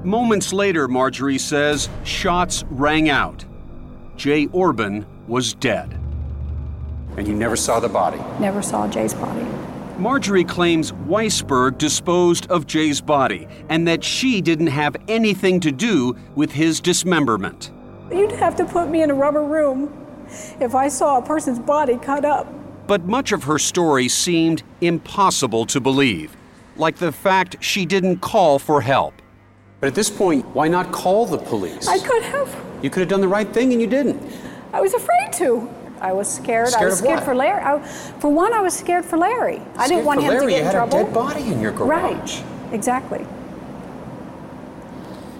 Moments 0.04 0.52
later, 0.52 0.88
Marjorie 0.88 1.38
says, 1.38 1.88
shots 2.04 2.64
rang 2.70 3.08
out. 3.08 3.44
Jay 4.16 4.46
Orbin 4.46 5.06
was 5.28 5.54
dead. 5.54 5.98
And 7.16 7.26
you 7.26 7.34
never 7.34 7.56
saw 7.56 7.80
the 7.80 7.88
body? 7.88 8.20
Never 8.38 8.62
saw 8.62 8.88
Jay's 8.88 9.14
body. 9.14 9.44
Marjorie 9.98 10.44
claims 10.44 10.92
Weisberg 10.92 11.76
disposed 11.76 12.50
of 12.50 12.66
Jay's 12.66 13.02
body 13.02 13.46
and 13.68 13.86
that 13.86 14.02
she 14.02 14.40
didn't 14.40 14.68
have 14.68 14.96
anything 15.08 15.60
to 15.60 15.70
do 15.70 16.16
with 16.34 16.52
his 16.52 16.80
dismemberment. 16.80 17.70
You'd 18.10 18.32
have 18.32 18.56
to 18.56 18.64
put 18.64 18.88
me 18.88 19.02
in 19.02 19.10
a 19.10 19.14
rubber 19.14 19.42
room 19.42 19.94
if 20.58 20.74
I 20.74 20.88
saw 20.88 21.18
a 21.18 21.22
person's 21.22 21.58
body 21.58 21.98
cut 21.98 22.24
up. 22.24 22.46
But 22.86 23.04
much 23.04 23.32
of 23.32 23.44
her 23.44 23.58
story 23.58 24.08
seemed 24.08 24.62
impossible 24.80 25.66
to 25.66 25.80
believe, 25.80 26.34
like 26.76 26.96
the 26.96 27.12
fact 27.12 27.56
she 27.60 27.84
didn't 27.86 28.18
call 28.20 28.58
for 28.58 28.80
help. 28.80 29.14
But 29.80 29.86
at 29.88 29.94
this 29.94 30.10
point, 30.10 30.44
why 30.54 30.68
not 30.68 30.92
call 30.92 31.26
the 31.26 31.38
police? 31.38 31.88
I 31.88 31.98
could 31.98 32.22
have. 32.24 32.54
You 32.82 32.90
could 32.90 33.00
have 33.00 33.08
done 33.08 33.20
the 33.20 33.28
right 33.28 33.48
thing 33.52 33.72
and 33.72 33.80
you 33.80 33.86
didn't. 33.86 34.20
I 34.72 34.80
was 34.80 34.94
afraid 34.94 35.32
to. 35.34 35.68
I 36.00 36.12
was 36.12 36.32
scared. 36.32 36.68
I 36.68 36.70
Scared 36.70 36.84
was 36.90 37.00
of 37.00 37.04
scared 37.04 37.16
what? 37.18 37.24
for 37.24 37.34
Larry. 37.34 37.62
I, 37.62 37.78
for 38.20 38.30
one, 38.32 38.54
I 38.54 38.60
was 38.60 38.74
scared 38.74 39.04
for 39.04 39.18
Larry. 39.18 39.56
I 39.76 39.86
Scared 39.86 39.88
didn't 39.88 40.04
want 40.06 40.20
for 40.20 40.26
him 40.26 40.30
Larry, 40.32 40.46
to 40.46 40.50
get 40.50 40.56
you 40.56 40.60
in 40.60 40.64
had 40.64 40.72
trouble. 40.72 40.98
a 41.00 41.04
dead 41.04 41.14
body 41.14 41.42
in 41.52 41.60
your 41.60 41.72
garage. 41.72 42.40
Right. 42.40 42.44
Exactly. 42.72 43.26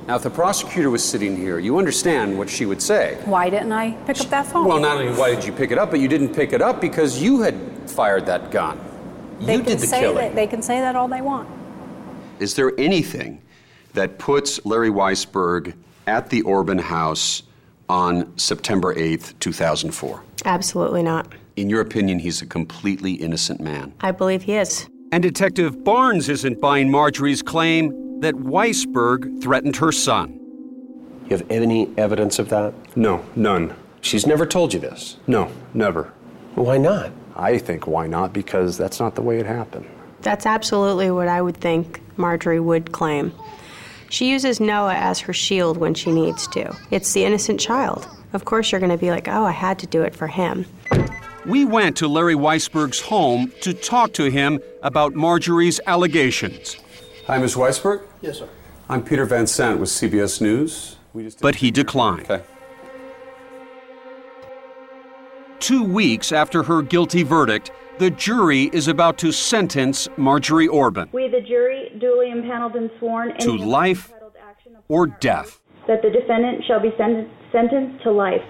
Now, 0.07 0.17
if 0.17 0.23
the 0.23 0.31
prosecutor 0.31 0.91
was 0.91 1.05
sitting 1.05 1.37
here, 1.37 1.59
you 1.59 1.79
understand 1.79 2.37
what 2.37 2.51
she 2.51 2.67
would 2.67 2.83
say. 2.83 3.19
Why 3.25 3.49
didn't 3.49 3.73
I 3.73 3.93
pick 4.07 4.21
up 4.21 4.29
that 4.31 4.47
phone? 4.47 4.67
Well, 4.67 4.81
not 4.81 4.99
only 5.01 5.13
why 5.17 5.35
did 5.35 5.45
you 5.45 5.53
pick 5.53 5.71
it 5.71 5.79
up, 5.79 5.91
but 5.93 6.01
you 6.01 6.09
didn't 6.09 6.35
pick 6.35 6.53
it 6.53 6.61
up 6.61 6.81
because 6.81 7.23
you 7.23 7.41
had 7.43 7.55
fired 7.89 8.27
that 8.27 8.51
gun. 8.51 8.79
They 9.41 9.55
you 9.55 9.59
can 9.61 9.69
did 9.73 9.79
the 9.81 9.87
say 9.87 10.01
killing. 10.01 10.17
that 10.17 10.35
they 10.35 10.47
can 10.47 10.63
say 10.63 10.81
that 10.81 10.97
all 10.97 11.09
they 11.09 11.21
want. 11.23 11.49
Is 12.39 12.55
there 12.55 12.73
anything 12.79 13.43
that 13.95 14.19
puts 14.19 14.65
Larry 14.65 14.91
Weisberg 14.91 15.75
at 16.07 16.31
the 16.31 16.43
Orbin 16.43 16.79
house 16.81 17.43
on 17.89 18.37
September 18.39 18.95
8th, 18.95 19.39
2004? 19.41 20.23
Absolutely 20.45 21.03
not. 21.03 21.33
In 21.57 21.69
your 21.69 21.81
opinion, 21.81 22.19
he's 22.21 22.41
a 22.41 22.47
completely 22.47 23.13
innocent 23.13 23.61
man. 23.61 23.93
I 24.01 24.13
believe 24.13 24.43
he 24.45 24.55
is. 24.57 24.89
And 25.13 25.23
Detective 25.23 25.83
Barnes 25.85 26.29
isn't 26.29 26.61
buying 26.61 26.91
Marjorie's 26.91 27.43
claim 27.43 28.21
that 28.21 28.35
Weisberg 28.35 29.43
threatened 29.43 29.77
her 29.77 29.91
son. 29.93 30.39
You 31.25 31.37
have 31.37 31.51
any 31.51 31.89
evidence 31.97 32.39
of 32.39 32.49
that? 32.51 32.75
No, 32.97 33.25
none. 33.37 33.75
She's 34.01 34.27
never 34.27 34.47
told 34.47 34.73
you 34.73 34.81
this. 34.81 35.17
No, 35.27 35.51
never. 35.75 36.13
Why 36.55 36.79
not? 36.79 37.13
I 37.37 37.59
think 37.59 37.87
why 37.87 38.07
not? 38.07 38.33
Because 38.33 38.77
that's 38.77 39.01
not 39.01 39.15
the 39.15 39.23
way 39.23 39.39
it 39.39 39.47
happened. 39.47 39.87
That's 40.23 40.47
absolutely 40.47 41.11
what 41.11 41.29
I 41.29 41.41
would 41.41 41.57
think 41.57 42.01
Marjorie 42.17 42.61
would 42.61 42.93
claim. 42.93 43.33
She 44.11 44.29
uses 44.29 44.61
Noah 44.61 44.95
as 44.95 45.21
her 45.21 45.33
shield 45.33 45.77
when 45.79 45.95
she 45.95 46.11
needs 46.11 46.47
to. 46.49 46.77
It's 46.91 47.13
the 47.13 47.25
innocent 47.25 47.61
child. 47.61 48.09
Of 48.33 48.45
course, 48.45 48.71
you're 48.71 48.81
going 48.81 48.93
to 48.93 48.99
be 48.99 49.11
like, 49.11 49.29
oh, 49.29 49.45
I 49.45 49.53
had 49.53 49.79
to 49.81 49.87
do 49.87 50.03
it 50.03 50.15
for 50.15 50.27
him. 50.27 50.67
We 51.47 51.65
went 51.65 51.97
to 51.99 52.09
Larry 52.09 52.35
Weisberg's 52.35 53.01
home 53.01 53.53
to 53.63 53.73
talk 53.73 54.13
to 54.15 54.31
him 54.31 54.61
about 54.83 55.15
Marjorie's 55.15 55.81
allegations. 55.87 56.77
Hi, 57.27 57.39
Ms. 57.39 57.55
Weisberg. 57.55 58.03
Yes, 58.21 58.39
sir. 58.39 58.49
I'm 58.89 59.03
Peter 59.05 59.25
Van 59.25 59.47
Sant 59.47 59.81
with 59.81 59.89
CBS 59.89 60.41
News. 60.41 60.97
We 61.13 61.23
just 61.23 61.41
But 61.41 61.57
he 61.57 61.71
declined. 61.71 62.31
Okay. 62.31 62.45
Two 65.61 65.85
weeks 65.85 66.33
after 66.33 66.63
her 66.63 66.83
guilty 66.83 67.23
verdict, 67.23 67.71
the 67.99 68.11
jury 68.11 68.71
is 68.73 68.89
about 68.89 69.19
to 69.19 69.31
sentence 69.31 70.09
Marjorie 70.17 70.67
Orbin 70.69 71.09
We, 71.13 71.29
the 71.29 71.43
jury, 71.43 71.93
duly 72.01 72.31
impaneled 72.31 72.75
and 72.77 72.91
sworn 72.99 73.37
to 73.41 73.57
life 73.57 74.11
or 74.89 75.07
death. 75.07 75.61
that 75.87 76.01
the 76.03 76.11
defendant 76.11 76.65
shall 76.67 76.81
be 76.81 76.91
sen- 76.97 77.31
sentenced 77.53 78.03
to 78.05 78.11
life. 78.11 78.43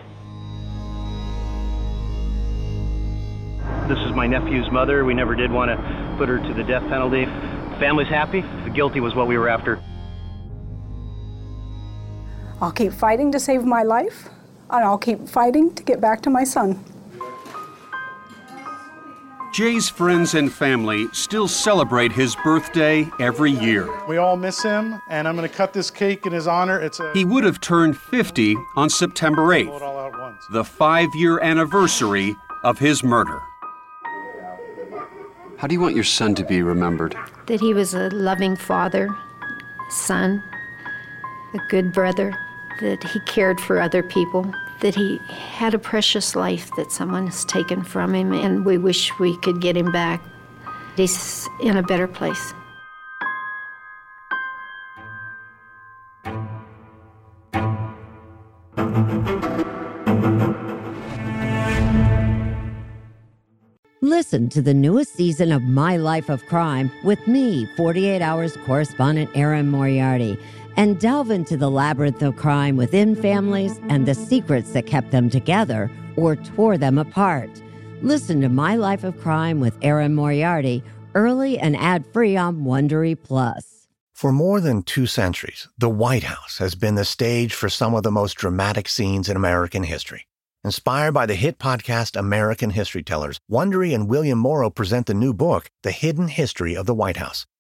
This 3.89 3.99
is 4.07 4.13
my 4.15 4.29
nephew's 4.29 4.71
mother. 4.71 5.05
We 5.05 5.15
never 5.15 5.35
did 5.35 5.51
want 5.51 5.71
to 5.73 6.15
put 6.17 6.29
her 6.29 6.39
to 6.39 6.55
the 6.55 6.63
death 6.63 6.83
penalty. 6.89 7.25
Family's 7.81 8.09
happy. 8.09 8.43
The 8.65 8.71
guilty 8.71 9.01
was 9.01 9.17
what 9.17 9.27
we 9.27 9.37
were 9.37 9.49
after. 9.49 9.83
I'll 12.63 12.71
keep 12.73 12.93
fighting 12.93 13.33
to 13.33 13.41
save 13.41 13.65
my 13.65 13.83
life, 13.83 14.29
and 14.69 14.85
I'll 14.85 14.99
keep 14.99 15.27
fighting 15.29 15.75
to 15.75 15.83
get 15.83 16.01
back 16.01 16.21
to 16.23 16.31
my 16.31 16.45
son. 16.45 16.85
Jay's 19.53 19.89
friends 19.89 20.35
and 20.35 20.53
family 20.53 21.09
still 21.13 21.49
celebrate 21.49 22.13
his 22.13 22.37
birthday 22.37 23.11
every 23.19 23.51
year. 23.51 23.89
We 24.07 24.17
all 24.17 24.37
miss 24.37 24.63
him, 24.63 25.01
and 25.09 25.27
I'm 25.27 25.35
going 25.37 25.49
to 25.49 25.55
cut 25.55 25.73
this 25.73 25.91
cake 25.91 26.25
in 26.25 26.33
his 26.33 26.47
honor. 26.47 26.79
It's 26.81 27.01
a 27.01 27.13
He 27.15 27.25
would 27.25 27.43
have 27.43 27.61
turned 27.61 27.97
50 27.99 28.55
on 28.77 28.89
September 28.91 29.43
Blow 29.43 29.79
8th, 29.79 29.83
all 29.83 29.99
out 29.99 30.13
once. 30.19 30.45
the 30.53 30.63
five 30.65 31.09
year 31.17 31.41
anniversary 31.41 32.37
of 32.63 32.79
his 32.79 33.03
murder. 33.03 33.41
How 35.57 35.67
do 35.67 35.75
you 35.75 35.81
want 35.81 35.95
your 35.97 36.05
son 36.05 36.35
to 36.37 36.45
be 36.45 36.63
remembered? 36.63 37.17
that 37.47 37.61
he 37.61 37.75
was 37.75 37.93
a 37.95 38.09
loving 38.11 38.55
father, 38.55 39.09
son, 39.91 40.41
a 41.55 41.59
good 41.69 41.93
brother, 41.93 42.33
that 42.81 43.03
he 43.03 43.19
cared 43.27 43.61
for 43.61 43.81
other 43.81 44.05
people, 44.05 44.55
that 44.81 44.95
he 44.95 45.19
had 45.29 45.75
a 45.75 45.79
precious 45.79 46.35
life 46.35 46.71
that 46.77 46.91
someone 46.91 47.27
has 47.27 47.45
taken 47.45 47.83
from 47.83 48.15
him, 48.15 48.33
and 48.33 48.65
we 48.65 48.79
wish 48.79 49.17
we 49.19 49.37
could 49.39 49.61
get 49.61 49.77
him 49.77 49.93
back. 49.93 50.23
He's 50.97 51.49
in 51.63 51.77
a 51.77 51.83
better 51.83 52.09
place. 52.09 52.53
Listen 64.03 64.49
to 64.51 64.63
the 64.63 64.75
newest 64.75 65.15
season 65.15 65.51
of 65.51 65.63
My 65.63 65.97
Life 65.97 66.29
of 66.29 66.45
Crime 66.47 66.91
with 67.05 67.27
me, 67.27 67.67
48 67.77 68.23
Hours 68.23 68.57
correspondent 68.65 69.31
Erin 69.35 69.69
Moriarty, 69.69 70.39
and 70.81 70.99
delve 70.99 71.31
into 71.31 71.59
the 71.59 71.71
labyrinth 71.71 72.23
of 72.23 72.35
crime 72.37 72.75
within 72.75 73.15
families 73.15 73.79
and 73.91 74.07
the 74.07 74.15
secrets 74.15 74.73
that 74.73 74.87
kept 74.87 75.11
them 75.11 75.29
together 75.29 75.91
or 76.17 76.37
tore 76.37 76.79
them 76.79 76.97
apart. 76.97 77.51
Listen 78.01 78.41
to 78.41 78.49
My 78.49 78.77
Life 78.77 79.05
of 79.05 79.21
Crime 79.21 79.61
with 79.61 79.77
Erin 79.83 80.15
Moriarty 80.15 80.83
early 81.15 81.59
and 81.59 81.77
ad-free 81.77 82.35
on 82.35 82.65
Wondery 82.65 83.15
Plus. 83.23 83.89
For 84.15 84.33
more 84.33 84.59
than 84.59 84.83
two 84.83 85.05
centuries, 85.05 85.69
the 85.77 85.91
White 85.91 86.23
House 86.23 86.57
has 86.57 86.75
been 86.75 86.95
the 86.95 87.05
stage 87.05 87.53
for 87.53 87.69
some 87.69 87.95
of 87.95 88.03
the 88.03 88.11
most 88.11 88.39
dramatic 88.39 88.89
scenes 88.89 89.29
in 89.29 89.37
American 89.37 89.83
history. 89.83 90.27
Inspired 90.65 91.13
by 91.13 91.27
the 91.27 91.35
hit 91.35 91.59
podcast 91.59 92.19
American 92.19 92.71
History 92.71 93.03
Tellers, 93.03 93.39
Wondery 93.51 93.95
and 93.95 94.09
William 94.09 94.39
Morrow 94.39 94.71
present 94.71 95.05
the 95.05 95.13
new 95.13 95.35
book, 95.35 95.69
The 95.83 95.93
Hidden 95.93 96.29
History 96.29 96.75
of 96.75 96.87
the 96.87 96.95
White 96.95 97.19
House. 97.19 97.45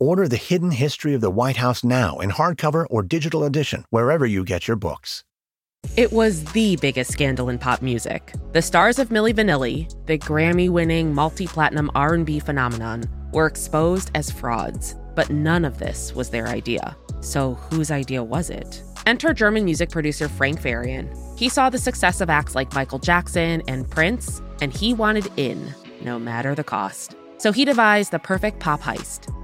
Order 0.00 0.26
The 0.26 0.36
Hidden 0.36 0.72
History 0.72 1.14
of 1.14 1.20
the 1.20 1.30
White 1.30 1.56
House 1.56 1.84
now 1.84 2.18
in 2.18 2.30
hardcover 2.30 2.84
or 2.90 3.04
digital 3.04 3.44
edition, 3.44 3.84
wherever 3.90 4.26
you 4.26 4.44
get 4.44 4.66
your 4.66 4.76
books. 4.76 5.22
It 5.96 6.12
was 6.12 6.42
the 6.46 6.74
biggest 6.76 7.12
scandal 7.12 7.48
in 7.48 7.60
pop 7.60 7.80
music. 7.80 8.32
The 8.52 8.62
stars 8.62 8.98
of 8.98 9.10
Milli 9.10 9.32
Vanilli, 9.32 9.88
the 10.06 10.18
Grammy-winning 10.18 11.14
multi-platinum 11.14 11.92
R&B 11.94 12.40
phenomenon, 12.40 13.04
were 13.32 13.46
exposed 13.46 14.10
as 14.16 14.32
frauds, 14.32 14.96
but 15.14 15.30
none 15.30 15.64
of 15.64 15.78
this 15.78 16.12
was 16.12 16.28
their 16.28 16.48
idea. 16.48 16.96
So 17.20 17.54
whose 17.54 17.92
idea 17.92 18.24
was 18.24 18.50
it? 18.50 18.82
Enter 19.06 19.32
German 19.32 19.64
music 19.64 19.90
producer 19.90 20.28
Frank 20.28 20.60
Farian. 20.60 21.08
He 21.38 21.48
saw 21.48 21.70
the 21.70 21.78
success 21.78 22.20
of 22.20 22.28
acts 22.28 22.56
like 22.56 22.74
Michael 22.74 22.98
Jackson 22.98 23.62
and 23.68 23.88
Prince, 23.88 24.42
and 24.60 24.72
he 24.72 24.92
wanted 24.92 25.30
in, 25.36 25.72
no 26.02 26.18
matter 26.18 26.56
the 26.56 26.64
cost. 26.64 27.14
So 27.38 27.52
he 27.52 27.64
devised 27.64 28.10
the 28.10 28.18
perfect 28.18 28.58
pop 28.58 28.80
heist. 28.80 29.32